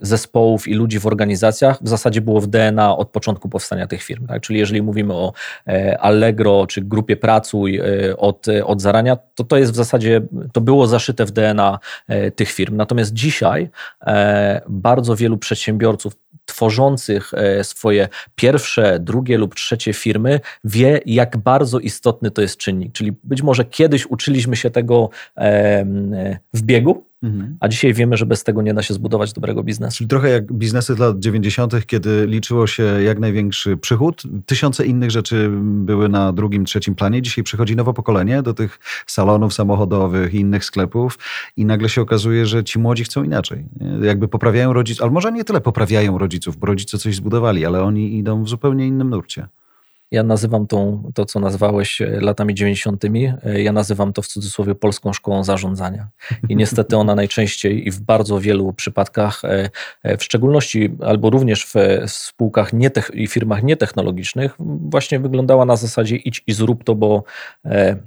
zespołów 0.00 0.68
i 0.68 0.74
ludzi 0.74 1.00
w 1.00 1.06
organizacjach 1.06 1.78
w 1.82 1.88
zasadzie 1.88 2.20
było 2.20 2.40
w 2.40 2.46
DNA 2.46 2.96
od 2.96 3.10
początku 3.10 3.48
powstania 3.48 3.86
tych 3.86 4.02
firm. 4.02 4.26
Tak? 4.26 4.42
Czyli 4.42 4.58
jeżeli 4.58 4.82
mówimy 4.82 5.14
o 5.14 5.32
e, 5.66 5.98
Allegro 6.00 6.66
czy 6.66 6.80
grupie 6.80 7.16
Pracuj 7.16 7.76
e, 7.78 8.16
od, 8.16 8.46
od 8.64 8.82
zarania, 8.82 9.16
to 9.34 9.44
to 9.44 9.56
jest 9.56 9.72
w 9.72 9.76
zasadzie, 9.76 10.20
to 10.52 10.60
było 10.60 10.86
zaszyte 10.86 11.24
w 11.24 11.30
DNA 11.30 11.78
e, 12.08 12.30
tych 12.30 12.50
firm. 12.50 12.76
Natomiast 12.76 13.12
dzisiaj 13.12 13.70
bardzo 14.68 15.16
wielu 15.16 15.38
przedsiębiorców 15.38 16.16
tworzących 16.44 17.32
swoje 17.62 18.08
pierwsze, 18.34 18.98
drugie 19.00 19.38
lub 19.38 19.54
trzecie 19.54 19.92
firmy 19.92 20.40
wie, 20.64 21.00
jak 21.06 21.36
bardzo 21.36 21.78
istotny 21.78 22.30
to 22.30 22.42
jest 22.42 22.56
czynnik. 22.56 22.92
Czyli 22.92 23.12
być 23.24 23.42
może 23.42 23.64
kiedyś 23.64 24.06
uczyliśmy 24.06 24.56
się 24.56 24.70
tego 24.70 25.10
w 26.54 26.62
biegu, 26.62 27.07
Mhm. 27.22 27.56
A 27.60 27.68
dzisiaj 27.68 27.94
wiemy, 27.94 28.16
że 28.16 28.26
bez 28.26 28.44
tego 28.44 28.62
nie 28.62 28.74
da 28.74 28.82
się 28.82 28.94
zbudować 28.94 29.32
dobrego 29.32 29.62
biznesu. 29.62 29.96
Czyli 29.96 30.08
trochę 30.08 30.28
jak 30.28 30.52
biznesy 30.52 30.94
z 30.94 30.98
lat 30.98 31.18
90., 31.18 31.86
kiedy 31.86 32.26
liczyło 32.26 32.66
się 32.66 32.82
jak 32.82 33.18
największy 33.18 33.76
przychód. 33.76 34.22
Tysiące 34.46 34.86
innych 34.86 35.10
rzeczy 35.10 35.50
były 35.62 36.08
na 36.08 36.32
drugim, 36.32 36.64
trzecim 36.64 36.94
planie. 36.94 37.22
Dzisiaj 37.22 37.44
przychodzi 37.44 37.76
nowe 37.76 37.94
pokolenie 37.94 38.42
do 38.42 38.54
tych 38.54 38.78
salonów 39.06 39.54
samochodowych 39.54 40.34
i 40.34 40.40
innych 40.40 40.64
sklepów 40.64 41.18
i 41.56 41.64
nagle 41.64 41.88
się 41.88 42.00
okazuje, 42.00 42.46
że 42.46 42.64
ci 42.64 42.78
młodzi 42.78 43.04
chcą 43.04 43.22
inaczej. 43.22 43.64
Jakby 44.02 44.28
poprawiają 44.28 44.72
rodziców, 44.72 45.02
ale 45.02 45.10
może 45.10 45.32
nie 45.32 45.44
tyle 45.44 45.60
poprawiają 45.60 46.18
rodziców, 46.18 46.56
bo 46.56 46.66
rodzice 46.66 46.98
coś 46.98 47.16
zbudowali, 47.16 47.66
ale 47.66 47.82
oni 47.82 48.18
idą 48.18 48.44
w 48.44 48.48
zupełnie 48.48 48.86
innym 48.86 49.10
nurcie. 49.10 49.48
Ja 50.10 50.22
nazywam 50.22 50.66
tą, 50.66 51.10
to, 51.14 51.24
co 51.24 51.40
nazwałeś 51.40 52.02
e, 52.02 52.20
latami 52.20 52.54
90., 52.54 53.04
e, 53.04 53.62
ja 53.62 53.72
nazywam 53.72 54.12
to 54.12 54.22
w 54.22 54.26
cudzysłowie 54.26 54.74
polską 54.74 55.12
szkołą 55.12 55.44
zarządzania. 55.44 56.08
I 56.48 56.56
niestety 56.56 56.96
ona 56.96 57.14
najczęściej 57.14 57.88
i 57.88 57.90
w 57.90 58.00
bardzo 58.00 58.40
wielu 58.40 58.72
przypadkach, 58.72 59.42
e, 59.44 60.16
w 60.18 60.24
szczególności 60.24 60.96
albo 61.06 61.30
również 61.30 61.66
w 61.66 61.74
spółkach 62.06 62.70
i 63.14 63.26
firmach 63.26 63.62
nietechnologicznych, 63.62 64.54
właśnie 64.58 65.18
wyglądała 65.18 65.64
na 65.64 65.76
zasadzie 65.76 66.16
idź 66.16 66.42
i 66.46 66.52
zrób 66.52 66.84
to, 66.84 66.94
bo 66.94 67.24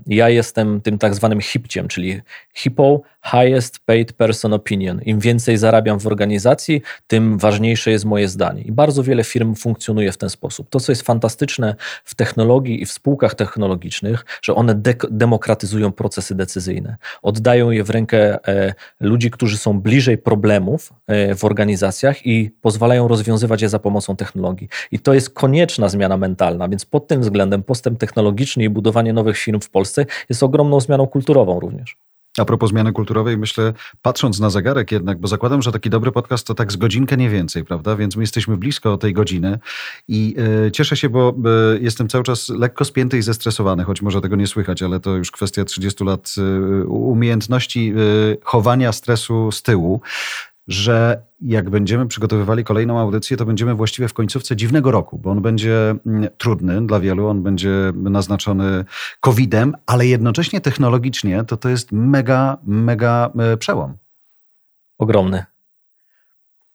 ja 0.07 0.29
jestem 0.29 0.81
tym 0.81 0.97
tak 0.97 1.15
zwanym 1.15 1.41
hipciem, 1.41 1.87
czyli 1.87 2.21
HIPO, 2.53 3.01
Highest 3.25 3.79
Paid 3.85 4.13
Person 4.13 4.53
Opinion. 4.53 5.01
Im 5.01 5.19
więcej 5.19 5.57
zarabiam 5.57 5.99
w 5.99 6.07
organizacji, 6.07 6.81
tym 7.07 7.37
ważniejsze 7.37 7.91
jest 7.91 8.05
moje 8.05 8.27
zdanie. 8.27 8.61
I 8.61 8.71
bardzo 8.71 9.03
wiele 9.03 9.23
firm 9.23 9.55
funkcjonuje 9.55 10.11
w 10.11 10.17
ten 10.17 10.29
sposób. 10.29 10.69
To, 10.69 10.79
co 10.79 10.91
jest 10.91 11.01
fantastyczne 11.01 11.75
w 12.03 12.15
technologii 12.15 12.81
i 12.81 12.85
w 12.85 12.91
spółkach 12.91 13.35
technologicznych, 13.35 14.25
że 14.41 14.55
one 14.55 14.75
de 14.75 14.93
demokratyzują 15.11 15.91
procesy 15.91 16.35
decyzyjne. 16.35 16.97
Oddają 17.21 17.71
je 17.71 17.83
w 17.83 17.89
rękę 17.89 18.47
e, 18.47 18.73
ludzi, 18.99 19.31
którzy 19.31 19.57
są 19.57 19.81
bliżej 19.81 20.17
problemów 20.17 20.93
e, 21.07 21.35
w 21.35 21.43
organizacjach 21.43 22.25
i 22.25 22.51
pozwalają 22.61 23.07
rozwiązywać 23.07 23.61
je 23.61 23.69
za 23.69 23.79
pomocą 23.79 24.15
technologii. 24.15 24.69
I 24.91 24.99
to 24.99 25.13
jest 25.13 25.29
konieczna 25.29 25.89
zmiana 25.89 26.17
mentalna, 26.17 26.69
więc 26.69 26.85
pod 26.85 27.07
tym 27.07 27.21
względem 27.21 27.63
postęp 27.63 27.99
technologiczny 27.99 28.63
i 28.63 28.69
budowanie 28.69 29.13
nowych 29.13 29.37
firm 29.37 29.59
w 29.59 29.69
Polsce 29.69 30.05
jest 30.29 30.43
ogromną 30.43 30.79
zmianą 30.79 31.07
kulturową 31.07 31.59
również. 31.59 31.97
A 32.37 32.45
propos 32.45 32.69
zmiany 32.69 32.91
kulturowej, 32.91 33.37
myślę, 33.37 33.73
patrząc 34.01 34.39
na 34.39 34.49
zegarek 34.49 34.91
jednak, 34.91 35.19
bo 35.19 35.27
zakładam, 35.27 35.61
że 35.61 35.71
taki 35.71 35.89
dobry 35.89 36.11
podcast 36.11 36.47
to 36.47 36.53
tak 36.53 36.71
z 36.71 36.75
godzinkę 36.75 37.17
nie 37.17 37.29
więcej, 37.29 37.65
prawda? 37.65 37.95
Więc 37.95 38.15
my 38.15 38.23
jesteśmy 38.23 38.57
blisko 38.57 38.97
tej 38.97 39.13
godziny 39.13 39.59
i 40.07 40.35
y, 40.67 40.71
cieszę 40.71 40.97
się, 40.97 41.09
bo 41.09 41.35
y, 41.75 41.79
jestem 41.81 42.07
cały 42.07 42.23
czas 42.23 42.49
lekko 42.49 42.85
spięty 42.85 43.17
i 43.17 43.21
zestresowany, 43.21 43.83
choć 43.83 44.01
może 44.01 44.21
tego 44.21 44.35
nie 44.35 44.47
słychać, 44.47 44.83
ale 44.83 44.99
to 44.99 45.15
już 45.15 45.31
kwestia 45.31 45.65
30 45.65 46.03
lat 46.03 46.35
y, 46.37 46.87
umiejętności 46.87 47.93
chowania 48.43 48.91
stresu 48.91 49.51
z 49.51 49.63
tyłu 49.63 50.01
że 50.67 51.21
jak 51.41 51.69
będziemy 51.69 52.07
przygotowywali 52.07 52.63
kolejną 52.63 52.99
audycję, 52.99 53.37
to 53.37 53.45
będziemy 53.45 53.75
właściwie 53.75 54.07
w 54.07 54.13
końcówce 54.13 54.55
dziwnego 54.55 54.91
roku, 54.91 55.17
bo 55.17 55.31
on 55.31 55.41
będzie 55.41 55.95
mm, 56.05 56.29
trudny 56.37 56.87
dla 56.87 56.99
wielu, 56.99 57.27
on 57.27 57.43
będzie 57.43 57.71
naznaczony 57.95 58.85
COVID-em, 59.19 59.75
ale 59.85 60.07
jednocześnie 60.07 60.61
technologicznie 60.61 61.43
to 61.43 61.57
to 61.57 61.69
jest 61.69 61.91
mega, 61.91 62.57
mega 62.63 63.31
e, 63.39 63.57
przełom. 63.57 63.97
Ogromny. 64.97 65.45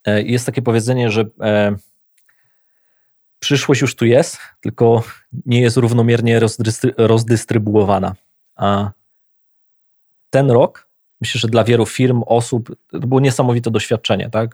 E, 0.05 0.23
jest 0.23 0.45
takie 0.45 0.61
powiedzenie, 0.61 1.11
że 1.11 1.25
e, 1.41 1.75
przyszłość 3.39 3.81
już 3.81 3.95
tu 3.95 4.05
jest, 4.05 4.37
tylko 4.61 5.03
nie 5.45 5.61
jest 5.61 5.77
równomiernie 5.77 6.39
rozdystrybuowana. 6.97 8.15
A 8.55 8.91
ten 10.29 10.51
rok 10.51 10.86
Myślę, 11.21 11.39
że 11.39 11.47
dla 11.47 11.63
wielu 11.63 11.85
firm, 11.85 12.23
osób 12.25 12.75
to 12.91 12.99
było 12.99 13.19
niesamowite 13.19 13.71
doświadczenie. 13.71 14.29
Tak? 14.29 14.53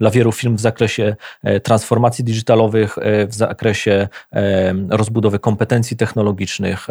Dla 0.00 0.10
wielu 0.10 0.32
firm 0.32 0.56
w 0.56 0.60
zakresie 0.60 1.16
e, 1.42 1.60
transformacji 1.60 2.24
digitalowych, 2.24 2.98
e, 2.98 3.26
w 3.26 3.34
zakresie 3.34 4.08
e, 4.32 4.74
rozbudowy 4.90 5.38
kompetencji 5.38 5.96
technologicznych, 5.96 6.86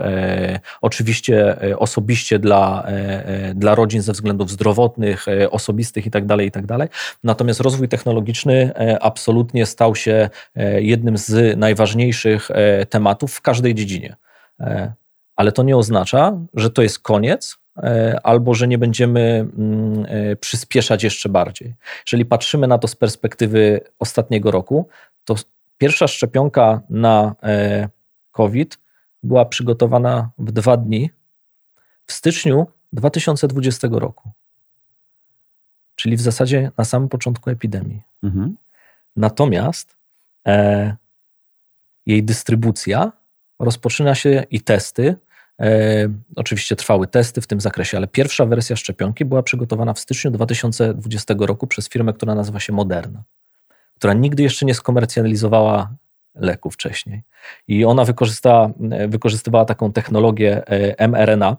oczywiście 0.82 1.58
osobiście 1.78 2.40
dla, 2.40 2.88
dla 3.56 3.76
rodzin 3.76 4.02
ze 4.02 4.12
względów 4.12 4.52
zdrowotnych, 4.52 5.26
osobistych 5.52 6.06
itd., 6.06 6.28
tak 6.28 6.42
itd. 6.42 6.78
Tak 6.78 6.92
Natomiast 7.24 7.60
rozwój 7.60 7.88
technologiczny 7.88 8.72
absolutnie 9.02 9.66
stał 9.66 9.96
się 9.96 10.30
jednym 10.80 11.18
z 11.18 11.58
najważniejszych 11.58 12.50
tematów 12.90 13.34
w 13.34 13.42
każdej 13.42 13.76
dziedzinie. 13.76 14.16
Ale 15.36 15.52
to 15.52 15.64
nie 15.64 15.78
oznacza, 15.78 16.38
że 16.54 16.70
to 16.70 16.82
jest 16.82 17.00
koniec, 17.00 17.61
albo 18.24 18.54
że 18.54 18.68
nie 18.68 18.78
będziemy 18.78 19.22
mm, 19.58 20.06
e, 20.08 20.36
przyspieszać 20.36 21.04
jeszcze 21.04 21.30
bardziej. 21.30 21.76
Jeżeli 22.08 22.26
patrzymy 22.26 22.68
na 22.68 22.78
to 22.78 22.88
z 22.88 22.96
perspektywy 22.96 23.82
ostatniego 24.00 24.52
roku, 24.52 24.90
to 25.26 25.36
pierwsza 25.78 26.08
szczepionka 26.08 26.82
na 26.90 27.36
e, 27.44 27.90
COVID 28.32 28.80
była 29.24 29.46
przygotowana 29.46 30.30
w 30.38 30.52
dwa 30.52 30.78
dni 30.78 31.10
w 32.06 32.14
styczniu 32.14 32.68
2020 32.94 33.88
roku. 33.92 34.32
Czyli 35.96 36.18
w 36.18 36.22
zasadzie 36.22 36.72
na 36.78 36.86
samym 36.86 37.10
początku 37.10 37.50
epidemii. 37.50 38.02
Mhm. 38.24 38.56
Natomiast 39.16 39.98
e, 40.48 40.96
jej 42.06 42.24
dystrybucja 42.24 43.12
rozpoczyna 43.60 44.16
się 44.16 44.46
i 44.52 44.62
testy 44.62 45.16
E, 45.16 45.31
oczywiście 46.36 46.76
trwały 46.76 47.08
testy 47.08 47.42
w 47.42 47.48
tym 47.48 47.62
zakresie, 47.62 47.98
ale 47.98 48.08
pierwsza 48.08 48.46
wersja 48.46 48.76
szczepionki 48.76 49.26
była 49.26 49.44
przygotowana 49.44 49.94
w 49.94 50.00
styczniu 50.00 50.32
2020 50.32 51.34
roku 51.40 51.68
przez 51.68 51.90
firmę, 51.90 52.14
która 52.14 52.36
nazywa 52.36 52.60
się 52.60 52.74
Moderna, 52.74 53.24
która 53.96 54.14
nigdy 54.14 54.44
jeszcze 54.44 54.66
nie 54.66 54.74
skomercjalizowała 54.74 55.96
leku 56.36 56.70
wcześniej. 56.70 57.24
I 57.68 57.86
ona 57.86 58.06
wykorzystywała 59.08 59.66
taką 59.66 59.94
technologię 59.94 60.68
e, 60.68 61.08
mRNA, 61.08 61.58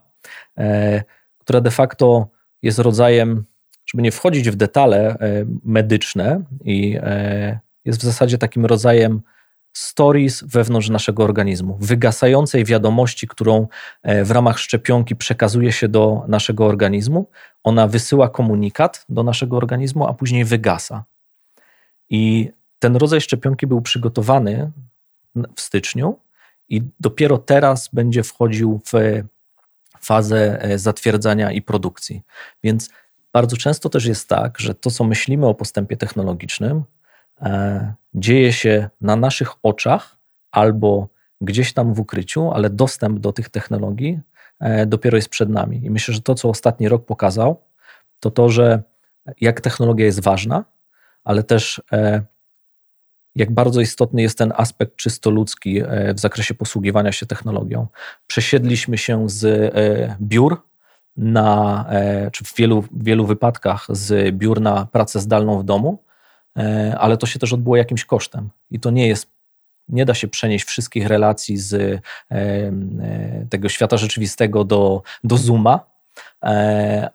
e, 0.58 1.02
która 1.38 1.60
de 1.60 1.70
facto 1.70 2.28
jest 2.62 2.78
rodzajem, 2.78 3.44
żeby 3.86 4.02
nie 4.02 4.12
wchodzić 4.12 4.50
w 4.50 4.56
detale 4.56 5.08
e, 5.08 5.16
medyczne, 5.64 6.42
i 6.64 6.98
jest 7.84 8.00
w 8.00 8.02
zasadzie 8.02 8.38
takim 8.38 8.66
rodzajem 8.66 9.22
stories 9.72 10.44
wewnątrz 10.44 10.88
naszego 10.88 11.24
organizmu, 11.24 11.78
wygasającej 11.80 12.64
wiadomości, 12.64 13.28
którą 13.28 13.68
w 14.24 14.30
ramach 14.30 14.58
szczepionki 14.58 15.16
przekazuje 15.16 15.72
się 15.72 15.88
do 15.88 16.24
naszego 16.28 16.66
organizmu. 16.66 17.26
Ona 17.64 17.88
wysyła 17.88 18.28
komunikat 18.28 19.04
do 19.08 19.22
naszego 19.22 19.56
organizmu, 19.56 20.06
a 20.06 20.14
później 20.14 20.44
wygasa. 20.44 21.04
I 22.10 22.50
ten 22.78 22.96
rodzaj 22.96 23.20
szczepionki 23.20 23.66
był 23.66 23.82
przygotowany 23.82 24.70
w 25.56 25.60
styczniu 25.60 26.18
i 26.68 26.82
dopiero 27.00 27.38
teraz 27.38 27.88
będzie 27.92 28.22
wchodził 28.22 28.80
w 28.86 29.22
fazę 30.00 30.62
e, 30.62 30.78
zatwierdzania 30.78 31.52
i 31.52 31.62
produkcji. 31.62 32.22
Więc 32.64 32.90
bardzo 33.32 33.56
często 33.56 33.88
też 33.88 34.04
jest 34.04 34.28
tak, 34.28 34.60
że 34.60 34.74
to, 34.74 34.90
co 34.90 35.04
myślimy 35.04 35.46
o 35.46 35.54
postępie 35.54 35.96
technologicznym, 35.96 36.76
e, 36.76 36.82
dzieje 38.14 38.52
się 38.52 38.90
na 39.00 39.16
naszych 39.16 39.52
oczach 39.62 40.16
albo 40.50 41.08
gdzieś 41.40 41.72
tam 41.72 41.94
w 41.94 42.00
ukryciu, 42.00 42.50
ale 42.50 42.70
dostęp 42.70 43.18
do 43.18 43.32
tych 43.32 43.48
technologii 43.48 44.20
e, 44.60 44.86
dopiero 44.86 45.16
jest 45.16 45.28
przed 45.28 45.48
nami. 45.48 45.84
I 45.84 45.90
myślę, 45.90 46.14
że 46.14 46.20
to, 46.20 46.34
co 46.34 46.48
ostatni 46.48 46.88
rok 46.88 47.06
pokazał, 47.06 47.64
to 48.20 48.30
to, 48.30 48.48
że 48.48 48.82
jak 49.40 49.60
technologia 49.60 50.06
jest 50.06 50.20
ważna, 50.20 50.64
ale 51.24 51.42
też 51.42 51.82
jak 53.34 53.50
bardzo 53.50 53.80
istotny 53.80 54.22
jest 54.22 54.38
ten 54.38 54.52
aspekt 54.56 54.96
czysto 54.96 55.30
ludzki 55.30 55.80
e, 55.80 56.14
w 56.14 56.20
zakresie 56.20 56.54
posługiwania 56.54 57.12
się 57.12 57.26
technologią. 57.26 57.86
Przesiedliśmy 58.26 58.98
się 58.98 59.28
z 59.28 59.44
e, 59.44 60.16
biur 60.20 60.62
na, 61.16 61.86
e, 61.88 62.30
czy 62.30 62.44
w 62.44 62.54
wielu, 62.56 62.84
wielu 62.92 63.26
wypadkach 63.26 63.86
z 63.88 64.36
biur 64.36 64.60
na 64.60 64.86
pracę 64.86 65.20
zdalną 65.20 65.58
w 65.58 65.64
domu, 65.64 66.02
ale 66.98 67.16
to 67.16 67.26
się 67.26 67.38
też 67.38 67.52
odbyło 67.52 67.76
jakimś 67.76 68.04
kosztem. 68.04 68.50
I 68.70 68.80
to 68.80 68.90
nie 68.90 69.08
jest, 69.08 69.26
nie 69.88 70.04
da 70.04 70.14
się 70.14 70.28
przenieść 70.28 70.64
wszystkich 70.64 71.06
relacji 71.06 71.56
z 71.58 72.00
tego 73.50 73.68
świata 73.68 73.96
rzeczywistego 73.96 74.64
do, 74.64 75.02
do 75.24 75.36
Zooma, 75.36 75.80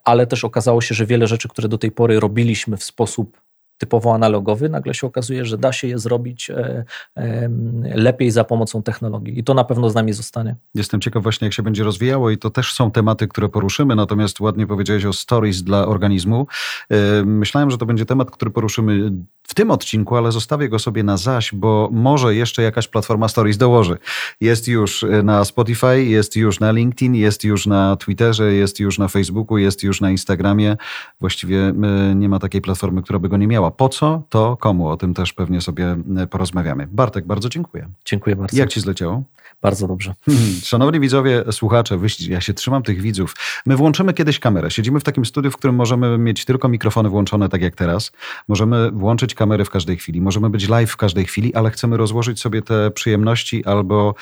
ale 0.03 0.27
też 0.27 0.43
okazało 0.43 0.81
się, 0.81 0.95
że 0.95 1.05
wiele 1.05 1.27
rzeczy, 1.27 1.47
które 1.47 1.67
do 1.67 1.77
tej 1.77 1.91
pory 1.91 2.19
robiliśmy 2.19 2.77
w 2.77 2.83
sposób 2.83 3.41
typowo 3.77 4.13
analogowy, 4.13 4.69
nagle 4.69 4.93
się 4.93 5.07
okazuje, 5.07 5.45
że 5.45 5.57
da 5.57 5.71
się 5.71 5.87
je 5.87 5.99
zrobić 5.99 6.49
e, 6.49 6.85
e, 7.15 7.49
lepiej 7.95 8.31
za 8.31 8.43
pomocą 8.43 8.83
technologii. 8.83 9.39
I 9.39 9.43
to 9.43 9.53
na 9.53 9.63
pewno 9.63 9.89
z 9.89 9.95
nami 9.95 10.13
zostanie. 10.13 10.55
Jestem 10.75 11.01
ciekaw 11.01 11.23
właśnie, 11.23 11.45
jak 11.45 11.53
się 11.53 11.63
będzie 11.63 11.83
rozwijało 11.83 12.29
i 12.29 12.37
to 12.37 12.49
też 12.49 12.73
są 12.73 12.91
tematy, 12.91 13.27
które 13.27 13.49
poruszymy, 13.49 13.95
natomiast 13.95 14.39
ładnie 14.39 14.67
powiedziałeś 14.67 15.05
o 15.05 15.13
stories 15.13 15.63
dla 15.63 15.87
organizmu. 15.87 16.47
E, 16.89 17.23
myślałem, 17.25 17.71
że 17.71 17.77
to 17.77 17.85
będzie 17.85 18.05
temat, 18.05 18.31
który 18.31 18.51
poruszymy 18.51 19.11
w 19.47 19.53
tym 19.53 19.71
odcinku, 19.71 20.15
ale 20.15 20.31
zostawię 20.31 20.69
go 20.69 20.79
sobie 20.79 21.03
na 21.03 21.17
zaś, 21.17 21.53
bo 21.53 21.89
może 21.91 22.35
jeszcze 22.35 22.63
jakaś 22.63 22.87
platforma 22.87 23.27
Stories 23.27 23.57
dołoży. 23.57 23.97
Jest 24.41 24.67
już 24.67 25.05
na 25.23 25.45
Spotify, 25.45 26.03
jest 26.03 26.35
już 26.35 26.59
na 26.59 26.71
LinkedIn, 26.71 27.15
jest 27.15 27.43
już 27.43 27.65
na 27.65 27.95
Twitterze, 27.95 28.53
jest 28.53 28.79
już 28.79 28.97
na 28.97 29.07
Facebooku, 29.07 29.57
jest 29.57 29.83
już 29.83 30.01
na 30.01 30.11
Instagramie. 30.11 30.77
Właściwie 31.19 31.73
nie 32.15 32.29
ma 32.29 32.39
takiej 32.39 32.61
platformy, 32.61 33.01
która 33.01 33.19
by 33.19 33.29
go 33.29 33.37
nie 33.37 33.47
miała. 33.47 33.71
Po 33.71 33.89
co, 33.89 34.21
to 34.29 34.57
komu? 34.57 34.89
O 34.89 34.97
tym 34.97 35.13
też 35.13 35.33
pewnie 35.33 35.61
sobie 35.61 35.95
porozmawiamy. 36.29 36.87
Bartek, 36.91 37.25
bardzo 37.25 37.49
dziękuję. 37.49 37.89
Dziękuję 38.05 38.35
bardzo. 38.35 38.57
Jak 38.57 38.69
ci 38.69 38.79
zleciało? 38.79 39.23
Bardzo 39.61 39.87
dobrze. 39.87 40.13
Szanowni 40.63 40.99
widzowie, 40.99 41.43
słuchacze, 41.51 41.99
ja 42.29 42.41
się 42.41 42.53
trzymam 42.53 42.83
tych 42.83 43.01
widzów. 43.01 43.35
My 43.65 43.75
włączymy 43.75 44.13
kiedyś 44.13 44.39
kamerę. 44.39 44.71
Siedzimy 44.71 44.99
w 44.99 45.03
takim 45.03 45.25
studiu, 45.25 45.51
w 45.51 45.57
którym 45.57 45.75
możemy 45.75 46.17
mieć 46.17 46.45
tylko 46.45 46.69
mikrofony 46.69 47.09
włączone, 47.09 47.49
tak 47.49 47.61
jak 47.61 47.75
teraz. 47.75 48.11
Możemy 48.47 48.91
włączyć 48.91 49.35
kamery 49.37 49.65
w 49.65 49.69
każdej 49.69 49.97
chwili. 49.97 50.21
Możemy 50.21 50.49
być 50.49 50.69
live 50.69 50.91
w 50.91 50.97
każdej 50.97 51.25
chwili, 51.25 51.55
ale 51.55 51.71
chcemy 51.71 51.97
rozłożyć 51.97 52.39
sobie 52.39 52.61
te 52.61 52.91
przyjemności 52.91 53.65
albo, 53.65 54.15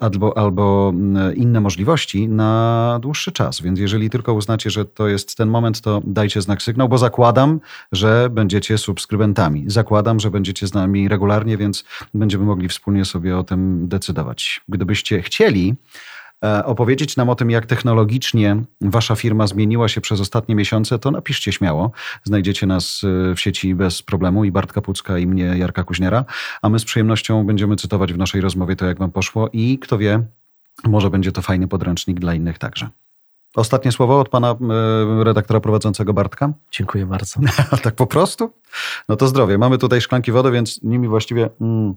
albo, 0.00 0.38
albo 0.38 0.92
inne 1.34 1.60
możliwości 1.60 2.28
na 2.28 2.98
dłuższy 3.02 3.32
czas. 3.32 3.60
Więc 3.60 3.78
jeżeli 3.78 4.10
tylko 4.10 4.34
uznacie, 4.34 4.70
że 4.70 4.84
to 4.84 5.08
jest 5.08 5.36
ten 5.36 5.48
moment, 5.48 5.80
to 5.80 6.00
dajcie 6.04 6.42
znak 6.42 6.62
sygnał, 6.62 6.88
bo 6.88 6.98
zakładam, 6.98 7.60
że 7.92 8.28
będziecie 8.30 8.78
subskrybentami. 8.78 9.64
Zakładam, 9.66 10.20
że 10.20 10.30
będziecie 10.30 10.66
z 10.66 10.74
nami 10.74 11.08
regularnie, 11.08 11.56
więc 11.56 11.84
będziemy 12.14 12.44
mogli 12.44 12.68
wspólnie 12.68 13.04
sobie 13.04 13.38
o 13.38 13.44
tym 13.44 13.88
decydować. 13.88 14.60
Gdybyście 14.68 15.22
chcieli 15.22 15.74
opowiedzieć 16.64 17.16
nam 17.16 17.28
o 17.28 17.34
tym, 17.34 17.50
jak 17.50 17.66
technologicznie 17.66 18.56
wasza 18.80 19.16
firma 19.16 19.46
zmieniła 19.46 19.88
się 19.88 20.00
przez 20.00 20.20
ostatnie 20.20 20.54
miesiące, 20.54 20.98
to 20.98 21.10
napiszcie 21.10 21.52
śmiało. 21.52 21.92
Znajdziecie 22.24 22.66
nas 22.66 23.02
e, 23.30 23.34
w 23.34 23.40
sieci 23.40 23.74
bez 23.74 24.02
problemu 24.02 24.44
i 24.44 24.52
Bartka 24.52 24.80
Pucka 24.80 25.18
i 25.18 25.26
mnie, 25.26 25.44
Jarka 25.44 25.84
Kuźniera, 25.84 26.24
a 26.62 26.68
my 26.68 26.78
z 26.78 26.84
przyjemnością 26.84 27.46
będziemy 27.46 27.76
cytować 27.76 28.12
w 28.12 28.18
naszej 28.18 28.40
rozmowie 28.40 28.76
to, 28.76 28.86
jak 28.86 28.98
wam 28.98 29.12
poszło 29.12 29.48
i 29.52 29.78
kto 29.78 29.98
wie, 29.98 30.22
może 30.84 31.10
będzie 31.10 31.32
to 31.32 31.42
fajny 31.42 31.68
podręcznik 31.68 32.20
dla 32.20 32.34
innych 32.34 32.58
także. 32.58 32.88
Ostatnie 33.56 33.92
słowo 33.92 34.20
od 34.20 34.28
pana 34.28 34.50
e, 34.50 35.24
redaktora 35.24 35.60
prowadzącego 35.60 36.14
Bartka. 36.14 36.52
Dziękuję 36.70 37.06
bardzo. 37.06 37.40
tak 37.82 37.94
po 37.94 38.06
prostu? 38.06 38.52
No 39.08 39.16
to 39.16 39.28
zdrowie. 39.28 39.58
Mamy 39.58 39.78
tutaj 39.78 40.00
szklanki 40.00 40.32
wody, 40.32 40.50
więc 40.50 40.82
nimi 40.82 41.08
właściwie... 41.08 41.50
Mm, 41.60 41.94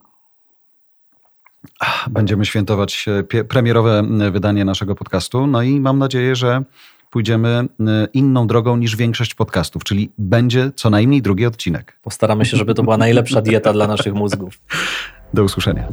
Będziemy 2.09 2.45
świętować 2.45 3.05
e, 3.33 3.43
premierowe 3.43 4.03
wydanie 4.31 4.65
naszego 4.65 4.95
podcastu. 4.95 5.47
No 5.47 5.61
i 5.61 5.79
mam 5.79 5.99
nadzieję, 5.99 6.35
że 6.35 6.63
pójdziemy 7.09 7.67
inną 8.13 8.47
drogą 8.47 8.77
niż 8.77 8.95
większość 8.95 9.33
podcastów, 9.33 9.83
czyli 9.83 10.11
będzie 10.17 10.71
co 10.75 10.89
najmniej 10.89 11.21
drugi 11.21 11.45
odcinek. 11.45 11.99
Postaramy 12.01 12.45
się, 12.45 12.57
żeby 12.57 12.73
to 12.73 12.83
była 12.83 12.97
najlepsza 12.97 13.41
dieta 13.41 13.73
dla 13.73 13.87
naszych 13.87 14.13
mózgów. 14.13 14.61
Do 15.33 15.43
usłyszenia. 15.43 15.87